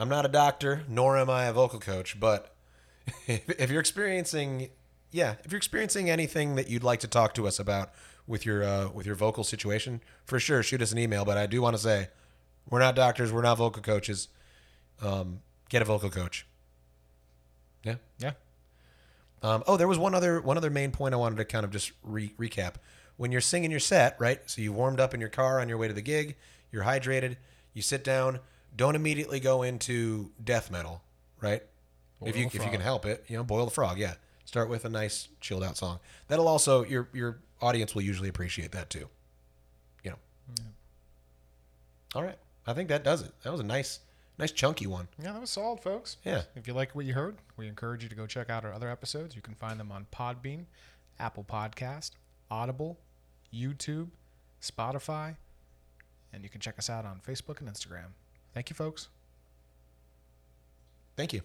I'm 0.00 0.08
not 0.08 0.24
a 0.24 0.28
doctor, 0.28 0.82
nor 0.88 1.18
am 1.18 1.28
I 1.28 1.44
a 1.44 1.52
vocal 1.52 1.78
coach, 1.78 2.18
but 2.18 2.54
if, 3.26 3.46
if 3.50 3.70
you're 3.70 3.80
experiencing, 3.80 4.70
yeah, 5.10 5.34
if 5.44 5.52
you're 5.52 5.58
experiencing 5.58 6.08
anything 6.08 6.54
that 6.54 6.70
you'd 6.70 6.82
like 6.82 7.00
to 7.00 7.06
talk 7.06 7.34
to 7.34 7.46
us 7.46 7.58
about 7.58 7.90
with 8.26 8.46
your 8.46 8.64
uh, 8.64 8.88
with 8.88 9.04
your 9.04 9.14
vocal 9.14 9.44
situation, 9.44 10.00
for 10.24 10.40
sure, 10.40 10.62
shoot 10.62 10.80
us 10.80 10.90
an 10.90 10.98
email. 10.98 11.26
But 11.26 11.36
I 11.36 11.44
do 11.44 11.60
want 11.60 11.76
to 11.76 11.82
say, 11.82 12.08
we're 12.70 12.78
not 12.78 12.96
doctors, 12.96 13.30
we're 13.30 13.42
not 13.42 13.58
vocal 13.58 13.82
coaches. 13.82 14.28
Um, 15.02 15.40
get 15.68 15.82
a 15.82 15.84
vocal 15.84 16.08
coach. 16.08 16.46
Yeah. 17.84 17.96
Yeah. 18.18 18.32
Um, 19.42 19.64
oh, 19.66 19.76
there 19.76 19.88
was 19.88 19.98
one 19.98 20.14
other 20.14 20.40
one 20.40 20.56
other 20.56 20.70
main 20.70 20.92
point 20.92 21.12
I 21.12 21.18
wanted 21.18 21.36
to 21.36 21.44
kind 21.44 21.64
of 21.64 21.72
just 21.72 21.92
re- 22.02 22.32
recap. 22.38 22.76
When 23.18 23.32
you're 23.32 23.42
singing 23.42 23.70
your 23.70 23.80
set, 23.80 24.16
right? 24.18 24.40
So 24.46 24.62
you 24.62 24.72
warmed 24.72 24.98
up 24.98 25.12
in 25.12 25.20
your 25.20 25.28
car 25.28 25.60
on 25.60 25.68
your 25.68 25.76
way 25.76 25.88
to 25.88 25.94
the 25.94 26.00
gig. 26.00 26.36
You're 26.72 26.84
hydrated. 26.84 27.36
You 27.74 27.82
sit 27.82 28.02
down. 28.02 28.40
Don't 28.76 28.94
immediately 28.94 29.40
go 29.40 29.62
into 29.62 30.30
death 30.42 30.70
metal, 30.70 31.02
right? 31.40 31.62
if 32.22 32.36
you 32.36 32.46
if 32.46 32.54
you 32.54 32.70
can 32.70 32.80
help 32.80 33.06
it, 33.06 33.24
you 33.28 33.36
know, 33.36 33.44
boil 33.44 33.64
the 33.64 33.70
frog. 33.70 33.98
Yeah, 33.98 34.14
start 34.44 34.68
with 34.68 34.84
a 34.84 34.88
nice 34.88 35.28
chilled 35.40 35.64
out 35.64 35.76
song. 35.76 36.00
That'll 36.28 36.48
also 36.48 36.84
your 36.84 37.08
your 37.12 37.38
audience 37.60 37.94
will 37.94 38.02
usually 38.02 38.28
appreciate 38.28 38.72
that 38.72 38.90
too. 38.90 39.08
You 40.04 40.10
know. 40.10 40.16
All 42.14 42.22
right, 42.22 42.38
I 42.66 42.72
think 42.72 42.88
that 42.88 43.04
does 43.04 43.22
it. 43.22 43.32
That 43.42 43.52
was 43.52 43.60
a 43.60 43.64
nice 43.64 44.00
nice 44.38 44.52
chunky 44.52 44.86
one. 44.86 45.08
Yeah, 45.22 45.32
that 45.32 45.40
was 45.40 45.50
solid, 45.50 45.80
folks. 45.80 46.16
Yeah. 46.24 46.42
If 46.56 46.66
you 46.66 46.74
like 46.74 46.94
what 46.94 47.04
you 47.04 47.14
heard, 47.14 47.36
we 47.56 47.68
encourage 47.68 48.02
you 48.02 48.08
to 48.08 48.14
go 48.14 48.26
check 48.26 48.50
out 48.50 48.64
our 48.64 48.72
other 48.72 48.90
episodes. 48.90 49.36
You 49.36 49.42
can 49.42 49.54
find 49.54 49.78
them 49.78 49.92
on 49.92 50.06
Podbean, 50.12 50.64
Apple 51.18 51.44
Podcast, 51.44 52.12
Audible, 52.50 52.98
YouTube, 53.54 54.08
Spotify, 54.60 55.36
and 56.32 56.42
you 56.42 56.50
can 56.50 56.60
check 56.60 56.78
us 56.78 56.90
out 56.90 57.04
on 57.04 57.20
Facebook 57.26 57.60
and 57.60 57.68
Instagram. 57.68 58.12
Thank 58.52 58.70
you, 58.70 58.74
folks. 58.74 59.08
Thank 61.16 61.32
you. 61.32 61.42